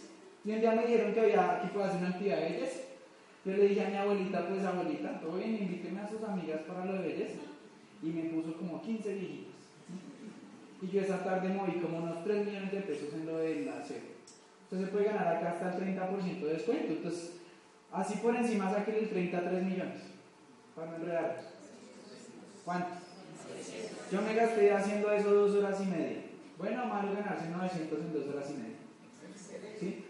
Y 0.46 0.52
un 0.52 0.60
día 0.60 0.72
me 0.72 0.86
dijeron 0.86 1.12
que 1.12 1.20
había 1.20 1.60
que 1.60 1.68
puede 1.68 1.86
hacer 1.86 1.98
una 1.98 2.10
actividad 2.10 2.36
de 2.36 2.50
belleza. 2.50 2.80
Yo 3.44 3.52
le 3.52 3.68
dije 3.68 3.84
a 3.84 3.90
mi 3.90 3.96
abuelita, 3.96 4.46
pues 4.46 4.64
abuelita, 4.64 5.20
todo 5.20 5.38
bien, 5.38 5.56
invíteme 5.56 6.00
a 6.00 6.08
sus 6.08 6.22
amigas 6.22 6.60
para 6.68 6.84
lo 6.84 6.92
de 6.92 7.08
belleza. 7.08 7.40
Y 8.00 8.06
me 8.06 8.30
puso 8.30 8.56
como 8.56 8.80
15 8.80 9.12
viejitas. 9.12 9.54
Y 10.80 10.86
yo 10.86 11.00
esa 11.00 11.24
tarde 11.24 11.48
moví 11.48 11.80
como 11.80 11.98
unos 11.98 12.22
3 12.22 12.46
millones 12.46 12.70
de 12.70 12.80
pesos 12.80 13.12
en 13.14 13.26
lo 13.26 13.38
del 13.38 13.68
acero. 13.70 14.06
Entonces 14.62 14.88
se 14.88 14.92
puede 14.92 15.06
ganar 15.06 15.36
acá 15.36 15.50
hasta 15.50 15.76
el 15.76 15.96
30% 15.98 16.40
de 16.40 16.52
descuento. 16.52 16.92
Entonces, 16.92 17.32
así 17.90 18.18
por 18.18 18.36
encima 18.36 18.70
saqué 18.70 19.00
el 19.00 19.08
33 19.08 19.64
millones 19.64 20.02
para 20.76 20.92
no 20.92 20.96
enredarlos. 20.96 21.44
¿Cuánto? 22.64 22.88
Yo 24.12 24.22
me 24.22 24.34
gasté 24.34 24.72
haciendo 24.72 25.10
eso 25.10 25.34
dos 25.34 25.56
horas 25.56 25.80
y 25.80 25.86
media. 25.86 26.22
Bueno, 26.56 26.86
malo 26.86 27.12
ganarse 27.14 27.48
900 27.48 27.98
en 27.98 28.12
dos 28.12 28.28
horas 28.28 28.50
y 28.50 28.54
media. 28.54 28.75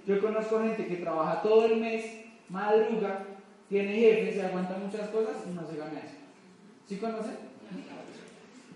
Yo 0.07 0.21
conozco 0.21 0.61
gente 0.61 0.87
que 0.87 0.97
trabaja 0.97 1.43
todo 1.43 1.67
el 1.67 1.81
mes, 1.81 2.05
madruga, 2.49 3.25
tiene 3.69 3.95
jefe, 3.95 4.35
se 4.35 4.43
aguanta 4.43 4.79
muchas 4.79 5.09
cosas 5.11 5.37
y 5.47 5.55
no 5.55 5.67
se 5.67 5.77
gana 5.77 5.99
eso. 5.99 6.17
¿Sí 6.87 6.97
conocen? 6.97 7.37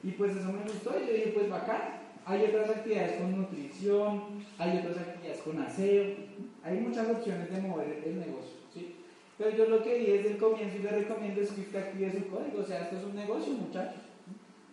Y 0.03 0.11
pues 0.13 0.37
eso 0.37 0.53
me 0.53 0.63
gustó 0.63 0.95
y 0.99 1.07
yo 1.07 1.13
dije, 1.13 1.33
pues 1.35 1.49
bacán. 1.49 2.01
Hay 2.27 2.45
otras 2.45 2.69
actividades 2.71 3.21
con 3.21 3.37
nutrición, 3.37 4.45
hay 4.59 4.79
otras 4.79 4.99
actividades 4.99 5.41
con 5.43 5.59
aseo, 5.61 6.15
hay 6.63 6.79
muchas 6.79 7.09
opciones 7.09 7.51
de 7.51 7.61
mover 7.63 8.03
el 8.05 8.21
negocio. 8.21 8.61
Pero 9.41 9.57
yo 9.57 9.67
lo 9.69 9.83
que 9.83 9.95
di 9.95 10.05
desde 10.05 10.33
el 10.33 10.37
comienzo 10.37 10.77
y 10.77 10.83
le 10.83 10.91
recomiendo 10.91 11.41
es 11.41 11.51
que 11.51 11.63
usted 11.63 11.79
active 11.79 12.13
su 12.13 12.29
código. 12.29 12.61
O 12.61 12.63
sea, 12.63 12.83
esto 12.83 12.99
es 12.99 13.05
un 13.05 13.17
negocio, 13.17 13.55
muchachos. 13.55 14.03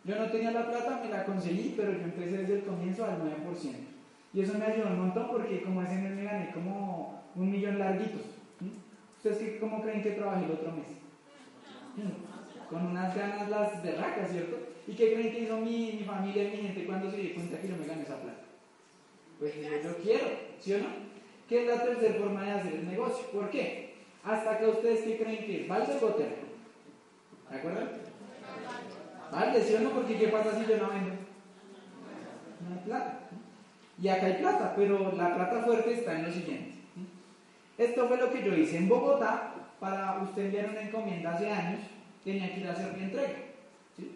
Yo 0.03 0.15
no 0.17 0.29
tenía 0.29 0.51
la 0.51 0.67
plata, 0.67 1.01
me 1.01 1.09
la 1.09 1.23
conseguí, 1.23 1.73
pero 1.77 1.93
yo 1.93 1.99
empecé 1.99 2.39
desde 2.39 2.55
el 2.55 2.63
comienzo 2.63 3.05
al 3.05 3.17
9%. 3.21 3.96
Y 4.37 4.41
eso 4.41 4.53
me 4.53 4.65
ayudó 4.65 4.89
un 4.89 4.99
montón 4.99 5.29
porque 5.31 5.63
como 5.63 5.81
ese 5.81 5.95
mes 5.95 6.11
me 6.13 6.23
gané 6.23 6.51
como 6.53 7.23
un 7.33 7.49
millón 7.51 7.79
larguitos. 7.79 8.21
¿Ustedes 9.17 9.37
qué- 9.39 9.59
cómo 9.59 9.81
creen 9.81 10.03
que 10.03 10.11
trabajé 10.11 10.45
el 10.45 10.51
otro 10.51 10.73
mes? 10.73 10.85
Con 12.69 12.85
unas 12.85 13.15
ganas 13.15 13.49
las 13.49 13.81
berracas, 13.81 14.29
¿cierto? 14.29 14.57
¿Y 14.85 14.93
qué 14.93 15.13
creen 15.13 15.31
que 15.31 15.39
hizo 15.39 15.57
mi, 15.57 15.93
mi 15.93 16.03
familia 16.03 16.43
y 16.43 16.51
mi 16.51 16.57
gente 16.57 16.85
cuando 16.85 17.09
se 17.09 17.17
dio 17.17 17.33
cuenta 17.33 17.59
que 17.59 17.67
yo 17.67 17.77
me 17.77 17.87
gané 17.87 18.03
esa 18.03 18.21
plata? 18.21 18.43
Pues 19.39 19.55
yo, 19.55 19.97
quiero, 20.03 20.27
¿sí 20.59 20.73
o 20.73 20.77
no? 20.77 20.89
¿Qué 21.49 21.61
es 21.61 21.67
la 21.67 21.81
tercera 21.81 22.19
forma 22.19 22.43
de 22.43 22.51
hacer 22.51 22.73
el 22.75 22.87
negocio? 22.87 23.25
¿Por 23.31 23.49
qué? 23.49 23.95
Hasta 24.23 24.51
acá 24.51 24.67
ustedes 24.67 25.01
qué 25.01 25.17
creen 25.17 25.45
que 25.47 25.61
es, 25.61 25.67
¿vale 25.67 25.85
o 25.95 25.99
gotero? 25.99 26.35
¿De 27.49 27.57
acuerdo? 27.57 27.87
Vale, 29.31 29.63
¿sí 29.63 29.73
o 29.73 29.79
no? 29.79 29.89
Porque 29.93 30.19
¿qué 30.19 30.27
pasa 30.27 30.51
si 30.51 30.69
yo 30.69 30.77
no 30.77 30.89
vendo? 30.89 31.09
No 32.69 32.75
hay 32.75 32.81
plata. 32.85 33.29
Y 34.01 34.07
acá 34.07 34.27
hay 34.27 34.33
plata, 34.33 34.73
pero 34.75 35.11
la 35.13 35.35
plata 35.35 35.61
fuerte 35.63 35.93
está 35.93 36.19
en 36.19 36.25
lo 36.25 36.31
siguiente. 36.31 36.73
Esto 37.77 38.07
fue 38.07 38.17
lo 38.17 38.31
que 38.31 38.43
yo 38.43 38.55
hice 38.55 38.77
en 38.77 38.89
Bogotá. 38.89 39.53
Para 39.79 40.19
usted 40.23 40.45
enviar 40.45 40.69
una 40.71 40.81
encomienda 40.81 41.33
hace 41.33 41.51
años, 41.51 41.81
tenía 42.23 42.51
que 42.51 42.61
ir 42.61 42.67
a 42.67 42.71
hacer 42.71 42.97
mi 42.97 43.03
entrega. 43.03 43.37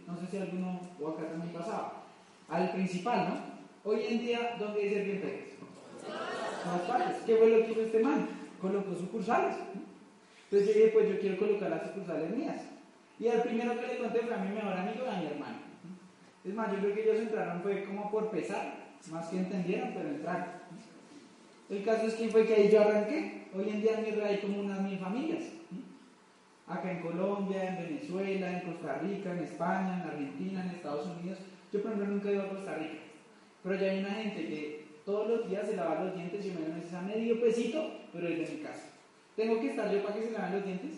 No 0.07 0.17
sé 0.17 0.27
si 0.29 0.38
alguno 0.38 0.79
o 0.99 1.07
acá 1.09 1.27
también 1.27 1.53
pasaba. 1.53 2.03
Al 2.49 2.71
principal, 2.71 3.29
¿no? 3.29 3.91
Hoy 3.91 4.05
en 4.07 4.19
día, 4.19 4.55
¿dónde 4.59 4.82
hay 4.82 4.93
entregas? 4.95 5.51
En 6.65 6.71
las 6.71 6.82
partes. 6.82 7.17
¿Qué 7.25 7.36
fue 7.36 7.49
lo 7.49 7.65
que 7.65 7.71
hizo 7.71 7.82
este 7.82 7.99
man? 7.99 8.27
Colocó 8.59 8.95
sucursales. 8.95 9.55
Entonces 10.49 10.67
yo 10.67 10.82
dije, 10.82 10.91
pues 10.93 11.09
yo 11.09 11.19
quiero 11.19 11.38
colocar 11.38 11.69
las 11.69 11.84
sucursales 11.84 12.36
mías. 12.36 12.61
Y 13.19 13.27
al 13.27 13.43
primero 13.43 13.79
que 13.79 13.88
le 13.88 13.97
conté 13.99 14.19
fue 14.19 14.34
a 14.34 14.38
mi 14.39 14.55
mejor 14.55 14.73
amigo 14.73 15.05
y 15.05 15.09
a 15.09 15.19
mi 15.19 15.25
hermano. 15.27 15.57
Es 16.43 16.53
más, 16.55 16.71
yo 16.71 16.79
creo 16.79 16.93
que 16.95 17.03
ellos 17.03 17.19
entraron 17.19 17.61
fue 17.61 17.84
como 17.84 18.09
por 18.09 18.32
pesar, 18.32 18.80
más 19.09 19.27
que 19.27 19.37
entendieron, 19.37 19.91
pero 19.93 20.09
entraron. 20.09 20.45
El 21.69 21.83
caso 21.83 22.07
es 22.07 22.15
que 22.15 22.29
fue 22.29 22.45
que 22.45 22.53
ahí 22.53 22.69
yo 22.69 22.81
arranqué. 22.81 23.47
Hoy 23.53 23.69
en 23.69 23.81
día 23.81 23.99
en 23.99 24.05
mi 24.05 24.11
red 24.11 24.23
hay 24.23 24.37
como 24.39 24.59
unas 24.59 24.81
mil 24.81 24.99
familias. 24.99 25.43
Acá 26.67 26.91
en 26.91 27.01
Colombia, 27.01 27.69
en 27.69 27.89
Venezuela, 27.89 28.59
en 28.59 28.71
Costa 28.71 28.99
Rica, 28.99 29.31
en 29.31 29.39
España, 29.39 30.01
en 30.01 30.09
Argentina, 30.09 30.63
en 30.63 30.71
Estados 30.71 31.07
Unidos. 31.07 31.39
Yo, 31.71 31.81
por 31.81 31.91
ejemplo, 31.91 32.13
nunca 32.13 32.29
he 32.29 32.33
ido 32.33 32.43
a 32.43 32.49
Costa 32.49 32.75
Rica. 32.75 32.99
Pero 33.63 33.75
ya 33.75 33.91
hay 33.91 33.99
una 33.99 34.11
gente 34.11 34.47
que 34.47 34.85
todos 35.05 35.27
los 35.27 35.49
días 35.49 35.67
se 35.67 35.75
lava 35.75 36.03
los 36.03 36.15
dientes 36.15 36.45
y 36.45 36.51
me 36.51 36.67
necesita 36.67 37.01
medio 37.01 37.41
pesito, 37.41 37.91
pero 38.13 38.27
es 38.27 38.37
de 38.37 38.55
mi 38.55 38.63
casa. 38.63 38.89
¿Tengo 39.35 39.59
que 39.59 39.69
estar 39.69 39.91
yo 39.91 40.03
para 40.03 40.15
que 40.15 40.23
se 40.23 40.31
laven 40.31 40.53
los 40.53 40.65
dientes? 40.65 40.91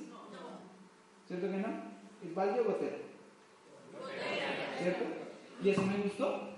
¿Cierto 1.28 1.52
que 1.52 1.58
no? 1.58 1.68
¿Es 2.24 2.36
balde 2.36 2.60
o 2.60 2.66
gotero? 2.66 2.98
¿Cierto? 4.80 5.04
Y 5.64 5.70
eso 5.70 5.82
me 5.84 5.98
gustó. 5.98 6.53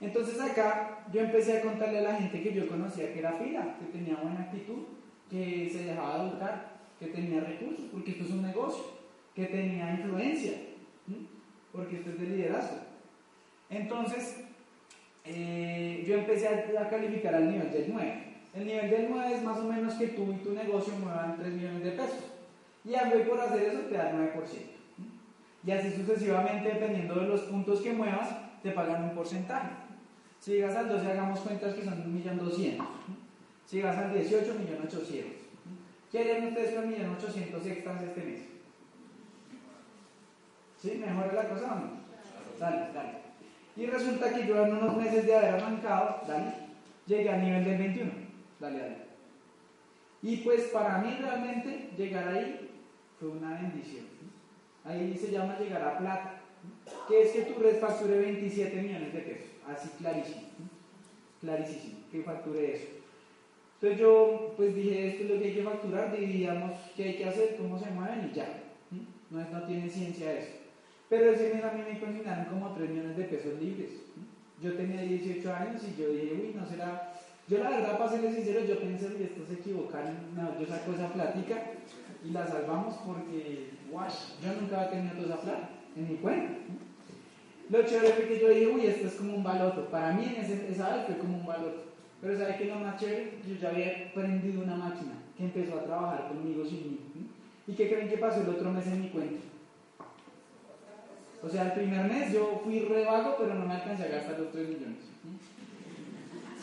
Entonces 0.00 0.40
acá 0.40 1.06
yo 1.12 1.22
empecé 1.22 1.58
a 1.58 1.62
contarle 1.62 1.98
a 1.98 2.12
la 2.12 2.14
gente 2.16 2.42
que 2.42 2.52
yo 2.52 2.68
conocía 2.68 3.12
que 3.12 3.18
era 3.18 3.32
fila, 3.32 3.76
que 3.78 3.98
tenía 3.98 4.16
buena 4.16 4.40
actitud, 4.40 4.84
que 5.30 5.68
se 5.72 5.84
dejaba 5.84 6.22
educar, 6.22 6.76
que 6.98 7.06
tenía 7.06 7.40
recursos, 7.40 7.86
porque 7.92 8.12
esto 8.12 8.24
es 8.24 8.30
un 8.30 8.42
negocio, 8.42 8.84
que 9.34 9.46
tenía 9.46 9.94
influencia, 9.94 10.52
porque 11.72 11.96
esto 11.96 12.10
es 12.10 12.20
de 12.20 12.26
liderazgo. 12.26 12.78
Entonces, 13.70 14.44
eh, 15.24 16.04
yo 16.06 16.16
empecé 16.16 16.48
a, 16.48 16.88
calificar 16.88 17.34
al 17.34 17.50
nivel 17.50 17.72
del 17.72 17.92
9. 17.92 18.22
El 18.54 18.66
nivel 18.66 18.90
del 18.90 19.06
9 19.10 19.34
es 19.34 19.42
más 19.42 19.58
o 19.58 19.64
menos 19.64 19.94
que 19.94 20.08
tú 20.08 20.32
y 20.32 20.44
tu 20.44 20.52
negocio 20.52 20.94
muevan 21.02 21.36
3 21.36 21.52
millones 21.52 21.84
de 21.84 21.90
pesos. 21.90 22.32
Y 22.84 22.94
algo 22.94 23.28
por 23.28 23.40
hacer 23.40 23.62
eso 23.62 23.80
te 23.80 23.96
da 23.96 24.12
9%. 24.12 24.32
Y 25.66 25.70
así 25.72 25.90
sucesivamente, 25.90 26.68
dependiendo 26.68 27.16
de 27.16 27.26
los 27.26 27.40
puntos 27.42 27.80
que 27.80 27.92
muevas, 27.92 28.28
te 28.62 28.70
pagan 28.70 29.04
un 29.04 29.14
porcentaje. 29.14 29.70
Si 30.46 30.52
llegas 30.52 30.76
al 30.76 30.88
12, 30.88 31.10
hagamos 31.10 31.40
cuentas 31.40 31.74
que 31.74 31.82
son 31.82 32.22
1.200.000. 32.22 32.78
Si 33.66 33.76
llegas 33.78 33.98
al 33.98 34.14
18, 34.14 34.54
1.800.000. 34.54 35.24
¿Qué 36.12 36.20
harían 36.20 36.46
ustedes 36.46 36.72
con 36.72 36.84
1.800.000 36.88 37.66
extras 37.66 38.02
este 38.02 38.22
mes? 38.22 38.40
¿Sí? 40.80 41.02
¿Mejora 41.04 41.32
la 41.32 41.48
cosa 41.48 41.72
o 41.72 41.80
no? 41.80 41.90
Dale, 42.60 42.92
dale. 42.94 43.10
Y 43.74 43.86
resulta 43.86 44.32
que 44.32 44.46
yo 44.46 44.64
en 44.64 44.76
unos 44.76 44.96
meses 44.96 45.26
de 45.26 45.34
haber 45.34 45.54
arrancado, 45.56 46.22
dale, 46.28 46.52
llegué 47.08 47.28
al 47.28 47.42
nivel 47.42 47.64
del 47.64 47.78
21. 47.78 48.12
Dale, 48.60 48.78
dale. 48.78 48.96
Y 50.22 50.36
pues 50.36 50.62
para 50.66 50.98
mí 50.98 51.16
realmente 51.18 51.90
llegar 51.98 52.28
ahí 52.28 52.70
fue 53.18 53.30
una 53.30 53.60
bendición. 53.60 54.04
Ahí 54.84 55.18
se 55.20 55.32
llama 55.32 55.58
llegar 55.58 55.82
a 55.82 55.98
plata, 55.98 56.34
que 57.08 57.22
es 57.22 57.32
que 57.32 57.52
tu 57.52 57.60
red 57.60 57.80
facture 57.80 58.16
27 58.16 58.80
millones 58.80 59.12
de 59.12 59.20
pesos. 59.22 59.55
Así 59.68 59.88
clarísimo. 59.98 60.42
Clarísimo, 61.40 61.98
que 62.10 62.22
facture 62.22 62.74
eso. 62.74 62.86
Entonces 63.74 64.00
yo 64.00 64.54
pues 64.56 64.74
dije, 64.74 65.08
esto 65.08 65.24
es 65.24 65.30
lo 65.30 65.38
que 65.38 65.44
hay 65.48 65.54
que 65.54 65.62
facturar, 65.62 66.16
dividamos 66.16 66.72
qué 66.96 67.04
hay 67.04 67.16
que 67.16 67.24
hacer, 67.26 67.56
cómo 67.56 67.78
se 67.78 67.90
mueven 67.90 68.30
y 68.30 68.34
ya. 68.34 68.62
No, 69.30 69.40
es, 69.40 69.50
no 69.50 69.62
tiene 69.64 69.90
ciencia 69.90 70.32
eso. 70.32 70.52
Pero 71.08 71.30
ese 71.30 71.54
mes 71.54 71.64
a 71.64 71.72
mí 71.72 71.82
me 71.82 72.00
consignaron 72.00 72.46
como 72.46 72.74
3 72.74 72.90
millones 72.90 73.16
de 73.16 73.24
pesos 73.24 73.60
libres. 73.60 73.90
Yo 74.62 74.74
tenía 74.74 75.02
18 75.02 75.54
años 75.54 75.82
y 75.84 76.00
yo 76.00 76.08
dije, 76.08 76.32
uy, 76.34 76.54
no 76.54 76.66
será... 76.66 77.12
Yo 77.48 77.58
la 77.58 77.70
verdad, 77.70 77.98
para 77.98 78.10
serles 78.10 78.34
sincero, 78.34 78.64
yo 78.64 78.80
pensé 78.80 79.14
que 79.14 79.24
estos 79.24 79.46
se 79.46 79.54
equivocaron. 79.54 80.34
No, 80.34 80.58
yo 80.58 80.66
saco 80.66 80.92
esa 80.92 81.12
plática 81.12 81.62
y 82.24 82.30
la 82.30 82.46
salvamos 82.46 82.96
porque, 83.06 83.70
guay, 83.90 84.10
yo 84.42 84.60
nunca 84.60 84.80
había 84.80 84.90
tenido 84.90 85.14
toda 85.14 85.34
esa 85.34 85.42
plata 85.42 85.70
en 85.94 86.08
mi 86.08 86.16
cuenta. 86.16 86.54
Lo 87.68 87.82
chévere 87.82 88.12
fue 88.12 88.28
que 88.28 88.40
yo 88.40 88.48
dije, 88.48 88.66
uy, 88.68 88.86
esto 88.86 89.08
es 89.08 89.14
como 89.14 89.34
un 89.34 89.42
baloto. 89.42 89.86
Para 89.86 90.12
mí 90.12 90.24
en 90.24 90.44
ese, 90.44 90.70
esa 90.70 90.96
vez 90.96 91.06
fue 91.06 91.18
como 91.18 91.38
un 91.38 91.46
baloto. 91.46 91.84
Pero 92.20 92.38
¿sabe 92.38 92.56
qué 92.56 92.64
es 92.64 92.70
lo 92.70 92.80
más 92.80 93.00
chévere? 93.00 93.38
Yo 93.46 93.54
ya 93.56 93.68
había 93.70 94.12
prendido 94.14 94.62
una 94.62 94.76
máquina 94.76 95.12
que 95.36 95.44
empezó 95.44 95.78
a 95.78 95.84
trabajar 95.84 96.28
conmigo 96.28 96.64
sin 96.64 96.90
mí. 96.90 96.98
¿Y 97.66 97.72
qué 97.72 97.88
creen 97.88 98.08
que 98.08 98.18
pasó 98.18 98.40
el 98.42 98.48
otro 98.48 98.70
mes 98.70 98.86
en 98.86 99.02
mi 99.02 99.08
cuenta? 99.08 99.40
O 101.42 101.48
sea, 101.48 101.66
el 101.66 101.72
primer 101.72 102.08
mes 102.08 102.32
yo 102.32 102.60
fui 102.64 102.80
re 102.80 103.04
vago, 103.04 103.36
pero 103.38 103.54
no 103.54 103.66
me 103.66 103.74
alcancé 103.74 104.04
a 104.04 104.08
gastar 104.08 104.38
los 104.38 104.52
3 104.52 104.68
millones. 104.68 104.98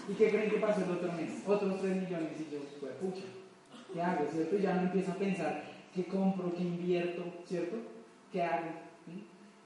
¿Y 0.10 0.14
qué 0.14 0.30
creen 0.30 0.50
que 0.50 0.58
pasó 0.58 0.84
el 0.84 0.92
otro 0.92 1.12
mes? 1.14 1.44
Otros 1.46 1.82
3 1.82 1.96
millones. 1.96 2.32
Y 2.40 2.54
yo, 2.54 2.60
pues, 2.80 2.94
pucha, 2.96 3.24
¿qué 3.94 4.02
hago? 4.02 4.26
¿Cierto? 4.32 4.56
Y 4.58 4.62
ya 4.62 4.74
me 4.74 4.84
empiezo 4.84 5.12
a 5.12 5.16
pensar, 5.16 5.64
¿qué 5.94 6.06
compro? 6.06 6.54
¿Qué 6.56 6.64
invierto? 6.64 7.24
¿Cierto? 7.48 7.78
¿Qué 8.32 8.42
hago? 8.42 8.68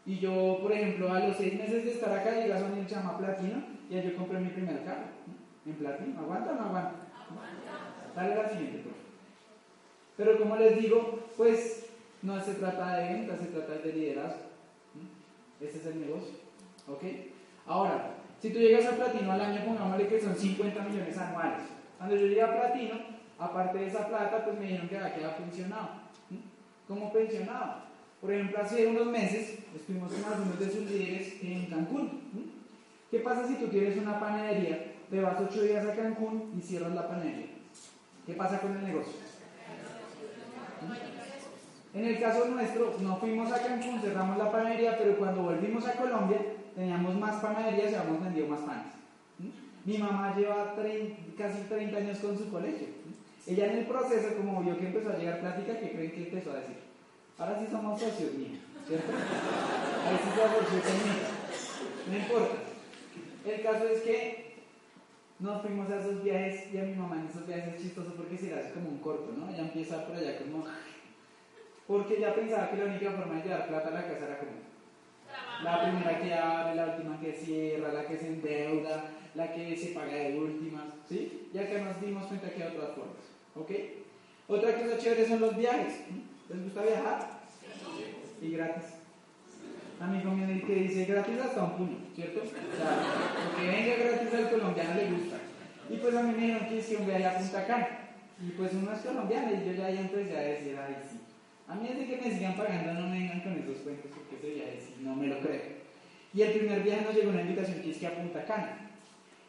Y 0.07 0.19
yo, 0.19 0.59
por 0.61 0.71
ejemplo, 0.71 1.11
a 1.11 1.19
los 1.19 1.35
6 1.35 1.59
meses 1.59 1.83
de 1.83 1.91
estar 1.91 2.17
acá, 2.17 2.31
llegas 2.31 2.63
a 2.63 2.65
un 2.65 2.87
chama 2.87 3.17
platino, 3.17 3.61
y 3.89 3.93
ya 3.93 4.03
yo 4.03 4.15
compré 4.15 4.39
mi 4.39 4.49
primer 4.49 4.85
carro. 4.85 5.03
En 5.65 5.73
platino. 5.73 6.21
¿Aguanta 6.21 6.51
o 6.51 6.55
no 6.55 6.61
aguanta? 6.61 6.93
Dale 8.15 8.35
la 8.35 8.49
siguiente, 8.49 8.77
por 8.79 8.93
favor. 8.93 9.07
Pero 10.15 10.39
como 10.39 10.55
les 10.55 10.81
digo, 10.81 11.27
pues 11.35 11.89
no 12.21 12.39
se 12.39 12.53
trata 12.53 12.97
de 12.97 13.13
venta, 13.13 13.35
se 13.35 13.47
trata 13.47 13.73
de 13.73 13.91
liderazgo. 13.91 14.43
Ese 15.59 15.77
es 15.77 15.85
el 15.85 15.99
negocio. 15.99 16.35
¿Ok? 16.87 17.03
Ahora, 17.65 18.11
si 18.39 18.49
tú 18.49 18.59
llegas 18.59 18.85
a 18.85 18.95
platino 18.95 19.33
al 19.33 19.41
año, 19.41 19.65
pongámosle 19.65 20.07
que 20.07 20.21
son 20.21 20.33
50 20.33 20.83
millones 20.83 21.17
anuales. 21.17 21.63
Cuando 21.97 22.15
yo 22.15 22.27
llegué 22.27 22.43
a 22.43 22.55
platino, 22.55 22.95
aparte 23.37 23.77
de 23.77 23.87
esa 23.87 24.07
plata, 24.07 24.45
pues 24.45 24.57
me 24.57 24.67
dijeron 24.67 24.87
que 24.87 24.97
había 24.97 25.15
quedado 25.15 25.35
pensionado. 25.35 25.89
¿Cómo 26.87 27.11
pensionado? 27.11 27.86
Por 28.21 28.33
ejemplo, 28.33 28.59
hace 28.61 28.87
unos 28.87 29.07
meses 29.07 29.59
estuvimos 29.75 30.11
con 30.11 30.33
algunos 30.33 30.59
de 30.59 30.71
sus 30.71 30.89
líderes 30.89 31.33
en 31.41 31.65
Cancún. 31.67 32.21
¿Qué 33.11 33.19
pasa 33.19 33.47
si 33.47 33.55
tú 33.55 33.67
tienes 33.67 33.97
una 33.97 34.19
panadería, 34.19 34.93
te 35.09 35.21
vas 35.21 35.37
8 35.39 35.61
días 35.61 35.85
a 35.85 35.95
Cancún 35.95 36.53
y 36.57 36.61
cierras 36.61 36.93
la 36.93 37.07
panadería? 37.07 37.47
¿Qué 38.25 38.33
pasa 38.33 38.59
con 38.59 38.75
el 38.75 38.85
negocio? 38.85 39.13
En 41.93 42.05
el 42.05 42.19
caso 42.19 42.45
nuestro, 42.47 42.97
no 43.01 43.17
fuimos 43.17 43.51
a 43.51 43.61
Cancún, 43.61 44.01
cerramos 44.01 44.37
la 44.37 44.51
panadería, 44.51 44.97
pero 44.97 45.17
cuando 45.17 45.43
volvimos 45.43 45.87
a 45.87 45.93
Colombia, 45.93 46.41
teníamos 46.75 47.15
más 47.15 47.41
panaderías 47.41 47.91
y 47.91 47.95
habíamos 47.95 48.23
vendido 48.23 48.47
más 48.47 48.59
panes. 48.61 48.93
Mi 49.85 49.97
mamá 49.99 50.35
lleva 50.35 50.75
casi 51.37 51.61
30 51.69 51.97
años 51.97 52.17
con 52.17 52.37
su 52.37 52.49
colegio. 52.51 52.87
Ella 53.45 53.67
en 53.67 53.77
el 53.77 53.85
proceso, 53.85 54.35
como 54.35 54.61
vio 54.61 54.77
que 54.77 54.87
empezó 54.87 55.11
a 55.11 55.17
llegar 55.17 55.39
plática, 55.39 55.79
¿qué 55.79 55.91
creen 55.91 56.11
que 56.11 56.23
empezó 56.23 56.51
a 56.51 56.55
decir? 56.55 56.86
Ahora 57.37 57.59
sí 57.59 57.67
somos 57.69 57.99
socios, 57.99 58.33
míos, 58.33 58.59
¿cierto? 58.87 59.11
Ahí 59.13 60.17
sí 60.23 60.29
se 60.33 60.41
asoció 60.41 60.81
conmigo. 60.81 61.27
No 62.09 62.17
importa. 62.17 62.55
El 63.45 63.61
caso 63.61 63.87
es 63.87 64.01
que 64.01 64.55
nos 65.39 65.61
fuimos 65.61 65.89
a 65.91 65.99
esos 65.99 66.23
viajes 66.23 66.73
y 66.73 66.79
a 66.79 66.83
mi 66.83 66.95
mamá 66.95 67.17
en 67.17 67.27
esos 67.27 67.45
viajes 67.45 67.75
es 67.75 67.81
chistoso 67.81 68.13
porque 68.15 68.37
se 68.37 68.47
le 68.47 68.55
hace 68.55 68.73
como 68.73 68.89
un 68.89 68.97
corto, 68.97 69.33
¿no? 69.37 69.49
Ella 69.49 69.63
empieza 69.63 70.05
por 70.07 70.15
allá 70.15 70.39
como... 70.39 70.65
Porque 71.85 72.17
ella 72.17 72.33
pensaba 72.33 72.71
que 72.71 72.77
la 72.77 72.85
única 72.85 73.11
forma 73.11 73.35
de 73.35 73.43
llevar 73.43 73.67
plata 73.67 73.87
a 73.89 73.91
la 73.91 74.07
casa 74.07 74.25
era 74.25 74.39
como... 74.39 74.51
La 75.63 75.81
primera 75.83 76.19
que 76.19 76.33
abre, 76.33 76.75
la 76.75 76.85
última 76.85 77.19
que 77.19 77.33
cierra, 77.33 77.93
la 77.93 78.07
que 78.07 78.17
se 78.17 78.27
endeuda, 78.27 79.11
la 79.35 79.53
que 79.53 79.77
se 79.77 79.87
paga 79.87 80.13
de 80.13 80.39
últimas, 80.39 80.85
¿sí? 81.07 81.49
Y 81.53 81.57
acá 81.57 81.79
nos 81.79 82.01
dimos 82.01 82.25
cuenta 82.25 82.49
que 82.49 82.63
hay 82.63 82.75
otras 82.75 82.95
formas, 82.95 83.23
¿ok? 83.55 83.71
Otra 84.47 84.73
cosa 84.73 84.97
chévere 84.97 85.27
son 85.27 85.41
los 85.41 85.55
viajes. 85.55 85.99
¿Les 86.49 86.63
gusta 86.63 86.81
viajar? 86.81 87.39
Y 88.41 88.51
gratis. 88.51 88.83
A 89.99 90.07
mi 90.07 90.21
familia 90.21 90.65
que 90.65 90.75
dice 90.75 91.05
gratis 91.05 91.39
hasta 91.39 91.63
un 91.63 91.77
puño, 91.77 91.97
¿cierto? 92.15 92.39
O 92.41 92.77
sea, 92.77 93.57
lo 93.57 93.67
venga 93.67 93.95
gratis 93.95 94.33
al 94.33 94.49
colombiano 94.51 94.93
le 94.95 95.11
gusta. 95.11 95.37
Y 95.89 95.97
pues 95.97 96.15
a 96.15 96.23
mí 96.23 96.33
me 96.33 96.45
dijeron 96.45 96.69
que 96.69 96.77
hice 96.77 96.97
un 96.97 97.07
viaje 97.07 97.25
a 97.25 97.37
Punta 97.37 97.65
Cana. 97.65 97.87
Y 98.39 98.51
pues 98.51 98.73
uno 98.73 98.93
es 98.93 98.99
colombiano 98.99 99.51
y 99.51 99.65
yo 99.67 99.73
ya 99.73 99.87
ahí 99.87 99.97
empecé 99.97 100.37
a 100.37 100.41
decir, 100.41 100.77
ay, 100.77 100.95
sí. 101.09 101.19
A 101.67 101.75
mí 101.75 101.87
desde 101.89 102.05
que 102.05 102.21
me 102.21 102.31
sigan 102.33 102.55
pagando 102.55 102.93
no 102.93 103.07
me 103.07 103.19
vengan 103.19 103.41
con 103.41 103.53
esos 103.53 103.77
cuentos 103.77 104.11
porque 104.13 104.35
ese 104.37 104.55
viaje 104.55 104.79
sí, 104.79 104.95
no 105.01 105.15
me 105.15 105.27
lo 105.27 105.39
creo. 105.39 105.77
Y 106.33 106.41
el 106.41 106.53
primer 106.53 106.83
viaje 106.83 107.01
nos 107.01 107.15
llegó 107.15 107.31
una 107.31 107.41
invitación 107.41 107.81
que 107.81 107.91
es 107.91 107.97
que 107.97 108.07
a 108.07 108.15
Punta 108.15 108.45
Cana. 108.45 108.77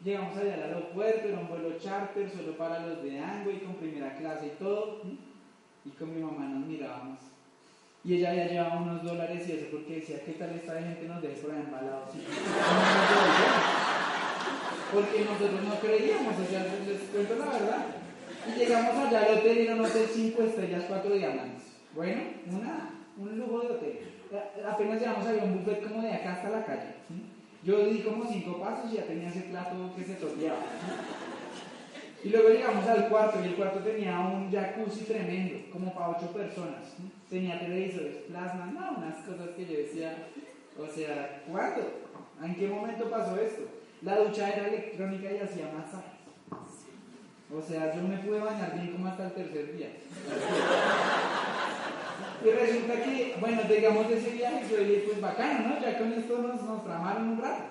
Llegamos 0.03 0.35
allá 0.37 0.55
al 0.55 0.63
aeropuerto, 0.63 1.27
era 1.27 1.39
un 1.39 1.47
vuelo 1.47 1.77
charter 1.77 2.29
solo 2.29 2.57
para 2.57 2.85
los 2.85 3.03
de 3.03 3.09
y 3.09 3.59
con 3.59 3.75
primera 3.75 4.17
clase 4.17 4.47
y 4.47 4.59
todo. 4.59 5.01
Y 5.85 5.89
con 5.91 6.13
mi 6.13 6.21
mamá 6.21 6.45
nos 6.45 6.67
mirábamos. 6.67 7.19
Y 8.03 8.15
ella 8.15 8.33
ya 8.33 8.47
llevaba 8.47 8.81
unos 8.81 9.03
dólares 9.03 9.47
y 9.47 9.51
eso 9.51 9.65
porque 9.71 9.95
decía, 9.95 10.23
¿qué 10.25 10.33
tal 10.33 10.51
esta 10.51 10.81
gente 10.81 11.07
nos 11.07 11.21
deje 11.21 11.41
por 11.41 11.53
embalados? 11.53 12.09
porque 14.93 15.25
nosotros 15.25 15.63
no 15.63 15.75
creíamos, 15.79 16.33
o 16.33 16.45
sea, 16.49 16.65
les 16.87 17.01
cuento 17.01 17.35
la 17.35 17.45
verdad. 17.45 17.85
Y 18.47 18.51
llegamos 18.57 18.95
allá 18.95 19.19
al 19.25 19.37
hotel 19.37 19.57
y 19.57 19.61
era 19.61 19.75
un 19.75 19.85
hotel 19.85 20.07
5 20.11 20.43
estrellas, 20.43 20.85
4 20.87 21.13
diamantes. 21.13 21.63
Bueno, 21.93 22.21
una, 22.51 22.89
un 23.17 23.37
lujo 23.37 23.59
de 23.61 23.67
hotel. 23.67 23.99
Apenas 24.65 24.99
llegamos 24.99 25.25
a 25.25 25.31
un 25.43 25.57
buffet 25.59 25.83
como 25.87 26.01
de 26.01 26.13
acá 26.13 26.33
hasta 26.33 26.49
la 26.49 26.65
calle. 26.65 26.95
Yo 27.63 27.85
di 27.85 27.99
como 27.99 28.25
cinco 28.25 28.59
pasos 28.59 28.91
y 28.91 28.95
ya 28.95 29.03
tenía 29.03 29.29
ese 29.29 29.41
plato 29.41 29.93
que 29.95 30.03
se 30.03 30.13
toqueaba. 30.13 30.59
Y 32.23 32.29
luego 32.29 32.49
llegamos 32.49 32.85
al 32.85 33.07
cuarto 33.07 33.39
y 33.41 33.47
el 33.47 33.55
cuarto 33.55 33.79
tenía 33.79 34.19
un 34.19 34.51
jacuzzi 34.51 35.05
tremendo, 35.05 35.59
como 35.71 35.93
para 35.93 36.09
ocho 36.09 36.31
personas. 36.33 36.95
Tenía 37.29 37.59
televisores, 37.59 38.17
plasma, 38.27 38.65
no, 38.65 38.97
unas 38.97 39.15
cosas 39.25 39.49
que 39.55 39.65
yo 39.65 39.77
decía, 39.77 40.27
o 40.77 40.87
sea, 40.87 41.43
¿cuándo? 41.49 42.09
¿En 42.43 42.55
qué 42.55 42.67
momento 42.67 43.09
pasó 43.09 43.39
esto? 43.39 43.63
La 44.01 44.17
ducha 44.17 44.49
era 44.49 44.67
electrónica 44.67 45.31
y 45.31 45.37
hacía 45.39 45.71
masajes. 45.71 46.19
O 47.51 47.61
sea, 47.61 47.95
yo 47.95 48.03
me 48.03 48.17
pude 48.17 48.39
bañar 48.39 48.75
bien 48.75 48.91
como 48.91 49.07
hasta 49.07 49.25
el 49.25 49.31
tercer 49.31 49.75
día. 49.75 49.89
Y 52.45 52.49
resulta 52.49 52.93
que, 53.03 53.35
bueno, 53.39 53.61
digamos 53.63 54.07
de 54.07 54.17
ese 54.17 54.29
viaje, 54.31 54.65
yo 54.69 54.77
dije, 54.77 55.03
pues 55.07 55.21
bacano, 55.21 55.69
¿no? 55.69 55.81
Ya 55.81 55.97
con 55.97 56.13
esto 56.13 56.37
nos, 56.37 56.61
nos 56.63 56.83
tramaron 56.83 57.29
un 57.29 57.41
rato. 57.41 57.63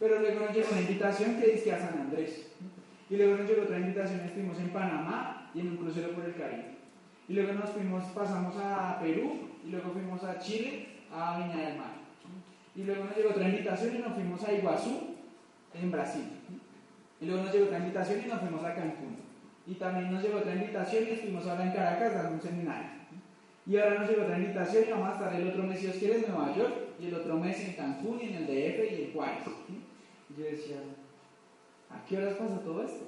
Pero 0.00 0.18
luego 0.18 0.40
nos 0.40 0.54
llegó 0.54 0.68
una 0.72 0.80
invitación 0.80 1.40
que 1.40 1.52
dice 1.52 1.72
a 1.72 1.78
San 1.78 1.98
Andrés. 1.98 2.46
Y 3.08 3.16
luego 3.16 3.36
nos 3.36 3.48
llegó 3.48 3.62
otra 3.62 3.78
invitación, 3.78 4.20
estuvimos 4.20 4.58
en 4.58 4.70
Panamá 4.70 5.50
y 5.54 5.60
en 5.60 5.68
un 5.68 5.76
crucero 5.76 6.10
por 6.12 6.24
el 6.24 6.34
Caribe. 6.34 6.76
Y 7.28 7.34
luego 7.34 7.52
nos 7.54 7.70
fuimos, 7.70 8.04
pasamos 8.06 8.54
a 8.56 8.98
Perú 9.00 9.48
y 9.64 9.70
luego 9.70 9.90
fuimos 9.90 10.22
a 10.24 10.38
Chile, 10.38 10.88
a 11.12 11.38
Viña 11.38 11.68
del 11.68 11.78
Mar. 11.78 11.94
Y 12.74 12.84
luego 12.84 13.04
nos 13.04 13.16
llegó 13.16 13.30
otra 13.30 13.48
invitación 13.48 13.96
y 13.96 13.98
nos 13.98 14.12
fuimos 14.12 14.44
a 14.44 14.52
Iguazú, 14.52 15.16
en 15.74 15.90
Brasil. 15.90 16.24
Y 17.20 17.26
luego 17.26 17.44
nos 17.44 17.52
llegó 17.52 17.66
otra 17.66 17.78
invitación 17.78 18.22
y 18.24 18.28
nos 18.28 18.40
fuimos 18.40 18.64
a 18.64 18.74
Cancún. 18.74 19.16
Y 19.66 19.74
también 19.74 20.12
nos 20.12 20.22
llegó 20.22 20.38
otra 20.38 20.54
invitación 20.54 21.04
y 21.04 21.12
estuvimos 21.12 21.46
ahora 21.46 21.64
en 21.64 21.72
Caracas 21.72 22.14
dando 22.14 22.34
un 22.34 22.40
seminario. 22.40 22.90
Y 23.66 23.76
ahora 23.78 24.00
nos 24.00 24.10
llegó 24.10 24.22
otra 24.22 24.38
invitación 24.38 24.84
y 24.86 24.90
vamos 24.92 25.08
a 25.08 25.12
estar 25.12 25.34
el 25.34 25.48
otro 25.48 25.62
mes, 25.64 25.78
si 25.78 25.86
Dios 25.86 25.96
quiere, 25.96 26.16
en 26.16 26.32
Nueva 26.32 26.54
York, 26.54 26.74
y 27.00 27.06
el 27.06 27.14
otro 27.14 27.36
mes 27.36 27.60
en 27.66 27.74
Cancún, 27.74 28.20
y 28.20 28.26
en 28.26 28.34
el 28.36 28.46
DF 28.46 28.92
y 28.92 29.04
en 29.04 29.12
Juárez. 29.12 29.44
Y 30.30 30.40
yo 30.40 30.44
decía, 30.44 30.76
¿a 31.96 32.04
qué 32.06 32.18
horas 32.18 32.34
pasa 32.34 32.60
todo 32.60 32.82
esto? 32.82 33.04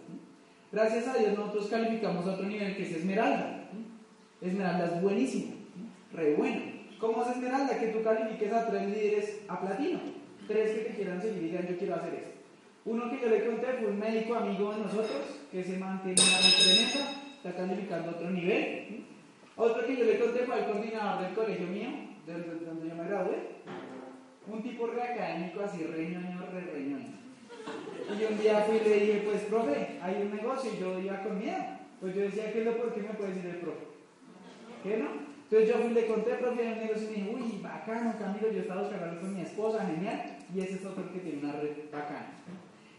Gracias 0.72 1.08
a 1.08 1.14
Dios 1.14 1.36
nosotros 1.36 1.68
calificamos 1.68 2.26
a 2.26 2.32
otro 2.32 2.46
nivel 2.46 2.76
que 2.76 2.82
es 2.82 2.96
Esmeralda. 2.96 3.68
Esmeralda 4.40 4.86
es 4.86 5.02
buenísimo, 5.02 5.54
re 6.12 6.34
bueno. 6.34 6.78
¿Cómo 7.00 7.22
es 7.22 7.30
Esmeralda? 7.30 7.78
Que 7.78 7.88
tú 7.88 8.02
califiques 8.02 8.52
a 8.52 8.66
tres 8.66 8.88
líderes 8.88 9.40
a 9.48 9.60
platino. 9.60 10.00
Tres 10.46 10.70
que 10.70 10.84
te 10.84 10.94
quieran 10.94 11.20
seguir 11.20 11.42
y 11.42 11.46
digan, 11.46 11.66
yo 11.68 11.76
quiero 11.76 11.94
hacer 11.94 12.14
esto. 12.14 12.30
Uno 12.84 13.10
que 13.10 13.20
yo 13.20 13.28
le 13.28 13.44
conté 13.46 13.66
fue 13.78 13.88
un 13.88 13.98
médico 13.98 14.34
amigo 14.34 14.72
de 14.72 14.80
nosotros 14.80 15.40
que 15.50 15.62
se 15.62 15.76
mantiene 15.76 16.20
en 16.20 16.32
la 16.32 16.38
tremenda, 16.38 17.22
está 17.36 17.54
calificando 17.54 18.10
a 18.10 18.12
otro 18.12 18.30
nivel. 18.30 19.04
Otro 19.56 19.86
que 19.86 19.96
yo 19.96 20.04
le 20.04 20.18
conté 20.18 20.40
fue 20.40 20.54
al 20.54 20.66
coordinador 20.66 21.24
del 21.24 21.34
colegio 21.34 21.66
mío, 21.66 21.88
donde 22.26 22.88
yo 22.88 22.94
me 22.94 23.04
gradué. 23.04 23.36
Un 24.46 24.62
tipo 24.62 24.86
reacadémico 24.86 25.60
así, 25.60 25.84
reñoño, 25.84 26.46
re 26.50 26.60
reñoño. 26.60 27.27
Y 28.08 28.24
un 28.24 28.38
día 28.40 28.60
fui 28.62 28.76
y 28.76 28.88
le 28.88 29.00
dije, 29.00 29.22
pues 29.26 29.42
profe, 29.42 29.98
hay 30.02 30.22
un 30.22 30.34
negocio 30.34 30.70
y 30.72 30.80
yo 30.80 30.98
iba 30.98 31.22
con 31.22 31.38
miedo. 31.38 31.64
Pues 32.00 32.14
yo 32.14 32.22
decía, 32.22 32.52
¿qué 32.52 32.60
es 32.60 32.64
lo 32.64 32.76
por 32.76 32.94
qué 32.94 33.00
me 33.00 33.14
puede 33.14 33.34
decir 33.34 33.50
el 33.50 33.56
profe? 33.56 33.86
¿Qué 34.82 34.96
no? 34.96 35.28
Entonces 35.44 35.68
yo 35.68 35.76
fui 35.76 35.90
y 35.90 35.94
le 35.94 36.06
conté, 36.06 36.34
profe, 36.34 36.66
hay 36.66 36.72
un 36.72 36.78
negocio 36.78 37.08
y 37.08 37.10
me 37.10 37.16
dijo, 37.16 37.36
uy, 37.36 37.60
bacano, 37.62 38.18
Camilo, 38.18 38.50
yo 38.50 38.60
estaba 38.60 38.82
buscando 38.82 39.20
con 39.20 39.34
mi 39.34 39.42
esposa, 39.42 39.86
genial. 39.86 40.36
Y 40.54 40.60
ese 40.60 40.74
es 40.74 40.84
otro 40.86 41.12
que 41.12 41.18
tiene 41.20 41.38
una 41.42 41.52
red 41.52 41.90
bacana. 41.92 42.32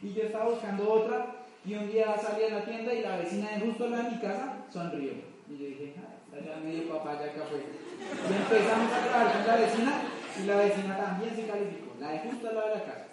Y 0.01 0.14
yo 0.14 0.24
estaba 0.24 0.49
buscando 0.49 0.91
otra 0.91 1.36
y 1.66 1.74
un 1.74 1.91
día 1.91 2.18
salí 2.18 2.43
a 2.45 2.60
la 2.60 2.66
tienda 2.66 2.93
y 2.93 3.01
la 3.01 3.18
vecina 3.18 3.51
de 3.51 3.60
justo 3.66 3.89
lado 3.89 4.03
de 4.03 4.12
mi 4.12 4.18
casa 4.20 4.66
sonrió. 4.72 5.12
Y 5.49 5.57
yo 5.57 5.66
dije, 5.66 5.93
ya 6.34 6.57
medio 6.64 6.88
papá, 6.89 7.20
ya 7.20 7.43
fue. 7.45 7.60
Y 7.60 8.34
empezamos 8.34 8.93
a 8.93 9.07
trabajar 9.07 9.34
con 9.34 9.47
la 9.47 9.55
vecina 9.57 9.93
y 10.41 10.45
la 10.45 10.55
vecina 10.57 10.97
también 10.97 11.36
se 11.36 11.47
calificó, 11.47 11.95
la 11.99 12.12
de 12.12 12.20
justo 12.20 12.47
al 12.47 12.55
lado 12.55 12.70
de 12.70 12.76
la 12.76 12.84
casa. 12.86 13.09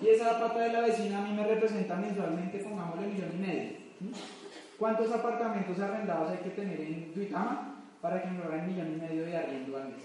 Y 0.00 0.08
esa 0.08 0.38
pata 0.38 0.60
de 0.60 0.72
la 0.72 0.80
vecina 0.80 1.18
a 1.18 1.22
mí 1.22 1.34
me 1.34 1.46
representa 1.46 1.96
mensualmente, 1.96 2.58
pongámosle 2.58 3.06
millón 3.06 3.30
y 3.34 3.46
medio. 3.46 3.70
¿Cuántos 4.78 5.10
apartamentos 5.10 5.78
arrendados 5.80 6.30
hay 6.30 6.38
que 6.38 6.50
tener 6.50 6.78
en 6.80 7.14
Duitama 7.14 7.82
para 8.02 8.22
que 8.22 8.28
me 8.28 8.44
hagan 8.44 8.66
millón 8.66 8.92
y 8.92 9.00
medio 9.00 9.24
de 9.24 9.36
arriendo 9.36 9.76
al 9.76 9.88
mes? 9.88 10.02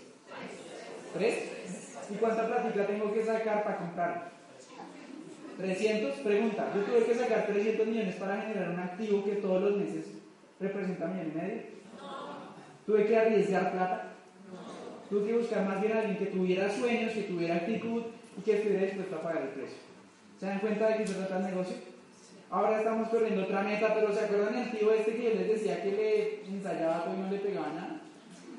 ¿Tres? 1.14 2.08
¿Y 2.10 2.14
cuánta 2.16 2.48
plática 2.48 2.88
tengo 2.88 3.14
que 3.14 3.26
sacar 3.26 3.64
para 3.64 3.78
comprar? 3.78 4.32
300, 5.58 6.16
pregunta, 6.20 6.72
yo 6.74 6.84
tuve 6.84 7.06
que 7.06 7.14
sacar 7.14 7.46
300 7.48 7.86
millones 7.86 8.16
para 8.16 8.42
generar 8.42 8.70
un 8.70 8.80
activo 8.80 9.24
que 9.26 9.34
todos 9.34 9.62
los 9.62 9.78
meses 9.78 10.06
representa 10.60 11.08
millón 11.08 11.32
y 11.34 11.38
medio. 11.38 11.62
Tuve 12.86 13.06
que 13.06 13.18
arriesgar 13.18 13.72
plata. 13.74 14.08
Tuve 15.10 15.28
que 15.28 15.38
buscar 15.38 15.66
más 15.66 15.82
bien 15.82 15.94
a 15.94 16.00
alguien 16.00 16.18
que 16.18 16.28
tuviera 16.28 16.70
sueños, 16.70 17.12
que 17.12 17.24
tuviera 17.24 17.56
actitud 17.58 18.04
y 18.42 18.44
que 18.44 18.58
estuviera 18.58 18.86
dispuesto 18.86 19.16
a 19.16 19.22
pagar 19.22 19.44
el 19.44 19.50
precio. 19.50 19.78
¿Se 20.40 20.48
dan 20.48 20.60
cuenta 20.60 20.88
de 20.90 20.98
que 20.98 21.08
se 21.08 21.14
trata 21.14 21.38
el 21.38 21.46
negocio? 21.46 21.76
Ahora 22.50 22.80
estamos 22.80 23.10
corriendo 23.10 23.44
otra 23.44 23.62
meta, 23.62 23.94
pero 23.94 24.12
¿se 24.14 24.26
acuerdan 24.26 24.56
el 24.56 24.72
tío 24.72 24.92
este 24.92 25.16
que 25.16 25.24
yo 25.24 25.30
les 25.36 25.48
decía 25.48 25.84
que 25.84 25.92
le 25.92 26.52
ensayaba 26.52 27.06
y 27.16 27.22
no 27.22 27.30
le 27.30 27.38
pegaba 27.38 27.68
nada? 27.68 28.02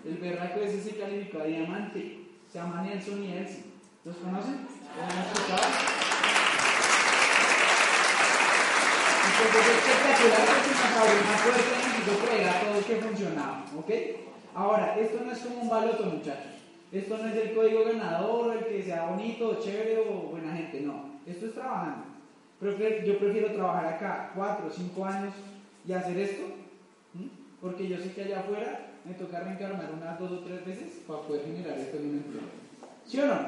El 0.05 0.17
berraco 0.19 0.61
ese 0.61 0.81
se 0.81 0.97
calificó 0.97 1.41
a 1.41 1.45
diamante. 1.45 2.21
Se 2.51 2.59
llama 2.59 2.83
Nelson 2.83 3.25
y 3.25 3.33
Elsie. 3.33 3.65
¿Los 4.05 4.17
conocen? 4.17 4.67
¿Los 4.97 5.05
han 5.05 5.25
escuchado? 5.25 5.63
Entonces, 9.43 9.75
espectacular 9.75 10.43
porque 10.47 10.71
nos 10.71 10.95
abrió 11.03 11.19
una 11.23 11.37
puerta 11.43 11.73
y 11.75 11.89
nos 11.89 11.99
hizo 11.99 12.25
creer 12.25 12.49
a 12.49 12.61
todos 12.61 12.85
que 12.85 12.97
funcionaba. 12.97 13.65
¿Ok? 13.77 13.91
Ahora, 14.55 14.97
esto 14.99 15.25
no 15.25 15.33
es 15.33 15.39
como 15.39 15.63
un 15.63 15.69
baloto, 15.69 16.05
muchachos. 16.05 16.62
Esto 16.93 17.17
no 17.17 17.27
es 17.27 17.37
el 17.37 17.55
código 17.55 17.85
ganador, 17.85 18.55
el 18.55 18.67
que 18.67 18.83
sea 18.83 19.07
bonito, 19.07 19.59
chévere 19.63 20.05
o 20.11 20.29
buena 20.29 20.55
gente. 20.55 20.83
No. 20.83 21.13
Esto 21.27 21.47
es 21.47 21.55
trabajando. 21.55 22.05
Yo 22.61 23.19
prefiero 23.19 23.53
trabajar 23.53 23.87
acá 23.87 24.31
cuatro 24.37 24.69
o 24.69 24.71
cinco 24.71 25.05
años 25.05 25.33
y 25.87 25.93
hacer 25.93 26.17
esto, 26.17 26.45
porque 27.61 27.89
yo 27.89 27.99
sé 27.99 28.13
que 28.13 28.23
allá 28.23 28.41
afuera 28.41 28.93
me 29.05 29.15
toca 29.15 29.41
reencarnar 29.41 29.91
unas 29.93 30.19
dos 30.19 30.31
o 30.31 30.39
tres 30.41 30.65
veces 30.65 31.03
para 31.07 31.23
poder 31.23 31.45
generar 31.45 31.77
esto 31.77 31.97
en 31.97 32.09
un 32.09 32.15
empleo. 32.17 32.43
¿Sí 33.05 33.19
o 33.19 33.27
no? 33.27 33.39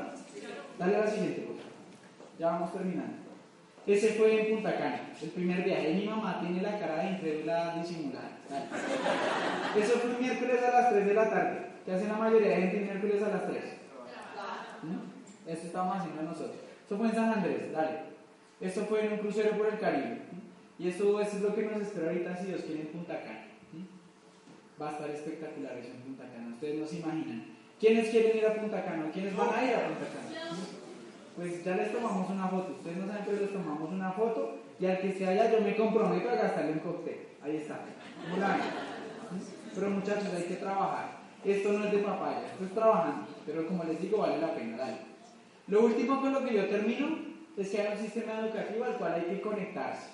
Dale 0.78 0.96
a 0.96 1.00
la 1.00 1.06
siguiente, 1.06 1.42
por 1.42 1.56
Ya 2.40 2.46
vamos 2.46 2.72
terminando. 2.72 3.24
Ese 3.86 4.14
fue 4.14 4.40
en 4.40 4.54
Punta 4.56 4.76
Cana, 4.76 5.12
el 5.22 5.28
primer 5.28 5.62
viaje. 5.62 5.92
Y 5.92 5.94
mi 5.96 6.06
mamá 6.06 6.40
tiene 6.40 6.62
la 6.62 6.78
cara 6.78 7.04
de 7.04 7.10
incrédula 7.10 7.76
disimulada. 7.76 8.30
Eso 9.76 9.98
fue 9.98 10.10
un 10.10 10.20
miércoles 10.20 10.62
a 10.64 10.80
las 10.80 10.90
3 10.90 11.06
de 11.06 11.14
la 11.14 11.30
tarde. 11.30 11.73
¿Qué 11.84 11.92
hace 11.92 12.08
la 12.08 12.16
mayoría 12.16 12.48
de 12.48 12.56
gente 12.56 12.80
miércoles 12.80 13.22
a 13.22 13.28
las 13.28 13.46
3? 13.46 13.64
¿Mm? 14.82 15.50
Eso 15.50 15.66
estamos 15.66 15.96
haciendo 15.96 16.22
nosotros. 16.22 16.56
Eso 16.86 16.96
fue 16.96 17.08
en 17.08 17.14
San 17.14 17.32
Andrés, 17.32 17.72
dale. 17.72 17.98
Esto 18.60 18.86
fue 18.86 19.04
en 19.04 19.12
un 19.12 19.18
crucero 19.18 19.56
por 19.56 19.66
el 19.66 19.78
Caribe. 19.78 20.22
Y 20.78 20.88
esto, 20.88 21.20
es 21.20 21.40
lo 21.40 21.54
que 21.54 21.62
nos 21.62 21.80
espera 21.80 22.08
ahorita 22.08 22.36
si 22.36 22.46
Dios 22.46 22.62
quiere 22.62 22.82
en 22.82 22.86
Punta 22.88 23.20
Cana. 23.20 23.44
Va 24.80 24.88
a 24.88 24.92
estar 24.92 25.10
espectacular 25.10 25.76
eso 25.76 25.90
en 25.90 26.02
Punta 26.02 26.24
Cana. 26.24 26.54
Ustedes 26.54 26.80
no 26.80 26.86
se 26.86 26.96
imaginan. 26.96 27.44
¿Quiénes 27.78 28.08
quieren 28.10 28.38
ir 28.38 28.46
a 28.46 28.54
Punta 28.54 28.84
Cana? 28.84 29.10
¿Quiénes 29.12 29.36
van 29.36 29.54
a 29.54 29.64
ir 29.64 29.74
a 29.74 29.88
Punta 29.88 30.06
Cana? 30.06 30.56
pues 31.36 31.64
ya 31.64 31.76
les 31.76 31.92
tomamos 31.92 32.30
una 32.30 32.48
foto. 32.48 32.72
Ustedes 32.72 32.96
no 32.96 33.06
saben, 33.08 33.24
pero 33.26 33.40
les 33.40 33.52
tomamos 33.52 33.90
una 33.90 34.12
foto 34.12 34.56
y 34.78 34.86
al 34.86 35.00
que 35.00 35.08
esté 35.08 35.26
allá 35.26 35.50
yo 35.50 35.60
me 35.60 35.76
comprometo 35.76 36.30
a 36.30 36.34
gastarle 36.34 36.72
un 36.72 36.78
cóctel. 36.78 37.18
Ahí 37.42 37.56
está. 37.56 37.80
Pero 39.74 39.90
muchachos, 39.90 40.28
hay 40.34 40.44
que 40.44 40.56
trabajar. 40.56 41.13
Esto 41.44 41.72
no 41.72 41.84
es 41.84 41.92
de 41.92 41.98
papaya, 41.98 42.46
esto 42.52 42.64
es 42.64 42.72
trabajando. 42.72 43.26
Pero 43.44 43.66
como 43.66 43.84
les 43.84 44.00
digo, 44.00 44.18
vale 44.18 44.38
la 44.38 44.54
pena, 44.54 44.76
dale. 44.76 44.98
Lo 45.66 45.84
último 45.84 46.20
con 46.20 46.32
lo 46.32 46.44
que 46.44 46.54
yo 46.54 46.66
termino 46.66 47.18
es 47.56 47.68
que 47.68 47.80
hay 47.80 47.92
un 47.92 48.02
sistema 48.02 48.40
educativo 48.40 48.84
al 48.84 48.96
cual 48.96 49.14
hay 49.14 49.22
que 49.22 49.40
conectarse. 49.40 50.10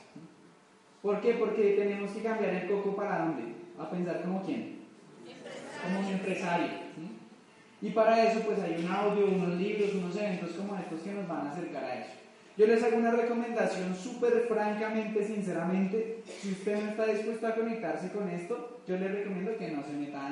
¿Por 1.02 1.20
qué? 1.20 1.34
Porque 1.34 1.76
tenemos 1.78 2.10
que 2.10 2.22
cambiar 2.22 2.54
el 2.54 2.68
coco 2.68 2.94
para 2.94 3.24
dónde? 3.24 3.54
A 3.78 3.88
pensar 3.88 4.22
como 4.22 4.42
quién. 4.42 4.80
Como 5.82 6.00
un 6.00 6.06
empresario. 6.06 6.68
Y 7.82 7.90
para 7.90 8.30
eso 8.30 8.40
pues 8.40 8.58
hay 8.58 8.84
un 8.84 8.90
audio, 8.90 9.26
unos 9.26 9.58
libros, 9.58 9.94
unos 9.94 10.14
eventos 10.16 10.50
como 10.50 10.76
estos 10.76 11.00
que 11.00 11.12
nos 11.12 11.26
van 11.26 11.46
a 11.46 11.52
acercar 11.52 11.84
a 11.84 11.94
eso. 12.00 12.12
Yo 12.58 12.66
les 12.66 12.82
hago 12.82 12.98
una 12.98 13.12
recomendación 13.12 13.96
súper 13.96 14.44
francamente, 14.46 15.24
sinceramente. 15.24 16.22
Si 16.26 16.52
usted 16.52 16.82
no 16.82 16.90
está 16.90 17.06
dispuesto 17.06 17.46
a 17.46 17.54
conectarse 17.54 18.12
con 18.12 18.28
esto, 18.28 18.82
yo 18.86 18.98
le 18.98 19.08
recomiendo 19.08 19.56
que 19.56 19.70
no 19.70 19.82
se 19.82 19.92
meta 19.92 20.26
a 20.26 20.28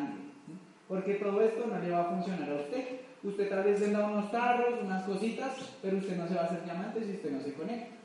Porque 0.89 1.15
todo 1.15 1.43
esto 1.43 1.67
no 1.67 1.79
le 1.79 1.91
va 1.91 2.01
a 2.01 2.11
funcionar 2.11 2.51
a 2.51 2.55
usted. 2.55 3.01
Usted 3.23 3.49
tal 3.49 3.65
vez 3.65 3.81
venda 3.81 4.09
unos 4.09 4.31
tarros, 4.31 4.83
unas 4.83 5.03
cositas, 5.05 5.77
pero 5.83 5.99
usted 5.99 6.17
no 6.17 6.27
se 6.27 6.35
va 6.35 6.43
a 6.43 6.45
hacer 6.45 6.65
diamante 6.65 7.05
si 7.05 7.13
usted 7.13 7.31
no 7.31 7.41
se 7.43 7.53
conecta. 7.53 7.97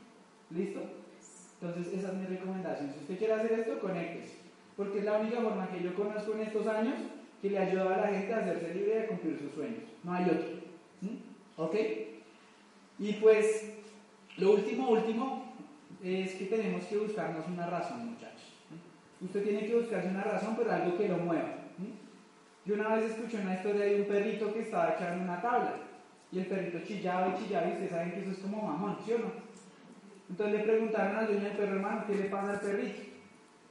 ¿Listo? 0.50 0.80
Entonces, 1.60 1.94
esa 1.94 2.08
es 2.08 2.14
mi 2.14 2.26
recomendación. 2.26 2.92
Si 2.92 2.98
usted 3.00 3.18
quiere 3.18 3.32
hacer 3.32 3.52
esto, 3.52 3.78
conéctese. 3.80 4.34
Porque 4.76 4.98
es 4.98 5.04
la 5.04 5.18
única 5.18 5.40
forma 5.40 5.68
que 5.68 5.82
yo 5.82 5.94
conozco 5.94 6.32
en 6.34 6.40
estos 6.40 6.66
años 6.66 6.96
que 7.40 7.50
le 7.50 7.58
ayuda 7.58 7.94
a 7.94 8.00
la 8.00 8.06
gente 8.08 8.34
a 8.34 8.38
hacerse 8.38 8.74
libre 8.74 9.00
de 9.00 9.06
cumplir 9.06 9.38
sus 9.38 9.52
sueños. 9.52 9.82
No 10.02 10.12
hay 10.12 10.24
otro. 10.24 10.64
¿Ok? 11.56 11.74
Y 12.98 13.12
pues, 13.14 13.72
lo 14.36 14.52
último, 14.52 14.90
último, 14.90 15.54
es 16.02 16.34
que 16.34 16.46
tenemos 16.46 16.84
que 16.84 16.98
buscarnos 16.98 17.46
una 17.46 17.66
razón, 17.66 18.10
muchachos. 18.10 18.52
Usted 19.20 19.42
tiene 19.42 19.66
que 19.66 19.76
buscarse 19.76 20.08
una 20.08 20.24
razón, 20.24 20.54
pero 20.56 20.72
algo 20.72 20.98
que 20.98 21.08
lo 21.08 21.16
mueva. 21.18 21.63
Yo 22.64 22.74
una 22.74 22.96
vez 22.96 23.10
escuché 23.10 23.38
una 23.42 23.54
historia 23.54 23.84
de 23.84 24.00
un 24.00 24.06
perrito 24.06 24.52
que 24.52 24.60
estaba 24.60 24.94
echando 24.94 25.24
una 25.24 25.42
tabla 25.42 25.74
y 26.32 26.38
el 26.38 26.46
perrito 26.46 26.78
chillaba 26.86 27.28
y 27.28 27.44
chillaba 27.44 27.68
y 27.68 27.72
ustedes 27.72 27.90
saben 27.90 28.12
que 28.12 28.20
eso 28.20 28.30
es 28.30 28.38
como 28.38 28.62
mamón, 28.62 28.96
¿sí 29.04 29.12
o 29.12 29.18
no? 29.18 29.32
Entonces 30.30 30.58
le 30.58 30.64
preguntaron 30.64 31.16
al 31.16 31.26
dueño 31.26 31.42
del 31.42 31.56
perro, 31.56 31.76
hermano, 31.76 32.04
¿qué 32.06 32.14
le 32.14 32.24
pasa 32.24 32.52
al 32.52 32.60
perrito? 32.60 33.02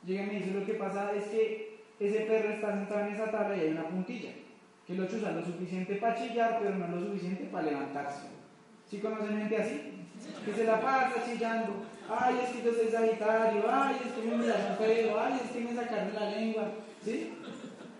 Llega 0.06 0.24
y 0.24 0.28
me 0.28 0.34
dice, 0.34 0.52
lo 0.52 0.66
que 0.66 0.74
pasa 0.76 1.12
es 1.14 1.26
que 1.26 1.80
ese 2.00 2.20
perro 2.22 2.50
está 2.50 2.74
sentado 2.74 3.02
en 3.02 3.14
esa 3.14 3.32
tabla 3.32 3.58
y 3.58 3.60
hay 3.62 3.72
una 3.72 3.88
puntilla, 3.88 4.32
que 4.86 4.94
lo 4.94 5.08
chusa 5.08 5.32
lo 5.32 5.44
suficiente 5.44 5.96
para 5.96 6.16
chillar, 6.16 6.60
pero 6.62 6.76
no 6.76 6.88
lo 6.88 7.00
suficiente 7.00 7.46
para 7.46 7.72
levantarse. 7.72 8.28
¿Sí 8.90 9.00
conocen 9.00 9.40
gente 9.40 9.58
así? 9.58 9.82
Que 10.46 10.54
se 10.54 10.66
la 10.66 10.80
pasa 10.80 11.26
chillando, 11.26 11.74
ay, 12.08 12.36
es 12.44 12.50
que 12.52 12.64
yo 12.64 12.74
soy 12.74 12.92
sagitario, 12.92 13.64
ay, 13.68 13.96
es 14.06 14.12
que 14.12 14.30
me 14.30 14.38
miraron 14.38 14.78
feo, 14.78 15.20
ay, 15.20 15.42
es 15.44 15.52
que 15.52 15.60
me 15.62 15.74
sacaron 15.74 16.14
la 16.14 16.30
lengua, 16.30 16.66
¿sí? 17.04 17.34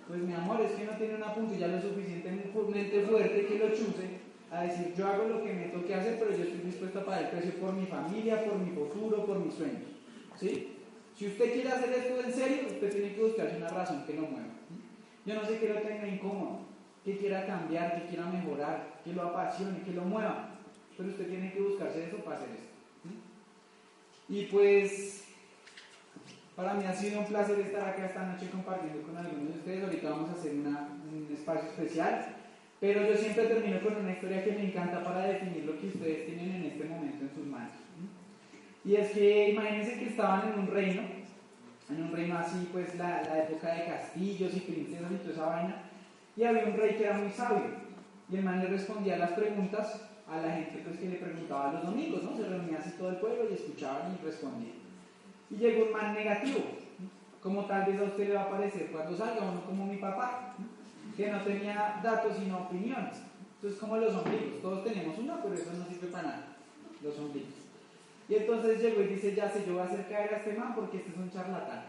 Pues 0.08 0.22
mi 0.22 0.34
amor, 0.34 0.62
es 0.62 0.72
que 0.72 0.86
no 0.86 0.98
tiene 0.98 1.16
una 1.16 1.34
puntilla 1.34 1.68
lo 1.68 1.82
suficientemente 1.82 2.50
fuerte 2.50 3.46
que 3.46 3.60
lo 3.60 3.70
chuse 3.70 4.24
a 4.52 4.64
decir, 4.64 4.94
yo 4.96 5.08
hago 5.08 5.28
lo 5.28 5.44
que 5.44 5.54
me 5.54 5.68
toque 5.70 5.96
hacer, 5.96 6.20
pero 6.20 6.32
yo 6.32 6.44
estoy 6.44 6.60
dispuesto 6.60 7.00
a 7.00 7.06
pagar 7.06 7.24
el 7.24 7.30
precio 7.30 7.60
por 7.60 7.74
mi 7.74 7.86
familia, 7.88 8.44
por 8.46 8.60
mi 8.60 8.72
futuro, 8.72 9.26
por 9.26 9.40
mis 9.40 9.56
sueños. 9.56 9.82
¿Sí? 10.40 10.74
Si 11.18 11.28
usted 11.28 11.54
quiere 11.54 11.70
hacer 11.70 11.94
esto 11.94 12.24
en 12.24 12.34
serio, 12.34 12.68
usted 12.68 12.92
tiene 12.92 13.16
que 13.16 13.24
buscarse 13.24 13.58
una 13.58 13.70
razón 13.70 14.04
que 14.06 14.14
lo 14.14 14.22
mueva. 14.24 14.54
Yo 15.26 15.36
no 15.36 15.46
sé 15.46 15.58
qué 15.58 15.70
lo 15.70 15.82
tenga 15.82 16.08
incómodo, 16.08 16.60
que 17.06 17.18
quiera 17.18 17.48
cambiar, 17.48 18.02
que 18.02 18.10
quiera 18.10 18.26
mejorar, 18.26 19.00
que 19.04 19.14
lo 19.14 19.24
apasione, 19.24 19.82
que 19.84 19.94
lo 19.94 20.04
mueva, 20.04 20.60
pero 20.98 21.10
usted 21.10 21.28
tiene 21.28 21.54
que 21.54 21.62
buscarse 21.62 22.08
eso 22.08 22.18
para 22.18 22.38
hacer 22.38 22.50
esto. 22.50 22.74
Y 24.30 24.46
pues 24.46 25.23
para 26.56 26.76
mí 26.76 26.86
ha 26.86 26.94
sido 26.94 27.20
un 27.20 27.26
placer 27.26 27.60
estar 27.60 27.90
acá 27.90 28.06
esta 28.06 28.28
noche 28.28 28.50
compartiendo 28.50 29.02
con 29.02 29.18
algunos 29.18 29.48
de 29.48 29.60
ustedes. 29.60 29.84
Ahorita 29.84 30.10
vamos 30.10 30.30
a 30.30 30.34
hacer 30.34 30.54
un 30.54 31.28
espacio 31.34 31.70
especial, 31.70 32.28
pero 32.80 33.08
yo 33.08 33.16
siempre 33.16 33.46
termino 33.46 33.82
con 33.82 33.98
una 33.98 34.12
historia 34.12 34.44
que 34.44 34.52
me 34.52 34.66
encanta 34.66 35.04
para 35.04 35.26
definir 35.26 35.66
lo 35.66 35.80
que 35.80 35.88
ustedes 35.88 36.26
tienen 36.28 36.56
en 36.56 36.66
este 36.66 36.86
momento 36.86 37.26
en 37.26 37.34
sus 37.34 37.48
manos. 37.48 37.74
Y 38.86 38.96
es 38.96 39.12
que 39.12 39.50
imagínense 39.52 39.98
que 39.98 40.10
estaban 40.10 40.54
en 40.54 40.60
un 40.60 40.68
reino, 40.68 41.02
en 41.90 42.04
un 42.04 42.12
reino 42.12 42.38
así, 42.38 42.68
pues 42.72 42.96
la, 42.96 43.22
época 43.48 43.74
de 43.74 43.86
castillos 43.86 44.56
y 44.56 44.60
princesas 44.60 45.12
y 45.12 45.16
toda 45.16 45.34
esa 45.34 45.46
vaina, 45.46 45.76
y 46.36 46.44
había 46.44 46.66
un 46.66 46.78
rey 46.78 46.96
que 46.96 47.06
era 47.06 47.18
muy 47.18 47.32
sabio, 47.32 47.64
y 48.30 48.36
el 48.36 48.44
man 48.44 48.60
le 48.60 48.68
respondía 48.68 49.18
las 49.18 49.32
preguntas 49.32 50.10
a 50.28 50.38
la 50.38 50.56
gente 50.56 50.82
pues, 50.84 51.00
que 51.00 51.10
le 51.10 51.16
preguntaba 51.16 51.74
los 51.74 51.86
domingos, 51.86 52.24
¿no? 52.24 52.36
Se 52.36 52.48
reunía 52.48 52.80
así 52.80 52.92
todo 52.98 53.10
el 53.10 53.18
pueblo 53.18 53.46
y 53.50 53.54
escuchaban 53.54 54.18
y 54.20 54.26
respondían 54.26 54.83
y 55.54 55.58
llegó 55.58 55.86
un 55.86 55.92
mal 55.92 56.14
negativo, 56.14 56.62
como 57.42 57.66
tal 57.66 57.86
vez 57.86 58.00
a 58.00 58.04
usted 58.04 58.30
le 58.30 58.34
va 58.34 58.44
a 58.44 58.50
parecer 58.50 58.90
cuando 58.92 59.16
salga 59.16 59.44
uno 59.44 59.64
como 59.66 59.86
mi 59.86 59.98
papá, 59.98 60.56
que 61.16 61.32
no 61.32 61.42
tenía 61.42 62.00
datos 62.04 62.38
sino 62.38 62.58
opiniones. 62.58 63.22
Entonces, 63.56 63.80
como 63.80 63.98
los 63.98 64.16
ombligos, 64.16 64.62
todos 64.62 64.84
tenemos 64.84 65.18
uno, 65.18 65.40
pero 65.44 65.54
eso 65.54 65.72
no 65.74 65.86
sirve 65.86 66.08
para 66.08 66.24
nada, 66.24 66.58
los 67.04 67.18
ombligos. 67.20 67.54
Y 68.28 68.36
entonces 68.36 68.82
llegó 68.82 69.02
y 69.02 69.08
dice, 69.08 69.36
ya 69.36 69.50
sé, 69.50 69.64
yo 69.66 69.74
voy 69.74 69.82
a 69.82 69.86
hacer 69.86 70.08
caer 70.08 70.34
a 70.34 70.38
este 70.38 70.54
man 70.54 70.74
porque 70.74 70.98
este 70.98 71.12
es 71.12 71.18
un 71.18 71.30
charlatán. 71.30 71.84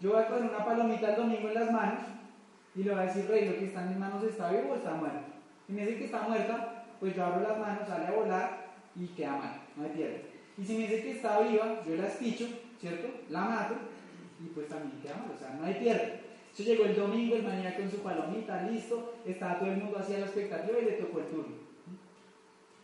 Yo 0.00 0.12
voy 0.12 0.22
a 0.22 0.28
poner 0.28 0.50
una 0.50 0.64
palomita 0.64 1.10
el 1.10 1.16
domingo 1.16 1.48
en 1.48 1.54
las 1.54 1.72
manos 1.72 2.02
y 2.76 2.84
le 2.84 2.90
voy 2.92 3.00
a 3.00 3.06
decir, 3.06 3.26
rey, 3.28 3.48
lo 3.48 3.58
que 3.58 3.66
está 3.66 3.82
en 3.82 3.88
mis 3.88 3.98
manos 3.98 4.22
está 4.22 4.52
vivo 4.52 4.72
o 4.72 4.76
está 4.76 4.94
muerto. 4.94 5.24
Y 5.68 5.72
me 5.72 5.84
dice 5.84 5.98
que 5.98 6.04
está 6.04 6.22
muerta, 6.22 6.84
pues 7.00 7.16
yo 7.16 7.24
abro 7.24 7.48
las 7.48 7.58
manos, 7.58 7.88
sale 7.88 8.06
a 8.06 8.12
volar 8.12 8.68
y 8.94 9.06
queda 9.08 9.36
mal, 9.36 9.60
no 9.76 9.84
hay 9.84 9.90
piedra. 9.90 10.37
Y 10.58 10.64
si 10.64 10.74
me 10.74 10.88
dice 10.88 11.02
que 11.02 11.10
está 11.12 11.40
viva, 11.40 11.80
yo 11.86 11.94
la 11.94 12.08
espicho, 12.08 12.48
¿cierto? 12.80 13.08
La 13.30 13.42
mato 13.42 13.76
y 14.44 14.48
pues 14.48 14.68
también 14.68 15.00
queda 15.00 15.16
mal, 15.16 15.30
o 15.34 15.38
sea, 15.38 15.54
no 15.54 15.64
hay 15.64 15.74
pierde. 15.74 16.20
Eso 16.52 16.62
llegó 16.62 16.84
el 16.84 16.96
domingo, 16.96 17.36
el 17.36 17.44
mañana 17.44 17.76
con 17.76 17.90
su 17.90 17.98
palomita, 17.98 18.62
listo, 18.62 19.14
estaba 19.24 19.58
todo 19.58 19.70
el 19.70 19.78
mundo 19.78 19.98
hacia 19.98 20.18
la 20.18 20.26
expectativa 20.26 20.78
y 20.80 20.84
le 20.84 20.92
tocó 20.92 21.20
el 21.20 21.26
turno. 21.26 21.54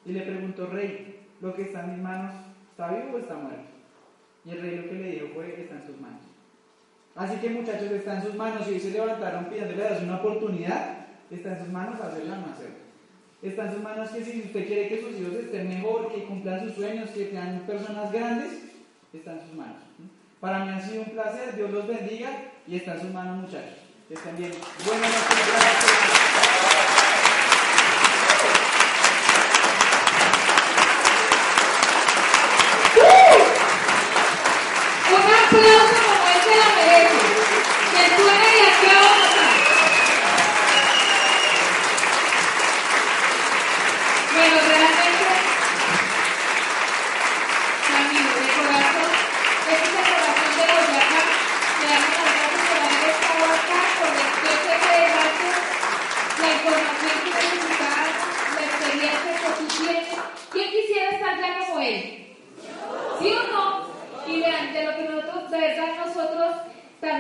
Y 0.05 0.13
le 0.13 0.21
preguntó, 0.21 0.67
rey, 0.67 1.27
¿lo 1.41 1.55
que 1.55 1.63
está 1.63 1.85
en 1.85 1.93
mis 1.93 2.03
manos 2.03 2.33
está 2.71 2.89
vivo 2.93 3.17
o 3.17 3.19
está 3.19 3.35
muerto? 3.35 3.65
Y 4.45 4.51
el 4.51 4.61
rey 4.61 4.77
lo 4.77 4.89
que 4.89 4.95
le 4.95 5.11
dijo 5.11 5.29
fue, 5.35 5.61
está 5.61 5.77
en 5.77 5.87
sus 5.87 6.01
manos. 6.01 6.23
Así 7.17 7.37
que 7.39 7.51
muchachos, 7.51 7.91
está 7.91 8.17
en 8.17 8.23
sus 8.23 8.35
manos 8.35 8.69
y 8.69 8.75
hoy 8.75 8.81
se 8.81 8.91
levantaron 8.91 9.47
pidiéndole 9.47 10.05
una 10.05 10.17
oportunidad, 10.17 11.07
está 11.31 11.53
en 11.53 11.65
sus 11.65 11.73
manos 11.73 12.01
hacerla 12.01 12.39
nacer. 12.39 12.84
Está 13.45 13.67
en 13.67 13.75
sus 13.75 13.83
manos 13.83 14.09
que 14.09 14.25
si 14.25 14.41
usted 14.41 14.67
quiere 14.67 14.89
que 14.89 15.03
sus 15.03 15.21
hijos 15.21 15.35
estén 15.35 15.69
mejor, 15.69 16.11
que 16.15 16.25
cumplan 16.25 16.65
sus 16.65 16.77
sueños, 16.77 17.11
que 17.11 17.29
sean 17.31 17.63
personas 17.67 18.11
grandes, 18.11 18.53
está 19.13 19.33
en 19.33 19.41
sus 19.43 19.53
manos. 19.53 19.77
Para 20.41 20.65
mí 20.65 20.71
ha 20.71 20.81
sido 20.81 21.03
un 21.03 21.11
placer, 21.11 21.55
Dios 21.55 21.71
los 21.71 21.87
bendiga 21.87 22.31
y 22.67 22.77
está 22.77 22.95
en 22.95 23.01
sus 23.03 23.11
manos 23.13 23.43
muchachos. 23.43 23.81
Estén 24.09 24.39
bien. 24.39 24.53
Buenas 24.87 25.11
noches, 25.11 26.94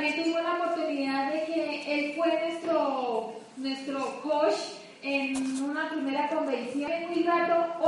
también 0.05 0.22
tuvimos 0.22 0.42
la 0.42 0.64
oportunidad 0.64 1.32
de 1.32 1.44
que 1.44 1.94
él 1.94 2.14
fue 2.14 2.26
nuestro, 2.28 3.32
nuestro 3.57 4.20
coach 4.22 4.55
en 5.02 5.62
una 5.62 5.88
primera 5.90 6.28
convención. 6.28 6.90
Es 6.90 7.09
muy 7.09 7.22
grato 7.22 7.66
hoy. 7.80 7.84